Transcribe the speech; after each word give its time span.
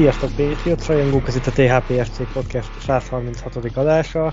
Sziasztok 0.00 0.30
Patriots, 0.36 0.86
rajongók, 0.86 1.28
ez 1.28 1.36
itt 1.36 1.46
a 1.46 1.50
THPSC 1.50 2.32
Podcast 2.32 2.70
136. 2.80 3.56
adása. 3.74 4.32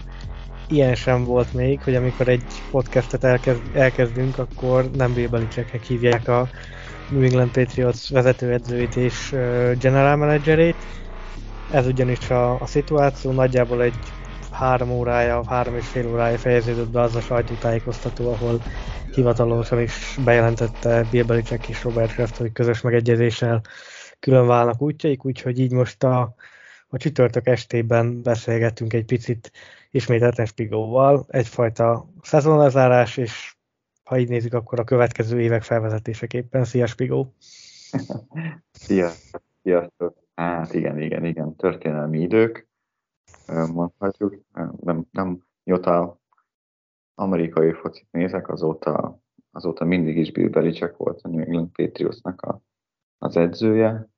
Ilyen 0.67 0.95
sem 0.95 1.23
volt 1.23 1.53
még, 1.53 1.81
hogy 1.83 1.95
amikor 1.95 2.27
egy 2.27 2.43
podcastet 2.71 3.23
elkezd, 3.23 3.61
elkezdünk, 3.73 4.37
akkor 4.37 4.91
nem 4.91 5.13
Bill 5.13 5.27
Belichicknek 5.27 5.83
hívják 5.83 6.27
a 6.27 6.49
New 7.09 7.21
England 7.21 7.51
Patriots 7.51 8.09
vezetőedzőit 8.09 8.95
és 8.95 9.29
general 9.79 10.15
managerét. 10.15 10.75
Ez 11.71 11.87
ugyanis 11.87 12.29
a, 12.29 12.61
a 12.61 12.65
szituáció, 12.65 13.31
nagyjából 13.31 13.81
egy 13.81 13.99
három 14.51 14.91
órája, 14.91 15.43
három 15.47 15.75
és 15.75 15.87
fél 15.87 16.07
órája 16.07 16.37
fejeződött 16.37 16.89
be 16.89 17.01
az 17.01 17.15
a 17.15 17.21
sajtótájékoztató, 17.21 18.31
ahol 18.33 18.61
hivatalosan 19.13 19.81
is 19.81 20.17
bejelentette 20.23 21.05
Bill 21.11 21.23
Belichick 21.23 21.69
és 21.69 21.83
Robert 21.83 22.13
Kraft, 22.13 22.37
hogy 22.37 22.51
közös 22.51 22.81
megegyezéssel 22.81 23.61
külön 24.19 24.47
válnak 24.47 24.81
útjaik, 24.81 25.25
úgyhogy 25.25 25.59
így 25.59 25.71
most 25.71 26.03
a, 26.03 26.35
a 26.87 26.97
csütörtök 26.97 27.47
estében 27.47 28.21
beszélgettünk 28.21 28.93
egy 28.93 29.05
picit 29.05 29.51
ismételten 29.91 30.45
Spigóval, 30.45 31.25
egyfajta 31.27 32.09
szezonlezárás, 32.21 33.17
és 33.17 33.55
ha 34.03 34.17
így 34.17 34.29
nézzük, 34.29 34.53
akkor 34.53 34.79
a 34.79 34.83
következő 34.83 35.41
évek 35.41 35.63
felvezetéseképpen. 35.63 36.63
Szia 36.63 36.85
Spigó! 36.85 37.33
Szia! 38.71 39.09
Sziasztok! 39.61 40.17
Hát 40.35 40.73
igen, 40.73 40.99
igen, 40.99 41.25
igen, 41.25 41.55
történelmi 41.55 42.21
idők, 42.21 42.67
mondhatjuk. 43.73 44.35
Nem, 44.79 45.05
nem 45.11 45.43
mióta 45.63 46.19
amerikai 47.15 47.71
focit 47.73 48.07
nézek, 48.11 48.49
azóta, 48.49 49.19
azóta 49.51 49.85
mindig 49.85 50.17
is 50.17 50.31
Bill 50.31 50.49
Belichick 50.49 50.97
volt 50.97 51.21
a 51.21 51.27
New 51.27 51.39
England 51.39 51.69
Patriotsnak 51.71 52.41
a 52.41 52.61
az 53.17 53.37
edzője, 53.37 54.09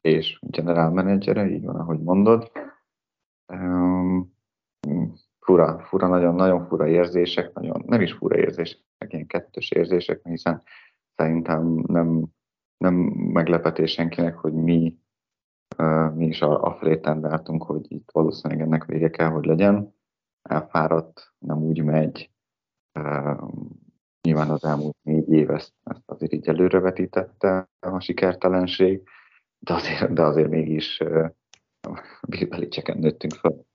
és 0.00 0.38
general 0.46 0.90
menedzsere, 0.90 1.46
így 1.46 1.64
van, 1.64 1.76
ahogy 1.76 2.00
mondod. 2.00 2.50
Um, 3.52 4.36
fura, 5.38 5.78
fura, 5.78 6.06
nagyon, 6.06 6.34
nagyon 6.34 6.66
fura 6.66 6.86
érzések, 6.86 7.52
nagyon, 7.52 7.82
nem 7.86 8.00
is 8.00 8.12
fura 8.12 8.36
érzések, 8.36 8.82
ilyen 9.08 9.26
kettős 9.26 9.70
érzések, 9.70 10.20
hiszen 10.24 10.62
szerintem 11.14 11.84
nem, 11.86 12.26
nem 12.76 12.94
meglepetés 13.32 13.92
senkinek, 13.92 14.36
hogy 14.36 14.52
mi, 14.52 14.98
uh, 15.78 16.14
mi 16.14 16.26
is 16.26 16.42
afelé 16.42 16.96
tendáltunk, 16.96 17.62
hogy 17.62 17.92
itt 17.92 18.10
valószínűleg 18.12 18.62
ennek 18.62 18.84
vége 18.84 19.10
kell, 19.10 19.28
hogy 19.28 19.44
legyen. 19.44 19.96
Elfáradt, 20.42 21.32
nem 21.38 21.62
úgy 21.62 21.82
megy, 21.82 22.30
uh, 22.98 23.48
Nyilván 24.28 24.50
az 24.50 24.64
elmúlt 24.64 24.96
négy 25.02 25.32
év 25.32 25.50
ezt, 25.50 25.72
ezt 25.84 26.02
azért 26.06 26.32
így 26.32 26.48
előrevetítette 26.48 27.68
a 27.80 28.00
sikertelenség, 28.00 29.02
de 29.58 29.74
azért, 29.74 30.12
de 30.12 30.22
azért 30.22 30.48
mégis 30.48 31.00
uh, 31.00 31.28
Bill 32.28 32.68
nőttünk 32.94 33.32
fel. 33.32 33.66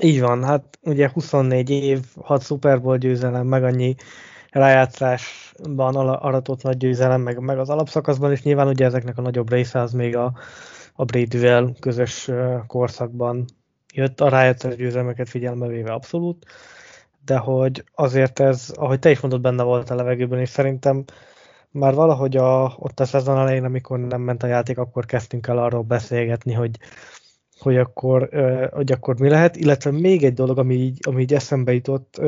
Így 0.00 0.20
van, 0.20 0.44
hát 0.44 0.78
ugye 0.82 1.10
24 1.12 1.70
év, 1.70 2.04
6 2.20 2.42
Super 2.42 2.80
Bowl 2.82 2.96
győzelem, 2.96 3.46
meg 3.46 3.64
annyi 3.64 3.94
rájátszásban 4.50 5.96
aratott 5.96 6.62
nagy 6.62 6.76
győzelem, 6.76 7.20
meg, 7.20 7.38
meg 7.38 7.58
az 7.58 7.70
alapszakaszban, 7.70 8.30
és 8.30 8.42
nyilván 8.42 8.68
ugye 8.68 8.84
ezeknek 8.84 9.18
a 9.18 9.22
nagyobb 9.22 9.50
része 9.50 9.80
az 9.80 9.92
még 9.92 10.16
a, 10.16 10.32
a 10.92 11.04
Bradyvel 11.04 11.74
közös 11.80 12.30
korszakban 12.66 13.44
jött, 13.94 14.20
a 14.20 14.28
rájátszás 14.28 14.76
győzelmeket 14.76 15.28
figyelme 15.28 15.66
véve 15.66 15.92
abszolút 15.92 16.46
de 17.26 17.36
hogy 17.36 17.84
azért 17.94 18.40
ez, 18.40 18.72
ahogy 18.74 18.98
te 18.98 19.10
is 19.10 19.20
mondod, 19.20 19.40
benne 19.40 19.62
volt 19.62 19.90
a 19.90 19.94
levegőben, 19.94 20.40
és 20.40 20.48
szerintem 20.48 21.04
már 21.70 21.94
valahogy 21.94 22.36
a, 22.36 22.74
ott 22.78 23.00
a 23.00 23.04
szezon 23.04 23.38
elején, 23.38 23.64
amikor 23.64 23.98
nem 23.98 24.20
ment 24.20 24.42
a 24.42 24.46
játék, 24.46 24.78
akkor 24.78 25.06
kezdtünk 25.06 25.46
el 25.46 25.58
arról 25.58 25.82
beszélgetni, 25.82 26.52
hogy, 26.52 26.78
hogy, 27.58 27.76
akkor, 27.76 28.28
hogy 28.72 28.92
akkor 28.92 29.18
mi 29.18 29.28
lehet, 29.28 29.56
illetve 29.56 29.90
még 29.90 30.24
egy 30.24 30.34
dolog, 30.34 30.58
ami 30.58 30.74
így, 30.74 30.98
ami 31.06 31.20
így 31.22 31.34
eszembe 31.34 31.72
jutott, 31.72 32.20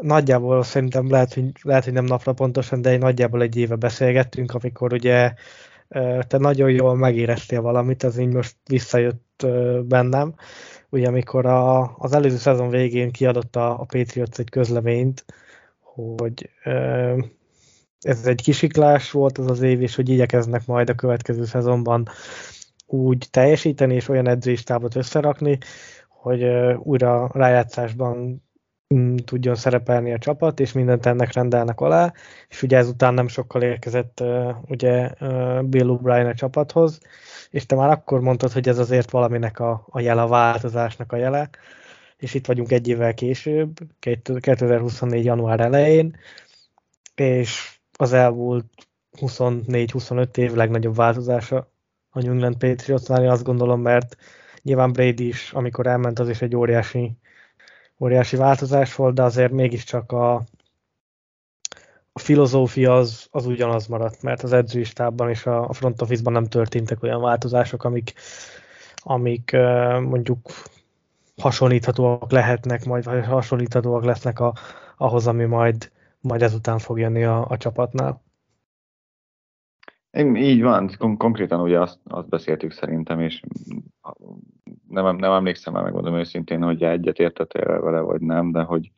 nagyjából 0.00 0.62
szerintem 0.62 1.10
lehet, 1.10 1.34
hogy, 1.34 1.52
lehet, 1.62 1.84
hogy 1.84 1.92
nem 1.92 2.04
napra 2.04 2.32
pontosan, 2.32 2.82
de 2.82 2.90
egy 2.90 2.98
nagyjából 2.98 3.42
egy 3.42 3.56
éve 3.56 3.74
beszélgettünk, 3.74 4.54
amikor 4.54 4.92
ugye 4.92 5.32
te 6.26 6.38
nagyon 6.38 6.70
jól 6.70 6.96
megéreztél 6.96 7.60
valamit, 7.60 8.04
ez 8.04 8.18
így 8.18 8.32
most 8.32 8.56
visszajött 8.68 9.46
bennem, 9.84 10.34
ugye 10.90 11.06
amikor 11.06 11.46
a, 11.46 11.94
az 11.98 12.12
előző 12.12 12.36
szezon 12.36 12.68
végén 12.68 13.10
kiadott 13.10 13.56
a, 13.56 13.80
a 13.80 13.84
Patriots 13.84 14.38
egy 14.38 14.50
közleményt, 14.50 15.24
hogy 15.80 16.50
ö, 16.64 17.18
ez 18.00 18.26
egy 18.26 18.42
kisiklás 18.42 19.10
volt 19.10 19.38
az 19.38 19.50
az 19.50 19.60
év, 19.60 19.82
és 19.82 19.94
hogy 19.94 20.08
igyekeznek 20.08 20.66
majd 20.66 20.88
a 20.88 20.94
következő 20.94 21.44
szezonban 21.44 22.08
úgy 22.86 23.26
teljesíteni, 23.30 23.94
és 23.94 24.08
olyan 24.08 24.28
edzéstábot 24.28 24.96
összerakni, 24.96 25.58
hogy 26.08 26.42
ö, 26.42 26.74
újra 26.74 27.30
rájátszásban 27.32 28.44
m, 28.94 29.14
tudjon 29.16 29.54
szerepelni 29.54 30.12
a 30.12 30.18
csapat, 30.18 30.60
és 30.60 30.72
mindent 30.72 31.06
ennek 31.06 31.32
rendelnek 31.32 31.80
alá, 31.80 32.12
és 32.48 32.62
ugye 32.62 32.76
ezután 32.76 33.14
nem 33.14 33.28
sokkal 33.28 33.62
érkezett 33.62 34.22
ugye 34.68 35.10
Bill 35.62 35.98
O'Brien 36.00 36.30
a 36.30 36.34
csapathoz, 36.34 37.00
és 37.50 37.66
te 37.66 37.74
már 37.74 37.90
akkor 37.90 38.20
mondtad, 38.20 38.52
hogy 38.52 38.68
ez 38.68 38.78
azért 38.78 39.10
valaminek 39.10 39.58
a, 39.60 39.86
a 39.90 40.00
jele, 40.00 40.22
a 40.22 40.26
változásnak 40.28 41.12
a 41.12 41.16
jele, 41.16 41.50
és 42.16 42.34
itt 42.34 42.46
vagyunk 42.46 42.72
egy 42.72 42.88
évvel 42.88 43.14
később, 43.14 43.78
2024. 43.98 45.24
január 45.24 45.60
elején, 45.60 46.16
és 47.14 47.78
az 47.96 48.12
elmúlt 48.12 48.88
24-25 49.16 50.36
év 50.36 50.52
legnagyobb 50.52 50.94
változása 50.94 51.70
a 52.10 52.20
New 52.20 52.32
England 52.32 52.56
Patriotsnál, 52.56 53.28
azt 53.28 53.44
gondolom, 53.44 53.80
mert 53.80 54.16
nyilván 54.62 54.92
Brady 54.92 55.26
is, 55.26 55.52
amikor 55.52 55.86
elment, 55.86 56.18
az 56.18 56.28
is 56.28 56.42
egy 56.42 56.56
óriási, 56.56 57.16
óriási 57.98 58.36
változás 58.36 58.94
volt, 58.94 59.14
de 59.14 59.22
azért 59.22 59.52
mégiscsak 59.52 60.12
a 60.12 60.44
filozófia 62.20 62.96
az, 62.96 63.28
az 63.30 63.46
ugyanaz 63.46 63.86
maradt, 63.86 64.22
mert 64.22 64.42
az 64.42 64.52
edzőistában 64.52 65.28
és 65.28 65.46
a, 65.46 65.68
a 65.68 65.72
front 65.72 66.02
office-ban 66.02 66.32
nem 66.32 66.44
történtek 66.44 67.02
olyan 67.02 67.20
változások, 67.20 67.84
amik, 67.84 68.12
amik 68.96 69.50
mondjuk 70.00 70.38
hasonlíthatóak 71.36 72.30
lehetnek, 72.30 72.84
majd 72.84 73.04
vagy 73.04 73.24
hasonlíthatóak 73.24 74.04
lesznek 74.04 74.40
a, 74.40 74.54
ahhoz, 74.96 75.26
ami 75.26 75.44
majd, 75.44 75.90
majd 76.20 76.42
ezután 76.42 76.78
fog 76.78 76.98
jönni 76.98 77.24
a, 77.24 77.46
a 77.48 77.56
csapatnál. 77.56 78.22
Így 80.34 80.62
van, 80.62 80.90
Kon- 80.98 81.18
konkrétan 81.18 81.60
ugye 81.60 81.80
azt, 81.80 81.98
azt 82.04 82.28
beszéltük 82.28 82.72
szerintem, 82.72 83.20
és 83.20 83.42
nem, 84.88 85.16
nem 85.16 85.32
emlékszem 85.32 85.76
el, 85.76 85.82
megmondom 85.82 86.14
őszintén, 86.14 86.62
hogy 86.62 86.82
egyet 86.82 87.18
értettél 87.18 87.80
vele, 87.80 88.00
vagy 88.00 88.20
nem, 88.20 88.52
de 88.52 88.62
hogy 88.62 88.90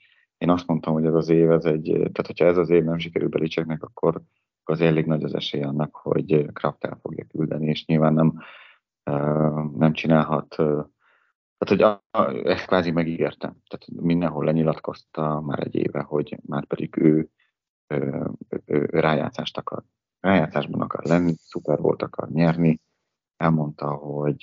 én 0.42 0.50
azt 0.50 0.66
mondtam, 0.66 0.92
hogy 0.92 1.06
ez 1.06 1.14
az 1.14 1.28
év, 1.28 1.50
ez 1.50 1.64
egy, 1.64 1.84
tehát 1.84 2.26
hogyha 2.26 2.44
ez 2.44 2.56
az 2.56 2.70
év 2.70 2.84
nem 2.84 2.98
sikerül 2.98 3.28
Belicseknek, 3.28 3.82
akkor 3.82 4.22
az 4.64 4.80
elég 4.80 5.06
nagy 5.06 5.24
az 5.24 5.34
esély 5.34 5.62
annak, 5.62 5.96
hogy 5.96 6.52
Kraft 6.52 6.84
el 6.84 6.98
fogja 7.02 7.24
küldeni, 7.24 7.66
és 7.66 7.84
nyilván 7.86 8.14
nem, 8.14 8.38
nem 9.76 9.92
csinálhat, 9.92 10.48
tehát 11.58 11.66
hogy 11.66 11.82
ezt 12.44 12.66
kvázi 12.66 12.90
megígértem. 12.90 13.56
Tehát 13.68 14.02
mindenhol 14.02 14.44
lenyilatkozta 14.44 15.40
már 15.40 15.60
egy 15.60 15.74
éve, 15.74 16.00
hogy 16.00 16.38
már 16.46 16.64
pedig 16.64 16.96
ő, 16.96 17.28
ő, 17.86 18.30
ő, 18.48 18.88
ő 18.92 19.00
rájátszást 19.00 19.58
akar. 19.58 19.82
Rájátszásban 20.20 20.80
akar 20.80 21.04
lenni, 21.04 21.34
szuper 21.36 21.78
volt 21.78 22.02
akar 22.02 22.28
nyerni. 22.28 22.80
Elmondta, 23.36 23.90
hogy 23.90 24.38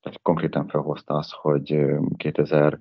tehát 0.00 0.22
konkrétan 0.22 0.66
felhozta 0.66 1.14
azt, 1.14 1.32
hogy 1.32 1.86
2000 2.16 2.80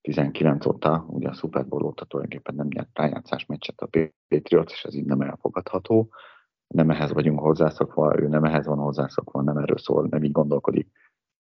19 0.00 0.66
óta, 0.66 1.04
ugye 1.08 1.28
a 1.28 1.34
Super 1.34 1.66
Bowl 1.66 1.82
óta 1.82 2.04
tulajdonképpen 2.04 2.54
nem 2.54 2.66
nyert 2.70 2.88
rájátszás 2.92 3.46
meccset 3.46 3.80
a 3.80 3.88
Patriots, 4.28 4.72
és 4.72 4.82
ez 4.84 4.94
így 4.94 5.04
nem 5.04 5.20
elfogadható. 5.20 6.08
Nem 6.66 6.90
ehhez 6.90 7.12
vagyunk 7.12 7.40
hozzászokva, 7.40 8.20
ő 8.20 8.28
nem 8.28 8.44
ehhez 8.44 8.66
van 8.66 8.78
hozzászokva, 8.78 9.42
nem 9.42 9.56
erről 9.56 9.78
szól, 9.78 10.06
nem 10.10 10.24
így 10.24 10.32
gondolkodik. 10.32 10.88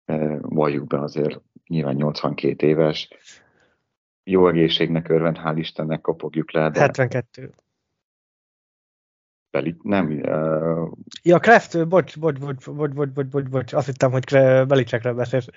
E, 0.05 0.39
valljuk 0.41 0.87
be 0.87 1.01
azért, 1.01 1.41
nyilván 1.67 1.95
82 1.95 2.67
éves, 2.67 3.09
jó 4.25 4.49
egészségnek 4.49 5.09
örvend, 5.09 5.39
hál' 5.45 5.57
Istennek 5.57 6.01
kopogjuk 6.01 6.53
le. 6.53 6.71
De 6.71 6.81
72. 6.81 7.51
Beli, 9.51 9.77
nem. 9.83 10.07
Uh... 10.07 10.91
Ja, 11.23 11.39
Kraft, 11.39 11.89
bocs, 11.89 12.19
bocs, 12.19 12.39
bocs, 12.39 12.71
bocs, 12.71 12.93
bocs, 13.13 13.29
bocs, 13.29 13.49
bocs, 13.49 13.73
azt 13.73 13.87
hittem, 13.87 14.11
hogy 14.11 14.25
Belicsekre 14.67 15.13
beszélsz. 15.13 15.49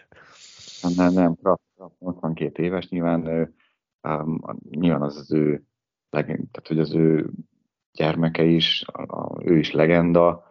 Nem, 0.82 1.14
nem, 1.14 1.36
Kraft, 1.36 1.62
Kraft 1.76 2.00
82 2.00 2.64
éves, 2.64 2.90
nyilván, 2.90 3.54
um, 4.08 4.40
nyilván 4.70 5.02
az 5.02 5.18
az 5.18 5.34
ő, 5.34 5.64
tehát 6.10 6.68
hogy 6.68 6.80
az 6.80 6.94
ő 6.94 7.30
gyermeke 7.92 8.44
is, 8.44 8.84
a, 8.88 9.44
ő 9.44 9.58
is 9.58 9.72
legenda, 9.72 10.44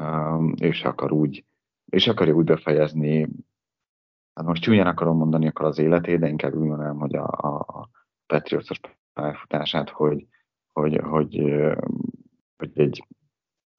um, 0.00 0.52
és 0.56 0.84
akar 0.84 1.12
úgy, 1.12 1.44
és 1.84 2.08
akarja 2.08 2.34
úgy 2.34 2.44
befejezni, 2.44 3.28
hát 4.34 4.46
most 4.46 4.62
csúnyán 4.62 4.86
akarom 4.86 5.16
mondani 5.16 5.46
akkor 5.46 5.66
az 5.66 5.78
életét, 5.78 6.18
de 6.18 6.28
inkább 6.28 6.54
úgy 6.54 6.68
mondanám, 6.68 6.98
hogy 6.98 7.14
a, 7.14 7.26
a 7.26 7.88
Patriots 8.26 8.80
pályafutását, 9.12 9.90
hogy, 9.90 10.26
hogy, 10.72 10.96
hogy, 10.96 11.42
hogy 12.56 12.70
egy, 12.74 13.06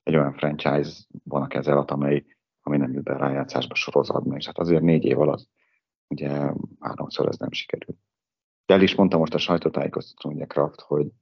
egy 0.02 0.16
olyan 0.16 0.32
franchise 0.32 1.04
van 1.24 1.42
a 1.42 1.46
keze 1.46 1.72
alatt, 1.72 1.90
amely, 1.90 2.24
ami 2.60 2.76
nem 2.76 2.92
jut 2.92 3.04
be 3.04 3.16
rájátszásba 3.16 3.74
sorozatban, 3.74 4.36
és 4.36 4.46
hát 4.46 4.58
azért 4.58 4.82
négy 4.82 5.04
év 5.04 5.20
alatt 5.20 5.48
ugye 6.08 6.52
háromszor 6.80 7.28
ez 7.28 7.38
nem 7.38 7.50
sikerült. 7.50 7.98
De 8.66 8.74
el 8.74 8.82
is 8.82 8.94
mondta 8.94 9.18
most 9.18 9.34
a 9.34 9.38
sajtótájékoztatón, 9.38 10.34
ugye 10.34 10.44
Kraft, 10.44 10.80
hogy, 10.80 11.12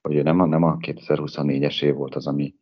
hogy 0.00 0.22
nem 0.22 0.40
a, 0.40 0.46
nem 0.46 0.62
a 0.62 0.76
2024-es 0.76 1.82
év 1.82 1.94
volt 1.94 2.14
az, 2.14 2.26
ami, 2.26 2.54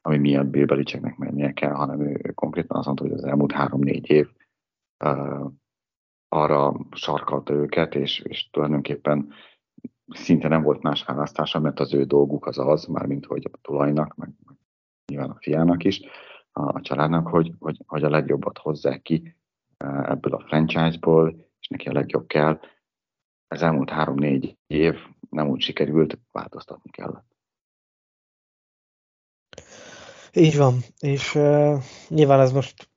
ami 0.00 0.18
miatt 0.18 0.46
Bill 0.46 0.64
Belichicknek 0.64 1.16
mennie 1.16 1.52
kell, 1.52 1.72
hanem 1.72 2.00
ő 2.00 2.32
konkrétan 2.34 2.76
azt 2.76 2.86
mondta, 2.86 3.04
hogy 3.04 3.12
az 3.12 3.24
elmúlt 3.24 3.52
három-négy 3.52 4.10
év 4.10 4.28
uh, 5.04 5.50
arra 6.28 6.86
sarkalta 6.90 7.54
őket, 7.54 7.94
és, 7.94 8.18
és 8.18 8.50
tulajdonképpen 8.50 9.32
szinte 10.06 10.48
nem 10.48 10.62
volt 10.62 10.82
más 10.82 11.04
választása, 11.04 11.60
mert 11.60 11.80
az 11.80 11.94
ő 11.94 12.04
dolguk 12.04 12.46
az 12.46 12.58
az, 12.58 12.84
mármint 12.84 13.26
hogy 13.26 13.50
a 13.52 13.58
tulajnak, 13.62 14.14
meg, 14.14 14.30
meg 14.44 14.56
nyilván 15.06 15.30
a 15.30 15.38
fiának 15.40 15.84
is, 15.84 16.00
a, 16.52 16.62
a 16.62 16.80
családnak, 16.80 17.26
hogy, 17.26 17.52
hogy, 17.58 17.82
hogy 17.86 18.04
a 18.04 18.10
legjobbat 18.10 18.58
hozzák 18.58 19.02
ki 19.02 19.36
ebből 19.84 20.34
a 20.34 20.44
franchise-ból, 20.46 21.48
és 21.60 21.68
neki 21.68 21.88
a 21.88 21.92
legjobb 21.92 22.26
kell. 22.26 22.60
Ez 23.48 23.62
elmúlt 23.62 23.90
három-négy 23.90 24.56
év 24.66 24.94
nem 25.30 25.48
úgy 25.48 25.60
sikerült, 25.60 26.18
változtatni 26.32 26.90
kellett. 26.90 27.36
Így 30.32 30.56
van, 30.56 30.78
és 31.00 31.34
uh, 31.34 31.82
nyilván 32.08 32.40
ez 32.40 32.52
most 32.52 32.88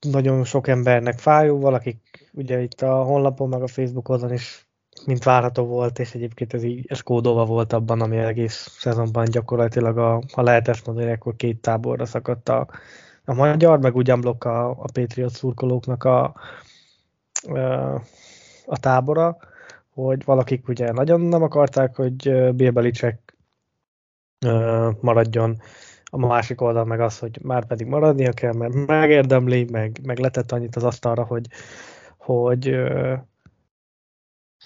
nagyon 0.00 0.44
sok 0.44 0.68
embernek 0.68 1.18
fájó, 1.18 1.58
valakik 1.58 2.28
ugye 2.32 2.60
itt 2.60 2.80
a 2.80 3.02
honlapon, 3.02 3.48
meg 3.48 3.62
a 3.62 3.66
Facebook 3.66 4.08
oldalon 4.08 4.34
is 4.34 4.68
mint 5.06 5.24
várható 5.24 5.64
volt, 5.64 5.98
és 5.98 6.14
egyébként 6.14 6.54
ez 6.54 6.62
így 6.62 6.84
ez 6.88 7.00
kódolva 7.00 7.44
volt 7.44 7.72
abban, 7.72 8.00
ami 8.00 8.16
egész 8.16 8.76
szezonban 8.78 9.24
gyakorlatilag, 9.24 9.98
a, 9.98 10.22
ha 10.32 10.42
lehet 10.42 10.68
ezt 10.68 10.86
mondani, 10.86 11.10
akkor 11.10 11.36
két 11.36 11.60
táborra 11.60 12.06
szakadt 12.06 12.48
a, 12.48 12.68
a 13.30 13.34
magyar, 13.34 13.80
meg 13.80 13.96
ugyan 13.96 14.20
blokk 14.20 14.44
a, 14.44 14.70
a 14.70 14.88
Patriot 14.92 15.32
szurkolóknak 15.32 16.04
a, 16.04 16.34
a 18.66 18.78
tábora, 18.80 19.36
hogy 19.94 20.24
valakik 20.24 20.68
ugye 20.68 20.92
nagyon 20.92 21.20
nem 21.20 21.42
akarták, 21.42 21.96
hogy 21.96 22.54
Bill 22.54 22.70
Belichick 22.70 23.36
maradjon, 25.00 25.60
a 26.04 26.18
másik 26.18 26.60
oldal 26.60 26.84
meg 26.84 27.00
az, 27.00 27.18
hogy 27.18 27.38
már 27.42 27.66
pedig 27.66 27.86
maradnia 27.86 28.32
kell, 28.32 28.52
mert 28.52 28.86
megérdemli, 28.86 29.66
meg, 29.70 30.00
meg 30.02 30.18
letett 30.18 30.52
annyit 30.52 30.76
az 30.76 30.84
asztalra, 30.84 31.24
hogy, 31.24 31.46
hogy, 32.16 32.76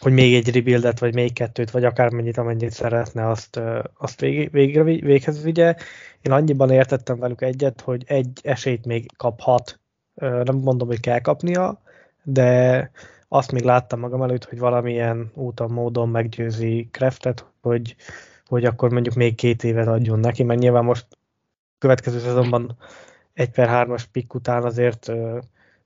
hogy 0.00 0.12
még 0.12 0.35
egy 0.35 0.55
rebuildet, 0.55 0.99
vagy 0.99 1.14
még 1.14 1.32
kettőt, 1.32 1.70
vagy 1.70 1.85
akármennyit, 1.85 2.37
amennyit 2.37 2.70
szeretne, 2.70 3.29
azt, 3.29 3.61
azt 3.99 4.20
vég, 4.20 4.50
végre, 4.50 4.82
véghez 4.82 5.43
vigye. 5.43 5.76
Én 6.23 6.32
annyiban 6.32 6.70
értettem 6.70 7.19
velük 7.19 7.43
egyet, 7.43 7.81
hogy 7.81 8.02
egy 8.06 8.41
esélyt 8.43 8.87
még 8.87 9.17
kaphat, 9.17 9.81
nem 10.14 10.56
mondom, 10.56 10.88
hogy 10.88 11.00
kell 11.00 11.20
kapnia, 11.20 11.82
de 12.23 12.91
azt 13.29 13.52
még 13.52 13.62
láttam 13.62 14.00
magam 14.00 14.23
előtt, 14.23 14.44
hogy 14.44 14.58
valamilyen 14.58 15.31
úton, 15.35 15.70
módon 15.70 16.08
meggyőzi 16.08 16.88
Kreftet, 16.90 17.47
hogy, 17.61 17.97
hogy 18.47 18.64
akkor 18.64 18.90
mondjuk 18.90 19.14
még 19.14 19.35
két 19.35 19.64
évet 19.64 19.87
adjon 19.87 20.19
neki, 20.19 20.43
mert 20.43 20.61
nyilván 20.61 20.85
most 20.85 21.06
következő 21.79 22.19
szezonban 22.19 22.76
egy 23.32 23.50
per 23.50 23.69
hármas 23.69 24.05
pikk 24.05 24.35
után 24.35 24.64
azért 24.64 25.12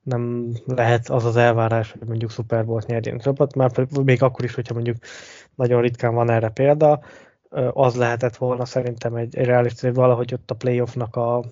nem 0.02 0.52
lehet 0.66 1.08
az 1.08 1.24
az 1.24 1.36
elvárás, 1.36 1.92
hogy 1.92 2.08
mondjuk 2.08 2.30
Super 2.30 2.64
Bowl-t 2.64 2.86
nyerjen 2.86 3.18
csapat, 3.18 3.54
már 3.54 3.70
még 4.04 4.22
akkor 4.22 4.44
is, 4.44 4.54
hogyha 4.54 4.74
mondjuk 4.74 4.96
nagyon 5.54 5.80
ritkán 5.80 6.14
van 6.14 6.30
erre 6.30 6.48
példa, 6.48 7.00
az 7.72 7.96
lehetett 7.96 8.36
volna 8.36 8.64
szerintem 8.64 9.14
egy, 9.14 9.36
egy 9.36 9.46
reális 9.46 9.80
hogy 9.80 9.94
valahogy 9.94 10.34
ott 10.34 10.50
a 10.50 10.54
playoffnak 10.54 11.16
a, 11.16 11.44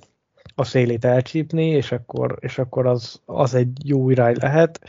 a 0.54 0.64
szélét 0.64 1.04
elcsípni, 1.04 1.66
és 1.66 1.92
akkor, 1.92 2.36
és 2.40 2.58
akkor 2.58 2.86
az, 2.86 3.20
az 3.24 3.54
egy 3.54 3.88
jó 3.88 4.10
irány 4.10 4.36
lehet. 4.40 4.80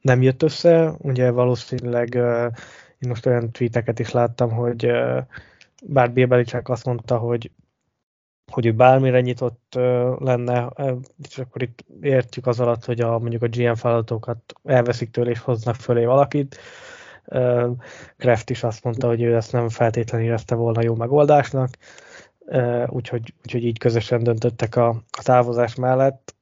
Nem 0.00 0.22
jött 0.22 0.42
össze, 0.42 0.94
ugye 0.98 1.30
valószínűleg 1.30 2.14
én 2.98 3.08
most 3.08 3.26
olyan 3.26 3.50
tweeteket 3.50 3.98
is 3.98 4.10
láttam, 4.10 4.50
hogy 4.50 4.90
bár 5.84 6.12
Bill 6.12 6.44
azt 6.62 6.84
mondta, 6.84 7.16
hogy 7.16 7.50
hogy 8.54 8.66
ő 8.66 8.72
bármire 8.72 9.20
nyitott 9.20 9.78
lenne, 10.18 10.72
és 11.28 11.38
akkor 11.38 11.62
itt 11.62 11.84
értjük 12.00 12.46
az 12.46 12.60
alatt, 12.60 12.84
hogy 12.84 13.00
a, 13.00 13.18
mondjuk 13.18 13.42
a 13.42 13.48
GM 13.48 13.72
feladatokat 13.72 14.38
elveszik 14.64 15.10
tőle 15.10 15.30
és 15.30 15.38
hoznak 15.38 15.74
fölé 15.74 16.04
valakit. 16.04 16.56
Kraft 18.16 18.50
is 18.50 18.62
azt 18.62 18.84
mondta, 18.84 19.06
hogy 19.06 19.22
ő 19.22 19.36
ezt 19.36 19.52
nem 19.52 19.68
feltétlenül 19.68 20.26
érezte 20.26 20.54
volna 20.54 20.82
jó 20.82 20.94
megoldásnak, 20.94 21.68
úgyhogy, 22.86 23.34
úgyhogy 23.42 23.64
így 23.64 23.78
közösen 23.78 24.22
döntöttek 24.22 24.76
a, 24.76 24.88
a 24.88 25.22
távozás 25.22 25.74
mellett. 25.74 26.34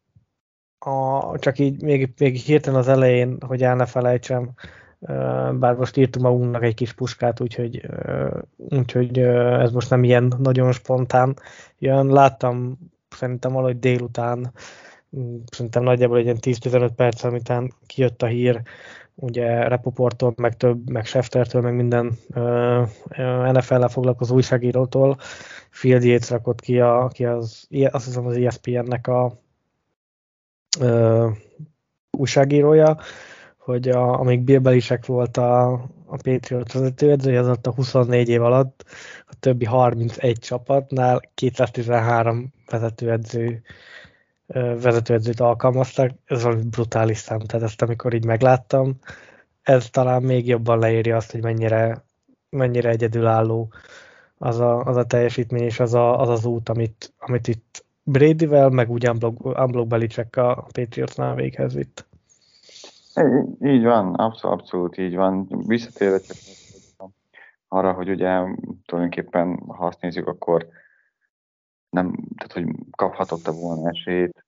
A, 0.78 1.38
csak 1.38 1.58
így 1.58 1.82
még, 1.82 2.12
még 2.18 2.36
hirtelen 2.36 2.78
az 2.80 2.88
elején, 2.88 3.36
hogy 3.46 3.62
el 3.62 3.76
ne 3.76 3.86
felejtsem, 3.86 4.54
bár 5.52 5.74
most 5.74 5.96
írtunk 5.96 6.24
magunknak 6.24 6.62
egy 6.62 6.74
kis 6.74 6.92
puskát, 6.92 7.40
úgyhogy, 7.40 7.86
úgyhogy 8.56 9.18
ez 9.18 9.70
most 9.70 9.90
nem 9.90 10.04
ilyen 10.04 10.34
nagyon 10.38 10.72
spontán 10.72 11.36
jön. 11.82 12.06
Láttam 12.06 12.79
szerintem 13.08 13.52
valahogy 13.52 13.79
délután, 13.79 14.52
szerintem 15.50 15.82
nagyjából 15.82 16.19
egy 16.19 16.25
ilyen 16.25 16.38
10-15 16.40 16.90
perc, 16.96 17.25
amitán 17.25 17.73
kijött 17.87 18.23
a 18.23 18.26
hír, 18.26 18.62
ugye 19.14 19.69
Repoportól, 19.69 20.32
meg 20.37 20.56
több, 20.56 20.90
meg 20.90 21.05
Scheftertől, 21.05 21.62
meg 21.62 21.75
minden 21.75 22.19
NFL-lel 23.52 23.88
foglalkozó 23.88 24.34
újságírótól 24.34 25.17
Field 25.70 26.05
Yates 26.05 26.31
rakott 26.31 26.61
ki, 26.61 26.81
a, 26.81 27.08
ki 27.12 27.25
az, 27.25 27.69
azt 27.90 28.05
hiszem 28.05 28.26
az 28.26 28.37
ESPN-nek 28.37 29.06
a 29.06 29.38
ö, 30.81 31.29
újságírója, 32.10 32.96
hogy 33.56 33.89
a, 33.89 34.19
amíg 34.19 34.41
Bill 34.41 34.58
Belichick 34.58 35.06
volt 35.06 35.36
a, 35.36 35.84
a 36.12 36.16
Patriot 36.22 36.72
vezetőedzője, 36.72 37.40
az 37.40 37.48
ott 37.48 37.66
a 37.66 37.72
24 37.72 38.28
év 38.28 38.42
alatt 38.42 38.84
a 39.26 39.34
többi 39.40 39.64
31 39.64 40.38
csapatnál 40.38 41.20
213 41.34 42.52
vezetőedző 42.70 43.62
vezetőedzőt 44.82 45.40
alkalmaztak, 45.40 46.10
ez 46.24 46.42
valami 46.42 46.62
brutális 46.62 47.19
szám, 47.19 47.38
tehát 47.38 47.66
ezt 47.66 47.82
amikor 47.82 48.14
így 48.14 48.24
megláttam, 48.24 48.98
ez 49.62 49.90
talán 49.90 50.22
még 50.22 50.46
jobban 50.46 50.78
leírja 50.78 51.16
azt, 51.16 51.31
hogy 51.31 51.42
mennyire, 51.42 52.04
mennyire 52.50 52.88
egyedülálló 52.88 53.72
az 54.38 54.60
a, 54.60 54.81
az 54.84 54.96
a 54.96 55.04
teljesítmény 55.04 55.62
és 55.62 55.81
az, 55.81 55.94
a, 55.94 56.20
az 56.20 56.28
az 56.28 56.44
út, 56.44 56.69
amit, 56.69 57.14
amit 57.19 57.48
itt 57.48 57.84
Bradyvel, 58.02 58.69
meg 58.69 58.90
úgy 58.90 59.08
Unblock, 59.08 59.44
Unblock 59.44 59.88
Belichick 59.88 60.36
a 60.36 60.66
Patriotsnál 60.72 61.34
véghez 61.34 61.74
vitt. 61.74 62.06
Így 63.60 63.82
van, 63.82 64.14
abszolút, 64.14 64.60
abszolút 64.60 64.98
így 64.98 65.14
van. 65.14 65.46
Visszatérve 65.66 66.19
csak 66.19 66.36
arra, 67.69 67.92
hogy 67.92 68.10
ugye 68.10 68.28
tulajdonképpen, 68.84 69.62
ha 69.66 69.86
azt 69.86 70.00
nézzük, 70.00 70.26
akkor 70.26 70.69
nem, 71.88 72.12
tehát 72.36 72.52
hogy 72.52 72.76
kaphatott 72.90 73.44
volna 73.44 73.88
esélyt, 73.88 74.44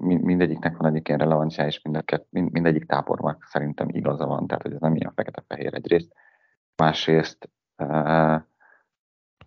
mindegyiknek 0.00 0.76
van 0.76 0.96
ilyen 0.96 1.18
relevancia, 1.18 1.66
és 1.66 1.82
mind, 1.82 2.52
mindegyik 2.52 2.84
tábornak 2.84 3.46
szerintem 3.50 3.88
igaza 3.88 4.26
van, 4.26 4.46
tehát 4.46 4.62
hogy 4.62 4.72
ez 4.72 4.80
nem 4.80 4.94
ilyen 4.94 5.12
fekete-fehér 5.14 5.74
egyrészt. 5.74 6.12
Másrészt, 6.76 7.50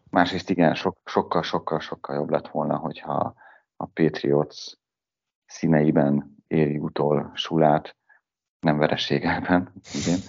másrészt 0.10 0.50
igen, 0.50 0.76
sokkal, 0.76 1.42
sokkal, 1.44 1.80
sokkal 1.80 2.16
jobb 2.16 2.30
lett 2.30 2.48
volna, 2.48 2.78
hogyha 2.78 3.34
a 3.76 3.86
Patriots 3.86 4.72
színeiben 5.46 6.36
éri 6.48 6.78
utol 6.78 7.32
Sulát, 7.34 7.96
nem 8.62 8.78
vereségekben, 8.78 9.72
igen, 9.94 10.20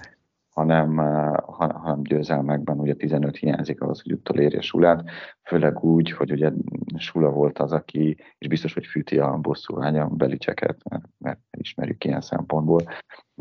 hanem, 0.53 0.99
eh, 0.99 1.35
hanem 1.57 2.03
győzelmekben, 2.03 2.79
ugye 2.79 2.95
15 2.95 3.37
hiányzik 3.37 3.81
ahhoz, 3.81 4.03
hogy 4.03 4.13
utolérje 4.13 4.61
Sulát, 4.61 5.11
főleg 5.43 5.85
úgy, 5.85 6.11
hogy 6.11 6.33
ugye 6.33 6.51
Sula 6.97 7.31
volt 7.31 7.59
az, 7.59 7.73
aki, 7.73 8.17
és 8.39 8.49
biztos, 8.49 8.75
hogy 8.75 8.87
fűti 8.87 9.19
a 9.19 9.37
bosszú 9.37 9.75
vágya 9.75 10.07
Belicseket, 10.07 10.89
mert, 10.91 11.05
mert 11.19 11.41
ismerjük 11.51 12.05
ilyen 12.05 12.21
szempontból, 12.21 12.83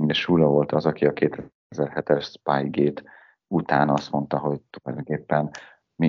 és 0.08 0.20
Sula 0.20 0.46
volt 0.46 0.72
az, 0.72 0.86
aki 0.86 1.06
a 1.06 1.14
2007-es 1.14 2.22
Spygate 2.24 3.04
után 3.48 3.90
azt 3.90 4.12
mondta, 4.12 4.38
hogy 4.38 4.62
tulajdonképpen 4.70 5.50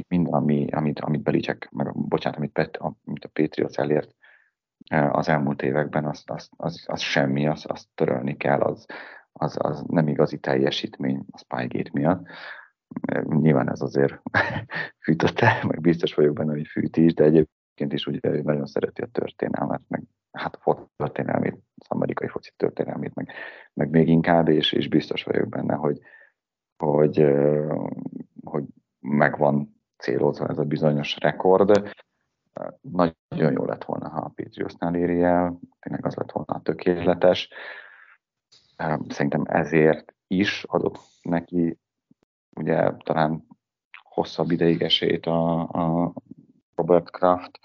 minden, 0.09 0.33
ami, 0.33 0.67
amit, 0.71 1.01
amit 1.01 1.23
Belicek, 1.23 1.69
meg 1.73 1.93
bocsánat, 1.95 2.39
amit, 2.39 2.53
Pet, 2.53 2.77
amit 2.77 3.25
a 3.25 3.31
Patriots 3.33 3.79
elért 3.79 4.15
az 4.93 5.29
elmúlt 5.29 5.63
években, 5.63 6.05
az, 6.05 6.23
az, 6.27 6.49
az, 6.57 6.85
az 6.87 7.01
semmi, 7.01 7.47
az, 7.47 7.65
azt 7.69 7.89
törölni 7.95 8.37
kell, 8.37 8.61
az, 8.61 8.87
az, 9.33 9.57
az 9.59 9.85
nem 9.87 10.09
igazi 10.09 10.39
teljesítmény 10.39 11.25
a 11.31 11.39
Spygate 11.39 11.91
miatt. 11.93 12.27
Nyilván 13.23 13.71
ez 13.71 13.81
azért 13.81 14.21
fűtötte, 15.05 15.65
meg 15.67 15.81
biztos 15.81 16.15
vagyok 16.15 16.35
benne, 16.35 16.53
hogy 16.53 16.67
fűti 16.67 17.05
is, 17.05 17.15
de 17.15 17.25
egyébként 17.25 17.93
is 17.93 18.07
ugye 18.07 18.43
nagyon 18.43 18.67
szereti 18.67 19.03
a 19.03 19.07
történelmet, 19.13 19.81
meg 19.89 20.03
hát 20.33 20.55
a 20.55 20.59
foci 20.61 20.83
történelmét, 20.97 21.53
az 21.53 21.87
amerikai 21.89 22.29
foci 22.29 22.51
történelmét, 22.57 23.15
meg, 23.15 23.33
meg 23.75 23.91
még 23.91 24.09
inkább, 24.09 24.49
és, 24.49 24.73
és 24.73 24.89
biztos 24.89 25.23
vagyok 25.23 25.49
benne, 25.49 25.75
hogy, 25.75 26.01
hogy, 26.77 27.27
hogy 28.45 28.65
megvan 29.01 29.83
célozva 29.97 30.49
ez 30.49 30.59
a 30.59 30.65
bizonyos 30.65 31.17
rekord. 31.21 31.93
Nagyon 32.81 33.53
jó 33.53 33.65
lett 33.65 33.85
volna, 33.85 34.09
ha 34.09 34.21
a 34.21 34.33
Patriotsnál 34.35 34.95
éri 34.95 35.23
el, 35.23 35.59
tényleg 35.81 36.07
az 36.07 36.15
lett 36.15 36.33
volna 36.33 36.63
tökéletes. 36.63 37.49
Szerintem 39.09 39.45
ezért 39.45 40.15
is 40.27 40.65
adott 40.65 40.99
neki 41.23 41.79
ugye 42.55 42.93
talán 42.97 43.47
hosszabb 44.03 44.51
ideig 44.51 44.83
esélyt 44.83 45.27
a, 45.27 45.61
a 45.61 46.13
Robert 46.75 47.11
Kraft, 47.11 47.59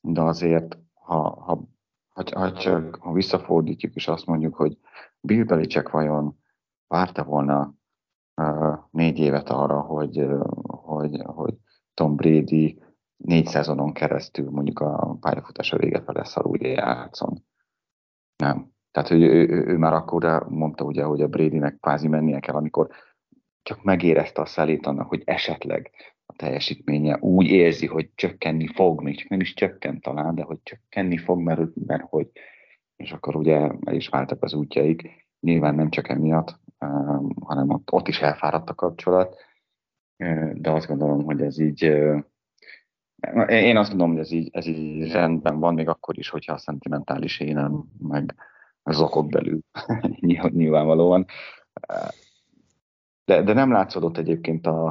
de 0.00 0.20
azért, 0.20 0.78
ha, 0.92 1.20
ha, 1.20 1.60
ha, 2.08 2.22
ha 2.34 2.52
csak 2.52 2.96
ha 3.00 3.12
visszafordítjuk 3.12 3.94
és 3.94 4.08
azt 4.08 4.26
mondjuk, 4.26 4.54
hogy 4.54 4.78
Bill 5.20 5.44
Belichick 5.44 5.90
vajon 5.90 6.38
várta 6.86 7.24
volna 7.24 7.74
uh, 8.36 8.78
négy 8.90 9.18
évet 9.18 9.50
arra, 9.50 9.80
hogy, 9.80 10.20
uh, 10.20 10.44
hogy, 10.66 11.22
hogy 11.24 11.54
Tom 11.94 12.16
Brady 12.16 12.82
négy 13.16 13.46
szezonon 13.46 13.92
keresztül 13.92 14.50
mondjuk 14.50 14.80
a 14.80 15.16
pályafutása 15.20 15.76
vége 15.76 16.02
fele 16.02 16.24
szarújra 16.24 16.68
játszon. 16.68 17.44
Nem. 18.36 18.74
Tehát, 18.90 19.08
hogy 19.08 19.22
ő, 19.22 19.48
ő, 19.48 19.66
ő 19.66 19.76
már 19.76 19.92
akkor 19.92 20.46
mondta 20.48 20.84
ugye, 20.84 21.02
hogy 21.02 21.20
a 21.20 21.28
Bradynek 21.28 21.78
kvázi 21.80 22.08
mennie 22.08 22.40
kell, 22.40 22.54
amikor 22.54 22.88
csak 23.62 23.82
megérezte 23.82 24.42
a 24.42 24.46
szelét 24.46 24.86
annak, 24.86 25.08
hogy 25.08 25.22
esetleg 25.24 25.90
a 26.26 26.32
teljesítménye 26.32 27.18
úgy 27.20 27.46
érzi, 27.46 27.86
hogy 27.86 28.10
csökkenni 28.14 28.66
fog, 28.66 29.02
még 29.02 29.16
csak 29.16 29.28
nem 29.28 29.40
is 29.40 29.54
csökkent 29.54 30.02
talán, 30.02 30.34
de 30.34 30.42
hogy 30.42 30.58
csökkenni 30.62 31.16
fog, 31.16 31.40
mert, 31.40 31.74
mert 31.86 32.02
hogy, 32.08 32.30
és 32.96 33.12
akkor 33.12 33.36
ugye 33.36 33.56
el 33.84 33.94
is 33.94 34.08
váltak 34.08 34.42
az 34.42 34.54
útjaik, 34.54 35.26
nyilván 35.40 35.74
nem 35.74 35.90
csak 35.90 36.08
emiatt, 36.08 36.60
hanem 37.40 37.70
ott, 37.70 37.92
ott 37.92 38.08
is 38.08 38.20
elfáradt 38.20 38.70
a 38.70 38.74
kapcsolat, 38.74 39.36
de 40.52 40.70
azt 40.70 40.86
gondolom, 40.86 41.24
hogy 41.24 41.40
ez 41.40 41.58
így, 41.58 41.92
én 43.48 43.76
azt 43.76 43.88
gondolom, 43.88 44.12
hogy 44.12 44.22
ez 44.22 44.30
így, 44.30 44.48
ez 44.52 44.66
így 44.66 45.12
rendben 45.12 45.58
van, 45.58 45.74
még 45.74 45.88
akkor 45.88 46.18
is, 46.18 46.28
hogyha 46.28 46.52
a 46.52 46.58
szentimentális 46.58 47.40
énem, 47.40 47.84
meg 47.98 48.34
zokog 48.84 49.30
belül 49.30 49.60
nyilvánvalóan. 50.50 51.26
De, 53.24 53.42
de 53.42 53.52
nem 53.52 53.72
látszódott 53.72 54.16
egyébként 54.16 54.66
a, 54.66 54.86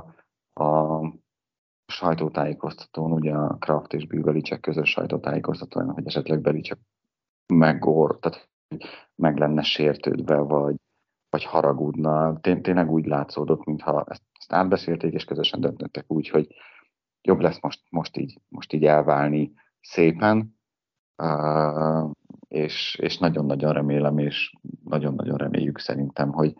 a 0.54 1.02
sajtótájékoztatón, 1.88 3.12
ugye 3.12 3.34
a 3.34 3.58
Kraft 3.60 3.94
és 3.94 4.08
Bill 4.08 4.22
Belicek 4.22 4.60
közös 4.60 4.90
sajtótájékoztatón, 4.90 5.90
hogy 5.90 6.08
esetleg 6.08 6.42
Belicek 6.42 6.78
megor, 7.54 8.20
tehát 8.20 8.50
meg 9.16 9.38
lenne 9.38 9.62
sértődve, 9.62 10.38
vagy, 10.38 10.76
vagy 11.30 11.44
haragudna. 11.44 12.40
Tény, 12.40 12.62
tényleg 12.62 12.92
úgy 12.92 13.06
látszódott, 13.06 13.66
mintha 13.66 14.06
ezt, 14.08 14.22
ezt 14.40 14.54
átbeszélték, 14.54 15.14
és 15.14 15.26
közösen 15.26 15.60
döntöttek 15.60 16.06
úgy, 16.08 16.30
hogy 16.30 16.48
jobb 17.26 17.40
lesz 17.40 17.60
most, 17.62 17.82
most, 17.90 18.18
így, 18.18 18.40
most 18.48 18.74
így 18.74 18.86
elválni 18.86 19.54
szépen, 19.82 20.58
és, 22.48 22.96
és 23.02 23.18
nagyon-nagyon 23.18 23.74
remélem, 23.74 24.18
és 24.18 24.54
nagyon-nagyon 24.84 25.38
reméljük 25.38 25.80
szerintem, 25.80 26.32
hogy 26.32 26.56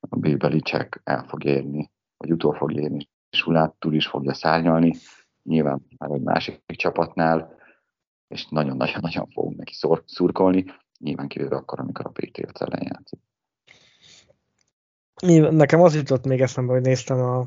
a 0.00 0.16
Bill 0.16 0.36
Belichick 0.36 1.00
el 1.04 1.24
fog 1.28 1.44
érni, 1.44 1.90
vagy 2.16 2.32
utol 2.32 2.54
fog 2.54 2.72
érni, 2.72 3.08
és 3.30 3.42
Hulát 3.42 3.74
túl 3.78 3.94
is 3.94 4.06
fogja 4.06 4.34
szárnyalni, 4.34 4.94
nyilván 5.42 5.86
már 5.98 6.10
egy 6.10 6.22
másik 6.22 6.62
csapatnál, 6.66 7.56
és 8.28 8.48
nagyon-nagyon-nagyon 8.48 9.26
fogunk 9.26 9.56
neki 9.56 9.74
szor, 9.74 10.02
szurkolni, 10.06 10.64
nyilván 10.98 11.28
kivéve 11.28 11.56
akkor, 11.56 11.80
amikor 11.80 12.06
a 12.06 12.10
Patriots 12.10 12.60
ellen 12.60 12.82
játszik. 12.82 13.20
Nekem 15.56 15.80
az 15.80 15.94
jutott 15.94 16.24
még 16.24 16.40
eszembe, 16.40 16.72
hogy 16.72 16.82
néztem 16.82 17.18
a, 17.18 17.38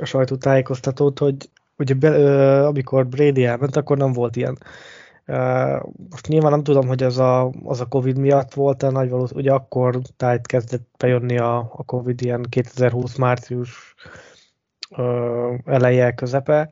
a 0.00 0.04
sajtótájékoztatót, 0.04 1.18
hogy 1.18 1.50
ugye 1.80 1.94
be, 1.94 2.08
ö, 2.08 2.64
amikor 2.64 3.06
Brady 3.06 3.44
elment, 3.44 3.76
akkor 3.76 3.96
nem 3.96 4.12
volt 4.12 4.36
ilyen. 4.36 4.58
Uh, 5.26 5.82
most 6.10 6.26
nyilván 6.26 6.50
nem 6.50 6.62
tudom, 6.62 6.86
hogy 6.86 7.02
az 7.02 7.18
a, 7.18 7.50
az 7.64 7.80
a 7.80 7.86
Covid 7.86 8.18
miatt 8.18 8.54
volt-e 8.54 8.90
nagy 8.90 9.10
valószínű, 9.10 9.40
ugye 9.40 9.52
akkor 9.52 9.98
tájt 10.16 10.46
kezdett 10.46 10.88
bejönni 10.98 11.38
a, 11.38 11.58
a 11.58 11.84
Covid 11.84 12.22
ilyen 12.22 12.42
2020 12.48 13.16
március 13.16 13.94
uh, 14.96 15.58
eleje, 15.64 16.14
közepe, 16.14 16.70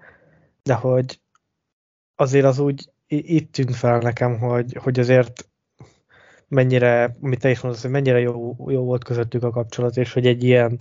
de 0.63 0.75
hogy 0.75 1.21
azért 2.17 2.45
az 2.45 2.59
úgy 2.59 2.91
itt 3.07 3.53
tűnt 3.53 3.75
fel 3.77 3.99
nekem, 3.99 4.39
hogy, 4.39 4.77
hogy 4.83 4.99
azért 4.99 5.49
mennyire, 6.49 7.17
amit 7.23 7.41
te 7.41 7.51
is 7.51 7.61
mondasz, 7.61 7.83
hogy 7.83 7.91
mennyire 7.91 8.19
jó, 8.19 8.57
jó 8.69 8.85
volt 8.85 9.05
közöttük 9.05 9.43
a 9.43 9.51
kapcsolat, 9.51 9.97
és 9.97 10.13
hogy 10.13 10.27
egy 10.27 10.45
ilyen 10.45 10.81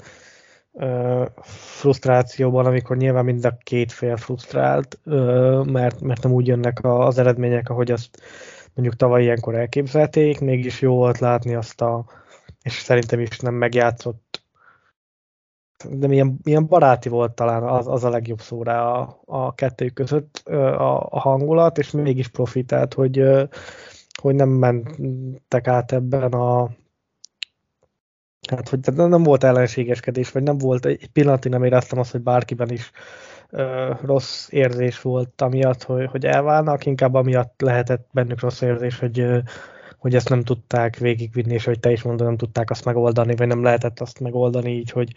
uh, 0.78 1.26
frusztrációban, 1.42 2.66
amikor 2.66 2.98
nyilván 2.98 3.26
mind 3.26 3.46
a 3.46 3.58
két 3.64 3.92
fél 3.92 4.18
frusztrált, 4.18 5.00
mert, 5.64 6.02
mert 6.02 6.24
nem 6.24 6.32
úgy 6.32 6.48
jönnek 6.48 6.80
az 6.82 7.18
eredmények, 7.18 7.70
ahogy 7.70 7.92
azt 7.92 8.22
mondjuk 8.74 8.98
tavaly 8.98 9.24
ilyenkor 9.24 9.56
elképzelték, 9.56 10.40
mégis 10.40 10.82
jó 10.82 10.96
volt 10.96 11.20
látni 11.20 11.56
azt 11.56 11.82
a, 11.82 12.06
és 12.62 12.74
szerintem 12.74 13.20
is 13.20 13.40
nem 13.40 13.54
megjátszott 13.54 14.46
de 15.90 16.08
milyen, 16.08 16.40
milyen 16.44 16.68
baráti 16.68 17.10
volt 17.10 17.32
talán 17.32 17.64
az, 17.64 17.88
az 17.88 18.04
a 18.04 18.10
legjobb 18.10 18.42
szó 18.42 18.64
rá 18.64 18.82
a, 18.82 19.22
a 19.26 19.56
kettőjük 19.56 19.94
között 19.94 20.42
a, 20.48 21.08
a 21.10 21.20
hangulat, 21.20 21.78
és 21.78 21.92
mégis 21.92 22.28
profitált, 22.28 22.94
hogy, 22.94 23.24
hogy 24.22 24.36
nem 24.36 24.50
mentek 24.50 25.68
át 25.68 25.92
ebben 25.92 26.32
a 26.32 26.70
hát, 28.50 28.70
hogy 28.70 28.80
nem 28.96 29.24
volt 29.24 29.44
ellenségeskedés, 29.44 30.32
vagy 30.32 30.44
nem 30.44 30.58
volt 30.58 30.86
egy 30.86 31.10
pillanatig 31.14 31.52
nem 31.52 31.64
éreztem 31.64 32.00
azt, 32.00 32.12
hogy 32.12 32.22
bárkiben 32.22 32.72
is 32.72 32.92
ö, 33.50 33.94
rossz 34.02 34.48
érzés 34.52 35.02
volt 35.02 35.42
amiatt, 35.42 35.84
hogy, 35.84 36.06
hogy 36.06 36.26
elválnak, 36.26 36.86
inkább 36.86 37.14
amiatt 37.14 37.62
lehetett 37.62 38.08
bennük 38.12 38.40
rossz 38.40 38.62
érzés, 38.62 39.00
hogy 39.00 39.20
ö, 39.20 39.38
hogy 39.98 40.16
ezt 40.16 40.30
nem 40.30 40.44
tudták 40.44 40.98
végigvinni, 40.98 41.54
és 41.54 41.66
hogy 41.66 41.80
te 41.80 41.92
is 41.92 42.02
mondod, 42.02 42.28
nem 42.28 42.38
tudták 42.38 42.70
azt 42.70 42.86
megoldani, 42.86 43.36
vagy 43.36 43.48
nem 43.48 43.64
lehetett 43.64 44.00
azt 44.00 44.20
megoldani 44.20 44.72
így, 44.72 44.92
hogy, 44.92 45.14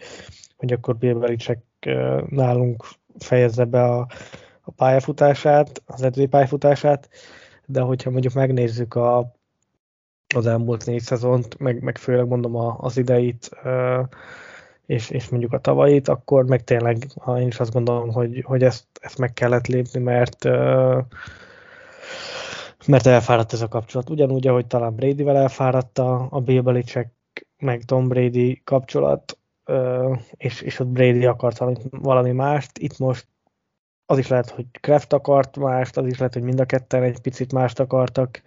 hogy 0.57 0.73
akkor 0.73 0.97
Bill 0.97 1.13
Belichick 1.13 1.61
nálunk 2.29 2.87
fejezze 3.19 3.65
be 3.65 3.83
a, 3.83 4.07
a 4.61 4.71
pályafutását, 4.71 5.81
az 5.85 6.01
edzői 6.01 6.25
pályafutását, 6.25 7.09
de 7.65 7.81
hogyha 7.81 8.09
mondjuk 8.09 8.33
megnézzük 8.33 8.95
a, 8.95 9.31
az 10.35 10.47
elmúlt 10.47 10.85
négy 10.85 11.01
szezont, 11.01 11.59
meg, 11.59 11.81
meg 11.81 11.97
főleg 11.97 12.27
mondom 12.27 12.55
a, 12.55 12.77
az 12.79 12.97
ideit, 12.97 13.49
és, 14.85 15.09
és 15.09 15.29
mondjuk 15.29 15.53
a 15.53 15.59
tavait, 15.59 16.07
akkor 16.07 16.45
meg 16.45 16.63
tényleg, 16.63 17.07
ha 17.19 17.39
én 17.39 17.47
is 17.47 17.59
azt 17.59 17.73
gondolom, 17.73 18.11
hogy, 18.11 18.43
hogy 18.45 18.63
ezt, 18.63 18.85
ezt 19.01 19.17
meg 19.17 19.33
kellett 19.33 19.67
lépni, 19.67 19.99
mert 19.99 20.47
mert 22.87 23.05
elfáradt 23.05 23.53
ez 23.53 23.61
a 23.61 23.67
kapcsolat. 23.67 24.09
Ugyanúgy, 24.09 24.47
ahogy 24.47 24.67
talán 24.67 24.95
Bradyvel 24.95 25.37
elfáradt 25.37 25.99
a, 25.99 26.27
a 26.29 26.39
Bill 26.39 26.61
Belichick 26.61 27.09
meg 27.57 27.83
Tom 27.83 28.07
Brady 28.07 28.61
kapcsolat, 28.63 29.37
és, 30.37 30.61
és 30.61 30.79
ott 30.79 30.87
Brady 30.87 31.25
akart 31.25 31.57
valami, 31.57 31.77
valami 31.89 32.31
mást. 32.31 32.77
Itt 32.77 32.97
most 32.97 33.27
az 34.05 34.17
is 34.17 34.27
lehet, 34.27 34.49
hogy 34.49 34.65
Kraft 34.79 35.13
akart 35.13 35.57
mást, 35.57 35.97
az 35.97 36.05
is 36.05 36.17
lehet, 36.17 36.33
hogy 36.33 36.43
mind 36.43 36.59
a 36.59 36.65
ketten 36.65 37.03
egy 37.03 37.19
picit 37.19 37.53
mást 37.53 37.79
akartak, 37.79 38.41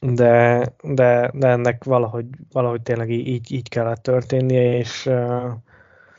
de, 0.00 0.66
de, 0.82 1.30
de 1.34 1.48
ennek 1.48 1.84
valahogy, 1.84 2.26
valahogy 2.52 2.82
tényleg 2.82 3.10
így, 3.10 3.52
így 3.52 3.68
kellett 3.68 4.02
történnie, 4.02 4.76
és, 4.76 5.10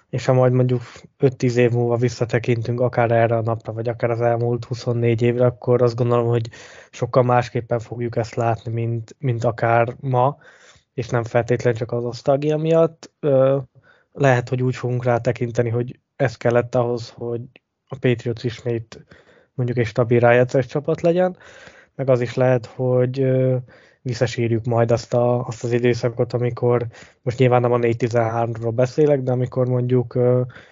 és 0.10 0.26
ha 0.26 0.34
majd 0.34 0.54
mondjuk 0.54 0.82
5-10 1.20 1.56
év 1.56 1.72
múlva 1.72 1.96
visszatekintünk 1.96 2.80
akár 2.80 3.12
erre 3.12 3.36
a 3.36 3.42
napra, 3.42 3.74
vagy 3.74 3.90
akár 3.90 4.10
az 4.10 4.22
elmúlt 4.22 4.66
24 4.66 5.22
évre, 5.22 5.46
akkor 5.46 5.82
azt 5.82 5.96
gondolom, 5.96 6.28
hogy 6.28 6.50
sokkal 6.90 7.24
másképpen 7.24 7.80
fogjuk 7.80 8.16
ezt 8.16 8.36
látni, 8.36 8.72
mint, 8.72 9.16
mint 9.20 9.44
akár 9.44 9.96
ma, 10.00 10.38
és 10.94 11.08
nem 11.10 11.24
feltétlenül 11.24 11.80
csak 11.80 11.92
az 11.92 12.04
osztalgia 12.04 12.58
miatt. 12.58 13.12
Lehet, 14.12 14.50
hogy 14.50 14.64
úgy 14.64 14.76
fogunk 14.76 15.04
rá 15.04 15.18
tekinteni, 15.18 15.70
hogy 15.70 16.00
ez 16.16 16.38
kellett 16.38 16.76
ahhoz, 16.76 17.10
hogy 17.10 17.42
a 17.88 17.98
Patriots 18.00 18.44
ismét 18.44 19.06
mondjuk 19.54 19.78
egy 19.78 19.86
stabil 19.86 20.20
rájátszás 20.20 20.66
csapat 20.66 21.02
legyen, 21.02 21.38
meg 22.00 22.10
az 22.10 22.22
is 22.22 22.34
lehet, 22.34 22.66
hogy 22.66 23.26
visszasírjuk 24.02 24.66
majd 24.66 24.92
azt, 24.92 25.14
a, 25.14 25.46
azt 25.46 25.64
az 25.64 25.72
időszakot, 25.72 26.34
amikor 26.34 26.86
most 27.22 27.38
nyilván 27.38 27.62
nem 27.62 27.72
a 27.72 27.78
4-13-ról 27.78 28.72
beszélek, 28.76 29.22
de 29.22 29.32
amikor 29.32 29.68
mondjuk 29.68 30.18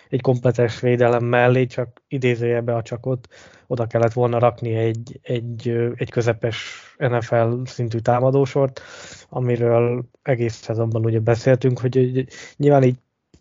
egy 0.09 0.21
kompletes 0.21 0.79
védelem 0.79 1.23
mellé 1.23 1.65
csak 1.65 2.01
idézőjebe 2.07 2.75
a 2.75 2.81
csakot, 2.81 3.27
oda 3.67 3.87
kellett 3.87 4.13
volna 4.13 4.39
rakni 4.39 4.73
egy, 4.73 5.19
egy, 5.21 5.69
egy 5.95 6.09
közepes 6.09 6.81
NFL 6.97 7.53
szintű 7.65 7.97
támadósort, 7.97 8.81
amiről 9.29 10.05
egész 10.21 10.55
szezonban 10.55 11.05
ugye 11.05 11.19
beszéltünk, 11.19 11.79
hogy 11.79 12.25
nyilván 12.57 12.83
így 12.83 12.97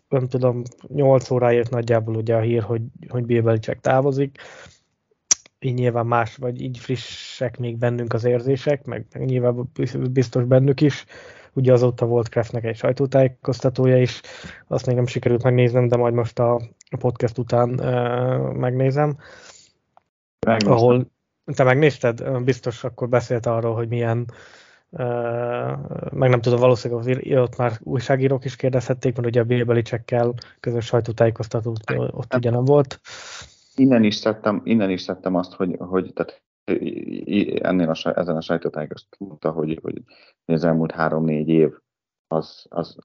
nem 0.09 0.27
tudom, 0.27 0.61
8 0.87 1.29
óráért 1.29 1.69
nagyjából 1.69 2.15
ugye 2.15 2.35
a 2.35 2.41
hír, 2.41 2.63
hogy, 2.63 2.81
hogy 3.07 3.25
Bill 3.25 3.41
Belichick 3.41 3.79
távozik, 3.79 4.37
így 5.67 5.73
nyilván 5.73 6.05
más, 6.05 6.35
vagy 6.35 6.61
így 6.61 6.77
frissek 6.77 7.57
még 7.57 7.77
bennünk 7.77 8.13
az 8.13 8.23
érzések, 8.23 8.85
meg, 8.85 9.05
meg 9.13 9.25
nyilván 9.25 9.71
biztos 10.11 10.43
bennük 10.43 10.81
is. 10.81 11.05
Ugye 11.53 11.73
azóta 11.73 12.05
volt 12.05 12.29
Kraftnek 12.29 12.63
egy 12.63 12.75
sajtótájékoztatója 12.75 14.01
is, 14.01 14.21
azt 14.67 14.85
még 14.85 14.95
nem 14.95 15.05
sikerült 15.05 15.43
megnéznem, 15.43 15.87
de 15.87 15.97
majd 15.97 16.13
most 16.13 16.39
a 16.39 16.61
podcast 16.99 17.37
után 17.37 17.69
uh, 17.69 18.53
megnézem. 18.53 19.17
Megnéztem. 20.45 20.71
Ahol 20.71 21.11
te 21.45 21.63
megnézted? 21.63 22.43
Biztos 22.43 22.83
akkor 22.83 23.09
beszélt 23.09 23.45
arról, 23.45 23.75
hogy 23.75 23.87
milyen 23.87 24.25
Uh, 24.89 26.11
meg 26.11 26.29
nem 26.29 26.41
tudom, 26.41 26.59
valószínűleg 26.59 27.37
ott 27.37 27.57
már 27.57 27.71
újságírók 27.79 28.45
is 28.45 28.55
kérdezhették, 28.55 29.15
mert 29.15 29.27
ugye 29.27 29.39
a 29.39 29.43
Bill 29.43 29.63
Belichickkel 29.63 30.33
közös 30.59 30.85
sajtótájékoztató 30.85 31.75
ott 32.11 32.33
ugye 32.35 32.49
nem 32.49 32.65
volt 32.65 32.99
innen 33.79 34.03
is 34.03 34.15
szedtem, 34.15 34.61
innen 34.63 34.89
is 34.89 35.01
szedtem 35.01 35.35
azt, 35.35 35.53
hogy, 35.53 35.75
hogy 35.79 36.13
tehát 36.13 36.41
ennél 37.61 37.89
a, 37.89 38.19
ezen 38.19 38.35
a 38.35 38.41
sajtótájékoztatón 38.41 39.27
mondta, 39.27 39.51
hogy, 39.51 39.79
hogy 39.81 40.03
az 40.45 40.63
elmúlt 40.63 40.91
három-négy 40.91 41.49
év 41.49 41.73
az, 42.27 42.65
az, 42.69 42.97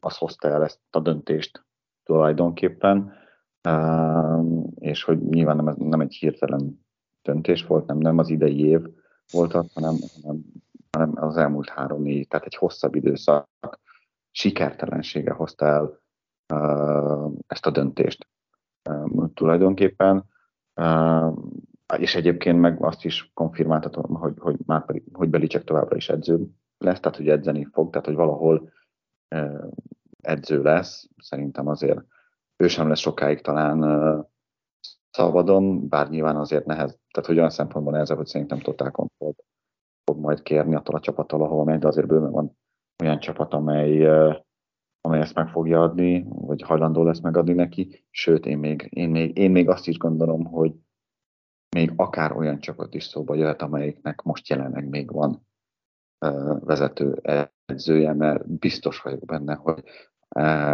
az 0.00 0.16
hozta 0.16 0.48
el 0.48 0.64
ezt 0.64 0.80
a 0.90 1.00
döntést 1.00 1.64
tulajdonképpen, 2.04 3.12
és 4.78 5.02
hogy 5.02 5.18
nyilván 5.18 5.56
nem, 5.56 5.74
nem 5.78 6.00
egy 6.00 6.14
hirtelen 6.14 6.86
döntés 7.22 7.66
volt, 7.66 7.86
nem, 7.86 7.98
nem 7.98 8.18
az 8.18 8.28
idei 8.28 8.60
év 8.60 8.80
volt 9.30 9.54
az, 9.54 9.72
hanem, 9.74 9.94
hanem, 10.22 10.42
hanem 10.90 11.12
az 11.16 11.36
elmúlt 11.36 11.68
három-négy, 11.68 12.28
tehát 12.28 12.46
egy 12.46 12.54
hosszabb 12.54 12.94
időszak 12.94 13.48
sikertelensége 14.30 15.32
hozta 15.32 15.66
el 15.66 16.00
ezt 17.46 17.66
a 17.66 17.70
döntést 17.70 18.26
tulajdonképpen, 19.34 20.24
és 21.98 22.14
egyébként 22.14 22.60
meg 22.60 22.84
azt 22.84 23.04
is 23.04 23.30
konfirmáltatom, 23.34 24.14
hogy, 24.14 24.34
hogy 24.38 24.56
már 24.66 24.84
hogy 25.12 25.28
Belicek 25.28 25.64
továbbra 25.64 25.96
is 25.96 26.08
edző 26.08 26.46
lesz, 26.78 27.00
tehát 27.00 27.16
hogy 27.16 27.28
edzeni 27.28 27.64
fog, 27.64 27.90
tehát 27.90 28.06
hogy 28.06 28.16
valahol 28.16 28.70
edző 30.20 30.62
lesz, 30.62 31.08
szerintem 31.16 31.68
azért 31.68 32.00
ő 32.56 32.68
sem 32.68 32.88
lesz 32.88 32.98
sokáig 32.98 33.40
talán 33.40 33.80
szabadon, 35.10 35.88
bár 35.88 36.08
nyilván 36.08 36.36
azért 36.36 36.66
nehez, 36.66 36.98
tehát 37.10 37.28
hogy 37.28 37.38
olyan 37.38 37.50
szempontból 37.50 37.92
nehezebb, 37.92 38.16
hogy 38.16 38.26
szerintem 38.26 38.58
totál 38.58 38.90
kontrollt 38.90 39.44
fog 40.04 40.20
majd 40.20 40.42
kérni 40.42 40.74
attól 40.74 40.94
a 40.94 41.00
csapattól, 41.00 41.42
ahol 41.42 41.64
megy, 41.64 41.78
de 41.78 41.86
azért 41.86 42.06
bőven 42.06 42.30
van 42.30 42.58
olyan 43.02 43.18
csapat, 43.18 43.54
amely 43.54 44.06
amely 45.00 45.20
ezt 45.20 45.34
meg 45.34 45.48
fogja 45.48 45.82
adni, 45.82 46.26
vagy 46.28 46.62
hajlandó 46.62 47.02
lesz 47.02 47.20
megadni 47.20 47.52
neki, 47.52 48.04
sőt, 48.10 48.46
én 48.46 48.58
még, 48.58 48.88
én 48.90 49.10
még, 49.10 49.36
én 49.36 49.50
még 49.50 49.68
azt 49.68 49.86
is 49.86 49.96
gondolom, 49.96 50.44
hogy 50.44 50.74
még 51.76 51.92
akár 51.96 52.36
olyan 52.36 52.58
csapat 52.60 52.94
is 52.94 53.04
szóba 53.04 53.34
jöhet, 53.34 53.62
amelyiknek 53.62 54.22
most 54.22 54.48
jelenleg 54.48 54.88
még 54.88 55.12
van 55.12 55.46
vezető 56.60 57.20
edzője, 57.66 58.12
mert 58.12 58.50
biztos 58.58 59.00
vagyok 59.00 59.24
benne, 59.24 59.54
hogy 59.54 59.84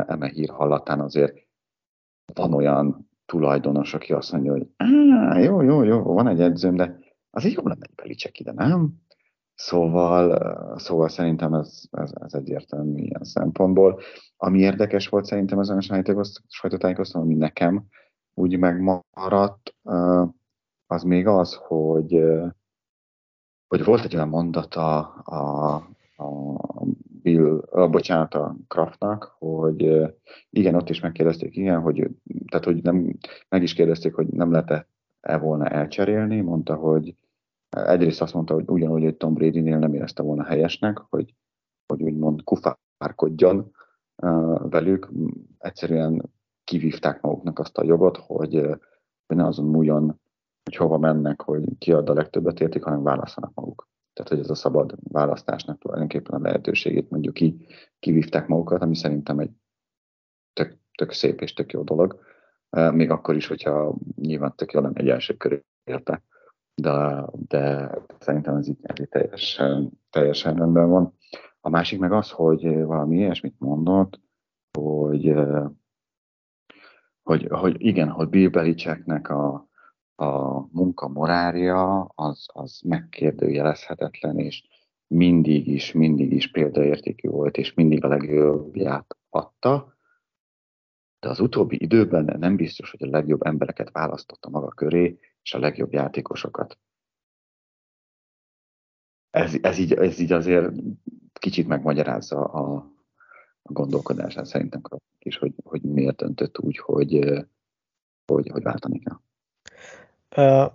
eme 0.07 0.29
hír 0.29 0.49
hallatán 0.49 1.01
azért 1.01 1.47
van 2.35 2.53
olyan 2.53 3.09
tulajdonos, 3.27 3.95
aki 3.95 4.13
azt 4.13 4.33
mondja, 4.33 4.53
hogy 4.53 4.69
jó, 5.45 5.61
jó, 5.63 5.83
jó, 5.83 6.03
van 6.03 6.29
egy 6.29 6.41
edzőm, 6.41 6.77
de 6.77 6.99
azért 7.31 7.55
jobb 7.55 7.67
lenne 7.67 7.87
egy 7.89 7.95
Belicek 7.95 8.41
ide, 8.41 8.53
nem? 8.53 8.95
Szóval, 9.55 10.39
szóval 10.79 11.09
szerintem 11.09 11.55
ez, 11.55 11.83
ez, 11.91 12.13
ez 12.21 12.35
egyértelmű 12.35 13.03
ilyen 13.03 13.25
szempontból. 13.25 14.01
Ami 14.37 14.59
érdekes 14.59 15.09
volt 15.09 15.25
szerintem 15.25 15.59
ezen 15.59 15.77
a 15.77 16.23
sajtótájékoztatón, 16.49 17.27
ami 17.27 17.35
nekem 17.35 17.85
úgy 18.35 18.59
megmaradt, 18.59 19.75
az 20.87 21.03
még 21.03 21.27
az, 21.27 21.55
hogy, 21.55 22.23
hogy 23.67 23.85
volt 23.85 24.05
egy 24.05 24.15
olyan 24.15 24.29
mondata 24.29 24.99
a, 25.09 25.75
a 26.17 26.87
Bill, 27.23 27.59
a, 27.71 27.89
bocsánat, 27.89 28.35
a 28.35 28.57
Kraftnak, 28.69 29.37
hogy 29.39 30.13
igen, 30.51 30.75
ott 30.75 30.89
is 30.89 31.01
megkérdezték, 31.01 31.57
igen, 31.57 31.81
hogy, 31.81 32.11
tehát, 32.51 32.65
hogy 32.65 32.83
nem, 32.83 33.19
meg 33.49 33.63
is 33.63 33.75
kérdezték, 33.75 34.15
hogy 34.15 34.27
nem 34.27 34.51
lehet-e 34.51 35.39
volna 35.39 35.69
elcserélni, 35.69 36.41
mondta, 36.41 36.75
hogy 36.75 37.17
Egyrészt 37.75 38.23
azt 38.23 38.35
mondta, 38.35 38.55
hogy 38.55 38.65
ugyanúgy, 38.69 39.03
hogy 39.03 39.17
Tom 39.17 39.35
Brady-nél 39.35 39.79
nem 39.79 39.95
érezte 39.95 40.23
volna 40.23 40.45
helyesnek, 40.45 40.99
hogy, 40.99 41.35
hogy 41.87 42.03
úgymond 42.03 42.45
kufárkodjon 42.45 43.71
velük. 44.59 45.11
Egyszerűen 45.59 46.31
kivívták 46.65 47.21
maguknak 47.21 47.59
azt 47.59 47.79
a 47.79 47.85
jogot, 47.85 48.17
hogy, 48.17 48.55
hogy 49.27 49.37
ne 49.37 49.47
azon 49.47 49.67
múljon, 49.67 50.21
hogy 50.65 50.77
hova 50.77 50.99
mennek, 50.99 51.41
hogy 51.41 51.79
ki 51.79 51.93
ad 51.93 52.09
a 52.09 52.15
legtöbbet 52.15 52.61
értik, 52.61 52.83
hanem 52.83 53.03
választanak 53.03 53.55
maguk. 53.55 53.89
Tehát, 54.13 54.31
hogy 54.31 54.41
ez 54.41 54.51
a 54.51 54.55
szabad 54.55 54.95
választásnak 55.03 55.79
tulajdonképpen 55.79 56.35
a 56.35 56.43
lehetőségét 56.43 57.11
mondjuk 57.11 57.35
ki, 57.35 57.67
kivívták 57.99 58.47
magukat, 58.47 58.83
ami 58.83 58.97
szerintem 58.97 59.39
egy 59.39 59.51
tök, 60.53 60.79
tök 60.99 61.13
szép 61.13 61.41
és 61.41 61.53
tök 61.53 61.73
jó 61.73 61.83
dolog. 61.83 62.21
Még 62.93 63.11
akkor 63.11 63.37
is, 63.37 63.47
hogyha 63.47 63.95
nyilván 64.17 64.55
tök 64.57 64.73
jó 64.73 64.81
lenne 64.81 65.01
egy 65.01 65.09
első 65.09 65.37
körül 65.37 65.65
érte 65.85 66.23
de, 66.75 67.25
de 67.49 67.91
szerintem 68.19 68.57
ez 68.57 68.69
így, 68.69 68.79
teljesen, 69.09 69.91
teljesen 70.11 70.55
rendben 70.55 70.89
van. 70.89 71.15
A 71.61 71.69
másik 71.69 71.99
meg 71.99 72.13
az, 72.13 72.31
hogy 72.31 72.83
valami 72.85 73.17
ilyesmit 73.17 73.55
mondott, 73.59 74.21
hogy, 74.79 75.35
hogy, 77.23 77.47
hogy 77.51 77.77
igen, 77.79 78.09
hogy 78.09 78.29
Bill 78.29 78.49
Belichicknek 78.49 79.29
a, 79.29 79.69
a 80.15 80.61
munka 80.73 81.09
morálja 81.09 82.01
az, 82.15 82.47
az 82.53 82.81
megkérdőjelezhetetlen, 82.85 84.39
és 84.39 84.63
mindig 85.07 85.67
is, 85.67 85.93
mindig 85.93 86.33
is 86.33 86.51
példaértékű 86.51 87.29
volt, 87.29 87.57
és 87.57 87.75
mindig 87.75 88.05
a 88.05 88.09
legjobbját 88.09 89.17
adta, 89.31 89.97
de 91.21 91.29
az 91.29 91.41
utóbbi 91.41 91.83
időben 91.83 92.37
nem 92.39 92.57
biztos, 92.57 92.91
hogy 92.91 93.03
a 93.03 93.11
legjobb 93.11 93.43
embereket 93.43 93.91
választotta 93.91 94.49
maga 94.49 94.69
köré, 94.69 95.19
és 95.45 95.55
a 95.55 95.59
legjobb 95.59 95.93
játékosokat. 95.93 96.79
Ez, 99.31 99.55
ez, 99.63 99.79
így, 99.79 99.93
ez 99.93 100.19
így 100.19 100.33
azért 100.33 100.73
kicsit 101.33 101.67
megmagyarázza 101.67 102.45
a, 102.45 102.75
a 103.63 103.73
gondolkodását 103.73 104.47
szerintem 104.47 104.81
is, 105.19 105.39
hogy, 105.39 105.55
hogy 105.65 105.83
miért 105.83 106.17
döntött 106.17 106.59
úgy, 106.59 106.79
hogy, 106.79 107.19
hogy, 108.27 108.51
hogy 108.51 108.63
váltani 108.63 108.99
kell. 108.99 109.19
Uh, 110.37 110.73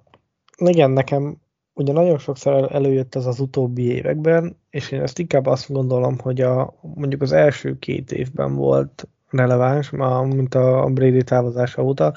igen, 0.70 0.92
nekem 0.92 1.38
ugye 1.74 1.94
nagyon 1.94 2.18
sokszor 2.18 2.72
előjött 2.72 3.16
ez 3.16 3.26
az 3.26 3.40
utóbbi 3.40 3.84
években, 3.84 4.58
és 4.70 4.92
én 4.92 5.02
ezt 5.02 5.20
inkább 5.20 5.46
azt 5.46 5.72
gondolom, 5.72 6.20
hogy 6.20 6.42
a, 6.42 6.74
mondjuk 6.82 7.22
az 7.22 7.32
első 7.32 7.80
két 7.80 8.12
évben 8.12 8.56
volt 8.56 9.08
releváns, 9.30 9.90
mint 9.90 10.56
a 10.56 10.90
Brady 10.94 11.24
távozása 11.24 11.84
óta. 11.84 12.14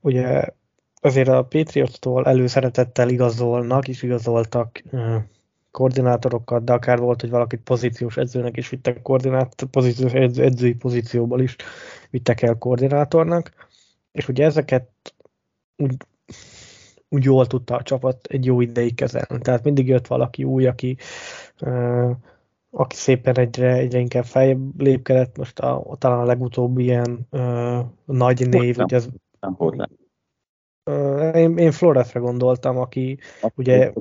Ugye 0.00 0.44
azért 1.00 1.28
a 1.28 1.44
Patriots-tól 1.44 2.26
előszeretettel 2.26 3.08
igazolnak, 3.08 3.88
és 3.88 4.02
igazoltak 4.02 4.82
koordinátorokat, 5.70 6.64
de 6.64 6.72
akár 6.72 6.98
volt, 6.98 7.20
hogy 7.20 7.30
valakit 7.30 7.60
pozíciós 7.60 8.16
edzőnek 8.16 8.56
is 8.56 8.68
vittek 8.68 9.02
koordinát, 9.02 9.66
pozíciós 9.70 10.12
edző, 10.12 10.42
edzői 10.42 10.74
pozícióból 10.74 11.40
is 11.40 11.56
vittek 12.10 12.42
el 12.42 12.58
koordinátornak, 12.58 13.52
és 14.12 14.28
ugye 14.28 14.44
ezeket 14.44 14.88
úgy, 15.76 15.96
úgy 17.08 17.24
jól 17.24 17.46
tudta 17.46 17.76
a 17.76 17.82
csapat 17.82 18.26
egy 18.26 18.44
jó 18.44 18.60
ideig 18.60 18.94
kezelni. 18.94 19.38
Tehát 19.40 19.64
mindig 19.64 19.88
jött 19.88 20.06
valaki 20.06 20.44
új, 20.44 20.66
aki, 20.66 20.96
uh, 21.60 22.10
aki 22.70 22.96
szépen 22.96 23.38
egyre, 23.38 23.72
egyre 23.72 23.98
inkább 23.98 24.24
feljebb 24.24 24.80
lépkedett. 24.80 25.36
Most 25.36 25.58
a, 25.58 25.96
talán 25.98 26.18
a 26.18 26.24
legutóbbi 26.24 26.82
ilyen 26.82 27.26
uh, 27.30 27.78
nagy 28.04 28.48
név, 28.48 28.78
ugye 28.78 28.96
az, 28.96 29.08
nem. 29.40 29.88
Én, 31.34 31.58
én 31.58 31.72
Floresre 31.72 32.20
gondoltam, 32.20 32.78
aki 32.78 33.18
a, 33.42 33.50
ugye... 33.54 33.92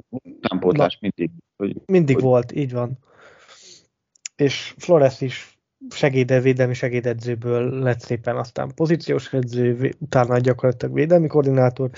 Támpótlás 0.41 0.97
mindig. 1.01 1.31
Hogy, 1.57 1.81
mindig 1.85 2.15
hogy... 2.15 2.23
volt, 2.23 2.51
így 2.51 2.71
van. 2.71 2.97
És 4.35 4.73
Flores 4.77 5.21
is 5.21 5.57
segédvédelmi 5.89 6.73
segédedzőből 6.73 7.79
lett 7.79 7.99
szépen 7.99 8.35
aztán 8.35 8.71
pozíciós 8.75 9.33
edző, 9.33 9.93
utána 9.99 10.37
gyakorlatilag 10.37 10.93
védelmi 10.93 11.27
koordinátor, 11.27 11.89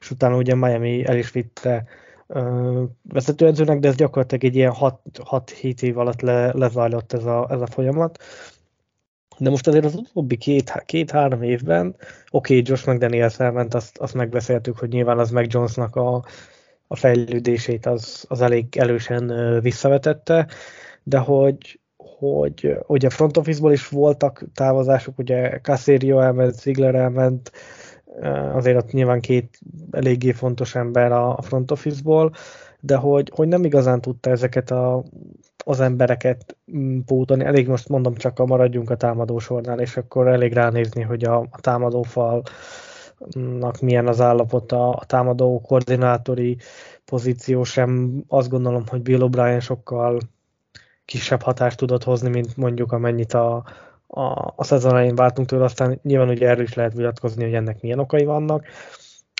és 0.00 0.10
utána 0.10 0.36
ugye 0.36 0.54
Miami 0.54 1.04
el 1.06 1.16
is 1.16 1.30
vitte 1.30 1.84
vezetőedzőnek, 3.02 3.78
de 3.78 3.88
ez 3.88 3.94
gyakorlatilag 3.94 4.44
egy 4.44 4.56
ilyen 4.56 4.72
6-7 4.76 5.82
év 5.82 5.98
alatt 5.98 6.20
le, 6.20 6.52
lezajlott 6.52 7.12
ez 7.12 7.24
a, 7.24 7.46
ez 7.50 7.60
a 7.60 7.66
folyamat. 7.66 8.22
De 9.38 9.50
most 9.50 9.66
azért 9.66 9.84
az 9.84 9.94
utóbbi 9.94 10.36
két, 10.36 10.82
két-három 10.86 11.42
évben, 11.42 11.86
oké, 12.30 12.58
okay, 12.58 12.62
Josh 12.64 12.88
McDaniels 12.88 13.40
elment, 13.40 13.74
azt, 13.74 13.98
azt 13.98 14.14
megbeszéltük, 14.14 14.78
hogy 14.78 14.88
nyilván 14.88 15.18
az 15.18 15.30
meg 15.30 15.52
Jonesnak 15.52 15.96
a, 15.96 16.24
a 16.86 16.96
fejlődését 16.96 17.86
az, 17.86 18.24
az 18.28 18.40
elég 18.40 18.76
elősen 18.76 19.58
visszavetette, 19.60 20.46
de 21.02 21.18
hogy, 21.18 21.80
hogy 21.96 22.76
ugye 22.86 23.10
front 23.10 23.36
office-ból 23.36 23.72
is 23.72 23.88
voltak 23.88 24.44
távozások, 24.54 25.18
ugye 25.18 25.60
Caserio 25.60 26.20
elment, 26.20 26.54
Ziegler 26.54 26.94
elment, 26.94 27.52
azért 28.52 28.76
ott 28.76 28.92
nyilván 28.92 29.20
két 29.20 29.58
eléggé 29.90 30.32
fontos 30.32 30.74
ember 30.74 31.12
a 31.12 31.42
front 31.42 31.70
office-ból, 31.70 32.32
de 32.80 32.96
hogy, 32.96 33.30
hogy 33.34 33.48
nem 33.48 33.64
igazán 33.64 34.00
tudta 34.00 34.30
ezeket 34.30 34.70
a, 34.70 35.04
az 35.68 35.80
embereket 35.80 36.56
mm, 36.76 36.98
pótolni. 37.00 37.44
Elég 37.44 37.68
most 37.68 37.88
mondom 37.88 38.14
csak, 38.14 38.38
a 38.38 38.46
maradjunk 38.46 38.90
a 38.90 38.96
támadósornál, 38.96 39.80
és 39.80 39.96
akkor 39.96 40.28
elég 40.28 40.52
ránézni, 40.52 41.02
hogy 41.02 41.24
a, 41.24 41.38
a 41.38 41.60
támadófalnak 41.60 42.50
milyen 43.80 44.06
az 44.06 44.20
állapota, 44.20 44.90
a 44.90 45.04
támadó 45.04 45.60
koordinátori 45.60 46.56
pozíció 47.04 47.64
sem. 47.64 48.22
Azt 48.28 48.48
gondolom, 48.48 48.84
hogy 48.86 49.02
Bill 49.02 49.20
O'Brien 49.22 49.62
sokkal 49.62 50.18
kisebb 51.04 51.42
hatást 51.42 51.78
tudott 51.78 52.04
hozni, 52.04 52.28
mint 52.28 52.56
mondjuk 52.56 52.92
amennyit 52.92 53.32
a, 53.32 53.64
a, 54.06 54.52
a 54.56 54.64
szezon 54.64 54.92
elején 54.92 55.14
vártunk 55.14 55.48
tőle, 55.48 55.64
aztán 55.64 55.98
nyilván 56.02 56.28
ugye 56.28 56.48
erről 56.48 56.64
is 56.64 56.74
lehet 56.74 56.94
vitatkozni, 56.94 57.44
hogy 57.44 57.54
ennek 57.54 57.80
milyen 57.80 57.98
okai 57.98 58.24
vannak, 58.24 58.64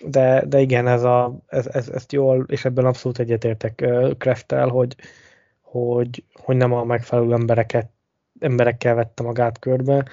de, 0.07 0.45
de 0.47 0.61
igen, 0.61 0.87
ez 0.87 1.03
a, 1.05 1.37
ez, 1.47 1.67
ez, 1.67 1.89
ezt 1.89 2.13
jól, 2.13 2.45
és 2.49 2.65
ebben 2.65 2.85
abszolút 2.85 3.19
egyetértek 3.19 3.85
Kreftel, 4.19 4.69
hogy, 4.69 4.97
hogy, 5.71 6.25
hogy 6.43 6.57
nem 6.57 6.73
a 6.73 6.85
megfelelő 6.85 7.33
embereket, 7.33 7.91
emberekkel 8.39 8.95
vette 8.95 9.23
magát 9.23 9.59
körbe, 9.59 10.05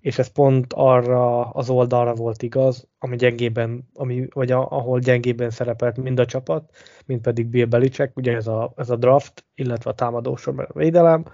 és 0.00 0.18
ez 0.18 0.28
pont 0.28 0.72
arra 0.72 1.50
az 1.50 1.70
oldalra 1.70 2.14
volt 2.14 2.42
igaz, 2.42 2.88
ami 2.98 3.16
gyengében, 3.16 3.88
ami, 3.94 4.26
vagy 4.32 4.50
a, 4.50 4.70
ahol 4.70 4.98
gyengében 4.98 5.50
szerepelt 5.50 5.96
mind 5.96 6.18
a 6.18 6.26
csapat, 6.26 6.70
mind 7.06 7.20
pedig 7.20 7.46
Bill 7.46 7.66
Belichick, 7.66 8.16
ugye 8.16 8.34
ez 8.34 8.46
a, 8.46 8.72
ez 8.76 8.90
a 8.90 8.96
draft, 8.96 9.44
illetve 9.54 9.90
a 9.90 9.94
támadósor, 9.94 10.54
mert 10.54 10.70
a 10.70 10.78
védelem, 10.78 11.24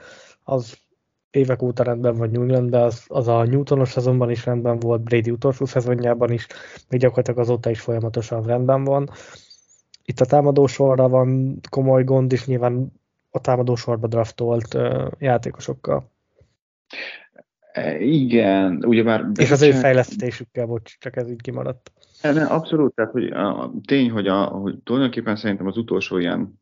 az 0.42 0.78
évek 1.30 1.62
óta 1.62 1.82
rendben 1.82 2.16
van 2.16 2.30
New 2.30 2.42
Englandben, 2.42 2.82
az, 2.82 3.04
az 3.06 3.28
a 3.28 3.44
Newtonos 3.44 3.90
szezonban 3.90 4.30
is 4.30 4.44
rendben 4.44 4.78
volt, 4.78 5.02
Brady 5.02 5.30
utolsó 5.30 5.64
szezonjában 5.64 6.32
is, 6.32 6.46
még 6.88 7.00
gyakorlatilag 7.00 7.40
azóta 7.40 7.70
is 7.70 7.80
folyamatosan 7.80 8.42
rendben 8.42 8.84
van. 8.84 9.10
Itt 10.04 10.20
a 10.20 10.24
támadósorra 10.24 11.08
van 11.08 11.60
komoly 11.70 12.04
gond, 12.04 12.32
és 12.32 12.46
nyilván 12.46 12.92
a 13.36 13.40
támadósorba 13.40 14.06
draftolt 14.06 14.74
uh, 14.74 15.10
játékosokkal. 15.18 16.10
E, 17.72 17.98
igen, 18.00 18.84
ugyebár... 18.84 19.26
És 19.34 19.50
az 19.50 19.62
ő 19.62 19.70
fejlesztésükkel, 19.70 20.66
bocs, 20.66 20.98
csak 20.98 21.16
ez 21.16 21.30
így 21.30 21.40
kimaradt. 21.40 21.92
E, 22.20 22.32
ne, 22.32 22.44
abszolút, 22.44 22.94
tehát 22.94 23.12
hogy 23.12 23.26
a, 23.26 23.72
tény, 23.86 24.10
hogy, 24.10 24.26
a, 24.26 24.44
hogy 24.44 24.78
tulajdonképpen 24.82 25.36
szerintem 25.36 25.66
az 25.66 25.76
utolsó 25.76 26.18
ilyen, 26.18 26.60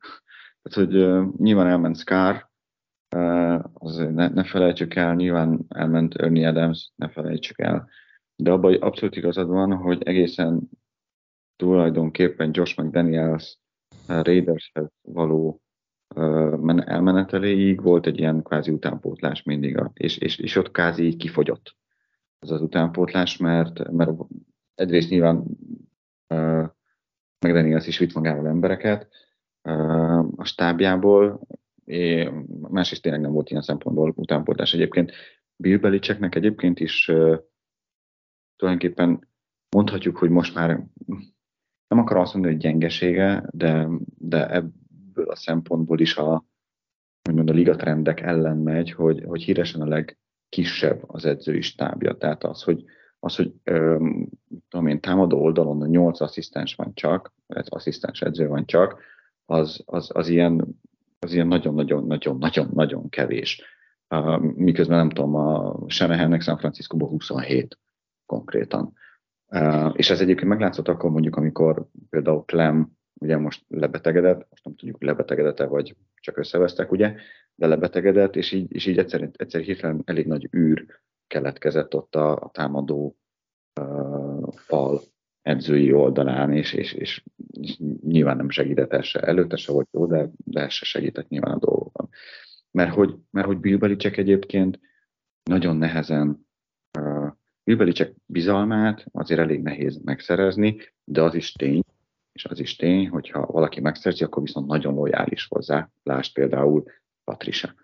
tehát 0.63 0.91
hogy 0.91 1.03
uh, 1.03 1.35
nyilván 1.37 1.67
elment 1.67 1.97
Scar, 1.97 2.53
az 3.73 3.97
ne, 3.97 4.29
ne 4.29 4.45
felejtsük 4.45 4.95
el, 4.95 5.15
nyilván 5.15 5.67
elment 5.69 6.15
Ernie 6.15 6.49
Adams, 6.49 6.93
ne 6.95 7.09
felejtsük 7.09 7.59
el, 7.59 7.89
de 8.37 8.51
abban 8.51 8.75
abszolút 8.75 9.17
igazad 9.17 9.49
van, 9.49 9.73
hogy 9.73 10.03
egészen 10.03 10.71
tulajdonképpen 11.57 12.51
Josh 12.53 12.79
McDaniels 12.79 13.59
Raidershez 14.07 14.91
való 15.03 15.63
elmeneteléig 16.85 17.83
volt 17.83 18.07
egy 18.07 18.19
ilyen 18.19 18.43
kvázi 18.43 18.71
utánpótlás 18.71 19.43
mindig, 19.43 19.83
és, 19.95 20.19
és, 20.19 20.39
és 20.39 20.57
ott 20.57 20.71
kvázi 20.71 21.17
kifogyott 21.17 21.77
az 22.39 22.51
az 22.51 22.61
utánpótlás, 22.61 23.37
mert, 23.37 23.91
mert 23.91 24.11
egyrészt 24.75 25.11
nyilván 25.11 25.45
uh, 26.29 26.69
McDaniels 27.47 27.87
is 27.87 27.99
vitt 27.99 28.15
magával 28.15 28.47
embereket 28.47 29.09
uh, 29.63 30.19
a 30.37 30.45
stábjából, 30.45 31.41
É, 31.85 32.31
másrészt 32.61 33.03
tényleg 33.03 33.21
nem 33.21 33.33
volt 33.33 33.51
ilyen 33.51 33.63
szempontból 33.63 34.13
utánpótlás. 34.17 34.75
Egyébként 34.75 35.13
Bill 35.57 35.79
Belichicknek 35.79 36.35
egyébként 36.35 36.81
is 36.81 37.09
uh, 37.09 37.39
tulajdonképpen 38.57 39.29
mondhatjuk, 39.77 40.17
hogy 40.17 40.31
most 40.31 40.55
már 40.55 40.69
nem 41.89 41.99
akarom 41.99 42.23
azt 42.23 42.33
mondani, 42.33 42.55
hogy 42.55 42.63
gyengesége, 42.63 43.49
de, 43.51 43.89
de 44.19 44.65
ebből 45.15 45.31
a 45.31 45.37
szempontból 45.37 46.01
is 46.01 46.17
a, 46.17 46.45
mondjam, 47.23 47.49
a 47.49 47.59
ligatrendek 47.59 48.21
ellen 48.21 48.57
megy, 48.57 48.91
hogy, 48.93 49.25
hogy 49.27 49.43
híresen 49.43 49.81
a 49.81 49.87
legkisebb 49.87 51.03
az 51.07 51.25
edzői 51.25 51.61
stábja. 51.61 52.17
Tehát 52.17 52.45
az, 52.45 52.63
hogy, 52.63 52.85
az, 53.19 53.37
hogy 53.37 53.55
öm, 53.65 54.29
tudom 54.69 54.87
én, 54.87 55.01
támadó 55.01 55.43
oldalon 55.43 55.89
8 55.89 56.21
asszisztens 56.21 56.75
van 56.75 56.95
csak, 56.95 57.33
ez 57.47 57.67
asszisztens 57.69 58.21
edző 58.23 58.47
van 58.47 58.67
csak, 58.67 59.01
az, 59.47 59.83
az, 59.85 60.11
az 60.13 60.29
ilyen 60.29 60.83
az 61.19 61.33
ilyen 61.33 61.47
nagyon-nagyon-nagyon-nagyon-nagyon 61.47 63.09
kevés. 63.09 63.63
Uh, 64.09 64.41
miközben 64.41 64.97
nem 64.97 65.09
tudom, 65.09 65.35
a 65.35 65.77
Shanahannek 65.87 66.41
San 66.41 66.59
Francisco 66.59 67.07
27 67.07 67.79
konkrétan. 68.27 68.93
És 69.93 70.11
ez 70.11 70.21
egyébként 70.21 70.49
meglátszott 70.49 70.89
akkor 70.89 71.11
mondjuk, 71.11 71.37
amikor 71.37 71.87
például 72.11 72.45
Clem 72.45 72.93
ugye 73.21 73.37
most 73.37 73.65
lebetegedett, 73.69 74.47
most 74.51 74.65
nem 74.65 74.75
tudjuk, 74.75 75.03
lebetegedett-e, 75.03 75.67
vagy 75.67 75.97
csak 76.15 76.37
összevesztek, 76.37 76.93
ugye, 76.93 77.15
de 77.55 77.67
lebetegedett, 77.67 78.37
és 78.37 78.53
így, 78.53 78.73
és 78.73 78.87
így 78.87 78.99
egyszer, 78.99 79.31
egyszer 79.33 79.61
hirtelen 79.61 80.03
elég 80.05 80.27
nagy 80.27 80.49
űr 80.57 80.87
keletkezett 81.27 81.95
ott 81.95 82.15
a, 82.15 82.37
a 82.37 82.51
támadó 82.53 83.17
uh, 83.81 84.53
fal 84.55 85.01
edzői 85.43 85.93
oldalán, 85.93 86.53
és, 86.53 86.73
és, 86.73 86.93
és, 86.93 87.25
és 87.61 87.79
nyilván 88.03 88.37
nem 88.37 88.51
segített 88.51 88.93
el 88.93 89.03
se. 89.03 89.21
Előtte 89.21 89.57
se 89.57 89.73
volt 89.73 89.89
jó, 89.93 90.07
de, 90.07 90.31
de 90.37 90.61
ez 90.61 90.73
se 90.73 90.85
segített 90.85 91.29
nyilván 91.29 91.55
a 91.55 91.59
dolgokban. 91.59 92.09
Mert 92.71 92.95
hogy, 92.95 93.15
mert 93.31 93.47
hogy 93.47 93.59
Bill 93.59 93.77
Belichick 93.77 94.17
egyébként 94.17 94.81
nagyon 95.43 95.77
nehezen 95.77 96.47
uh, 96.99 97.33
Bill 97.65 97.77
Belichick 97.77 98.15
bizalmát 98.27 99.07
azért 99.13 99.41
elég 99.41 99.63
nehéz 99.63 100.01
megszerezni, 100.05 100.77
de 101.05 101.23
az 101.23 101.35
is 101.35 101.53
tény, 101.53 101.83
és 102.35 102.45
az 102.45 102.61
is 102.61 102.77
tény, 102.77 103.09
hogyha 103.09 103.47
valaki 103.47 103.81
megszerzi, 103.81 104.25
akkor 104.25 104.43
viszont 104.43 104.67
nagyon 104.67 104.95
lojális 104.95 105.47
hozzá. 105.47 105.91
Lásd 106.03 106.33
például 106.33 106.85
Patricia. 107.25 107.75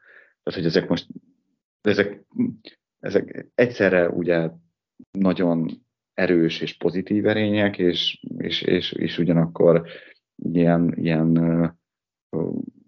Tehát, 0.42 0.60
hogy 0.60 0.64
ezek 0.64 0.88
most, 0.88 1.06
ezek, 1.80 2.24
ezek 2.98 3.46
egyszerre 3.54 4.08
ugye 4.08 4.50
nagyon 5.10 5.70
erős 6.14 6.60
és 6.60 6.76
pozitív 6.76 7.26
erények, 7.26 7.78
és, 7.78 8.24
és, 8.38 8.62
és, 8.62 8.92
és 8.92 9.18
ugyanakkor 9.18 9.86
ilyen, 10.52 10.94
ilyen 10.96 11.38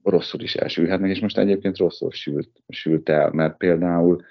rosszul 0.03 0.41
is 0.41 0.55
elsülhetnek, 0.55 1.11
és 1.11 1.21
most 1.21 1.39
egyébként 1.39 1.77
rosszul 1.77 2.11
sült, 2.11 2.63
sült 2.69 3.09
el, 3.09 3.31
mert 3.31 3.57
például 3.57 4.25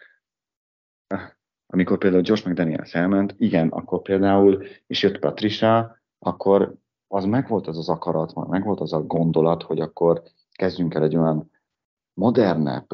amikor 1.73 1.97
például 1.97 2.23
Josh 2.25 2.47
McDaniels 2.47 2.93
elment, 2.93 3.35
igen, 3.37 3.67
akkor 3.67 4.01
például, 4.01 4.63
és 4.87 5.03
jött 5.03 5.19
Patricia, 5.19 6.01
akkor 6.19 6.75
az 7.11 7.25
megvolt 7.25 7.67
az 7.67 7.77
az 7.77 7.89
akarat, 7.89 8.47
megvolt 8.47 8.79
az 8.79 8.93
a 8.93 9.01
gondolat, 9.01 9.63
hogy 9.63 9.79
akkor 9.79 10.23
kezdjünk 10.51 10.93
el 10.93 11.03
egy 11.03 11.17
olyan 11.17 11.51
modernebb 12.13 12.87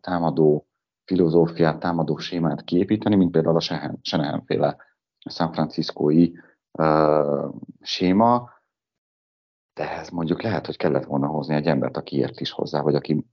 támadó 0.00 0.66
filozófiát, 1.04 1.78
támadó 1.78 2.16
sémát 2.16 2.64
kiépíteni, 2.64 3.16
mint 3.16 3.30
például 3.30 3.56
a 3.56 3.98
Shanahan 4.02 4.42
féle 4.44 4.76
San 5.30 5.52
Franciscói 5.52 6.32
uh, 6.78 7.54
séma, 7.80 8.50
de 9.74 9.98
ez 9.98 10.08
mondjuk 10.08 10.42
lehet, 10.42 10.66
hogy 10.66 10.76
kellett 10.76 11.04
volna 11.04 11.26
hozni 11.26 11.54
egy 11.54 11.66
embert, 11.66 11.96
aki 11.96 12.16
ért 12.16 12.40
is 12.40 12.50
hozzá, 12.50 12.80
vagy 12.80 12.94
aki 12.94 13.26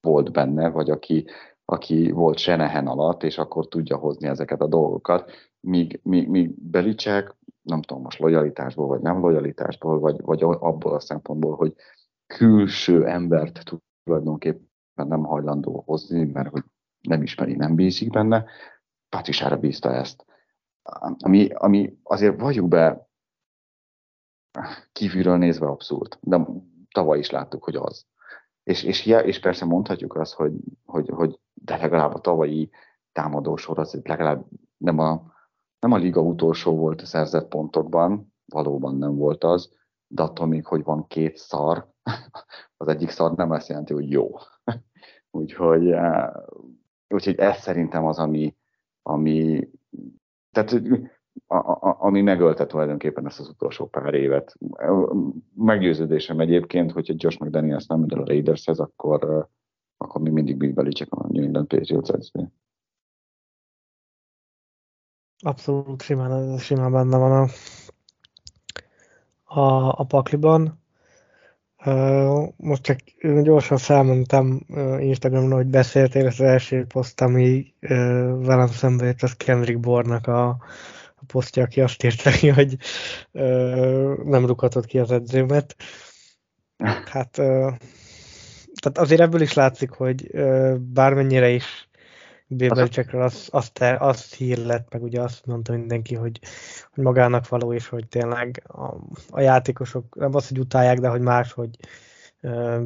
volt 0.00 0.32
benne, 0.32 0.68
vagy 0.70 0.90
aki, 0.90 1.26
aki 1.64 2.10
volt 2.10 2.38
Senehen 2.38 2.86
alatt, 2.86 3.22
és 3.22 3.38
akkor 3.38 3.68
tudja 3.68 3.96
hozni 3.96 4.28
ezeket 4.28 4.60
a 4.60 4.66
dolgokat, 4.66 5.30
míg, 5.60 6.00
míg, 6.02 6.28
míg 6.28 6.54
Belicek, 6.70 7.36
nem 7.62 7.82
tudom 7.82 8.02
most 8.02 8.18
lojalitásból, 8.18 8.86
vagy 8.86 9.00
nem 9.00 9.20
lojalitásból, 9.20 9.98
vagy, 9.98 10.20
vagy 10.20 10.42
abból 10.42 10.94
a 10.94 11.00
szempontból, 11.00 11.56
hogy 11.56 11.74
külső 12.26 13.06
embert 13.06 13.62
tulajdonképpen 14.04 15.06
nem 15.06 15.24
hajlandó 15.24 15.82
hozni, 15.86 16.24
mert 16.24 16.48
hogy 16.48 16.64
nem 17.00 17.22
ismeri, 17.22 17.54
nem 17.54 17.74
bízik 17.74 18.10
benne, 18.10 18.44
Patrisára 19.08 19.56
bízta 19.56 19.94
ezt 19.94 20.24
ami, 21.18 21.48
ami 21.48 21.98
azért 22.02 22.40
vagyunk 22.40 22.68
be 22.68 23.08
kívülről 24.92 25.36
nézve 25.36 25.66
abszurd, 25.66 26.18
de 26.20 26.46
tavaly 26.90 27.18
is 27.18 27.30
láttuk, 27.30 27.64
hogy 27.64 27.76
az. 27.76 28.06
És, 28.62 28.82
és, 28.82 29.06
és 29.06 29.40
persze 29.40 29.64
mondhatjuk 29.64 30.16
azt, 30.16 30.34
hogy, 30.34 30.52
hogy, 30.84 31.08
hogy 31.08 31.40
de 31.54 31.76
legalább 31.76 32.14
a 32.14 32.20
tavalyi 32.20 32.70
támadósor 33.12 33.78
az 33.78 34.00
legalább 34.02 34.44
nem 34.76 34.98
a, 34.98 35.32
nem 35.78 35.92
a 35.92 35.96
liga 35.96 36.20
utolsó 36.20 36.76
volt 36.76 37.00
a 37.02 37.06
szerzett 37.06 37.48
pontokban, 37.48 38.34
valóban 38.44 38.96
nem 38.96 39.16
volt 39.16 39.44
az, 39.44 39.70
de 40.06 40.22
attól 40.22 40.46
még, 40.46 40.66
hogy 40.66 40.84
van 40.84 41.06
két 41.06 41.36
szar, 41.36 41.88
az 42.76 42.88
egyik 42.88 43.10
szar 43.10 43.34
nem 43.34 43.50
azt 43.50 43.68
jelenti, 43.68 43.92
hogy 43.92 44.10
jó. 44.10 44.30
úgyhogy, 45.30 45.90
eh, 45.90 46.30
úgyhogy 47.08 47.38
ez 47.38 47.58
szerintem 47.58 48.06
az, 48.06 48.18
ami, 48.18 48.56
ami 49.02 49.68
tehát 50.50 50.82
ami 51.98 52.20
megölte 52.20 52.66
tulajdonképpen 52.66 53.26
ezt 53.26 53.40
az 53.40 53.48
utolsó 53.48 53.86
pár 53.86 54.14
évet. 54.14 54.54
Meggyőződésem 55.54 56.40
egyébként, 56.40 56.92
hogyha 56.92 57.14
Josh 57.16 57.40
McDaniels 57.40 57.86
nem 57.86 58.00
megy 58.00 58.12
el 58.12 58.20
a 58.20 58.24
Raidershez, 58.24 58.78
akkor, 58.78 59.48
akkor 59.96 60.20
még 60.20 60.32
mindig 60.32 60.56
Bill 60.56 60.72
Belichick 60.72 61.12
a 61.12 61.26
New 61.28 61.44
England 61.44 61.66
Patriots 61.66 62.10
edzője. 62.10 62.50
Abszolút 65.44 66.02
simán, 66.02 66.58
simán 66.58 66.92
benne 66.92 67.16
van 67.16 67.32
a, 67.32 67.48
a, 69.60 69.88
a 70.00 70.04
pakliban. 70.04 70.80
Most 72.56 72.82
csak 72.82 72.98
gyorsan 73.42 73.78
felmentem 73.78 74.60
Instagramra, 74.98 75.56
hogy 75.56 75.66
beszéltél, 75.66 76.26
az 76.26 76.40
első 76.40 76.86
poszt, 76.86 77.20
ami 77.20 77.74
velem 78.38 78.66
szembe 78.66 79.04
jött, 79.04 79.22
az 79.22 79.36
Kendrick 79.36 79.80
Bornak 79.80 80.26
a, 80.26 80.56
a 81.22 81.24
posztja, 81.26 81.62
aki 81.62 81.80
azt 81.80 82.04
írta 82.04 82.30
ki, 82.30 82.48
hogy 82.48 82.76
uh, 83.32 84.24
nem 84.24 84.46
rukhatott 84.46 84.86
ki 84.86 84.98
az 84.98 85.10
edzőmet. 85.10 85.76
Hát, 87.04 87.38
uh, 87.38 87.72
tehát 88.80 88.98
azért 88.98 89.20
ebből 89.20 89.40
is 89.40 89.52
látszik, 89.52 89.90
hogy 89.90 90.30
uh, 90.32 90.76
bármennyire 90.76 91.50
is 91.50 91.90
Bélbelicsekről 92.56 93.22
az, 93.22 93.48
az, 93.50 93.70
az 93.98 94.32
hír 94.32 94.58
lett, 94.58 94.92
meg 94.92 95.02
ugye 95.02 95.20
azt 95.20 95.46
mondta 95.46 95.72
mindenki, 95.72 96.14
hogy, 96.14 96.40
hogy 96.90 97.04
magának 97.04 97.48
való, 97.48 97.72
és 97.72 97.88
hogy 97.88 98.08
tényleg 98.08 98.62
a, 98.66 98.96
a 99.30 99.40
játékosok 99.40 100.16
nem 100.16 100.34
az, 100.34 100.48
hogy 100.48 100.58
utálják, 100.58 100.98
de 100.98 101.08
hogy 101.08 101.20
máshogy 101.20 101.76
ö, 102.40 102.82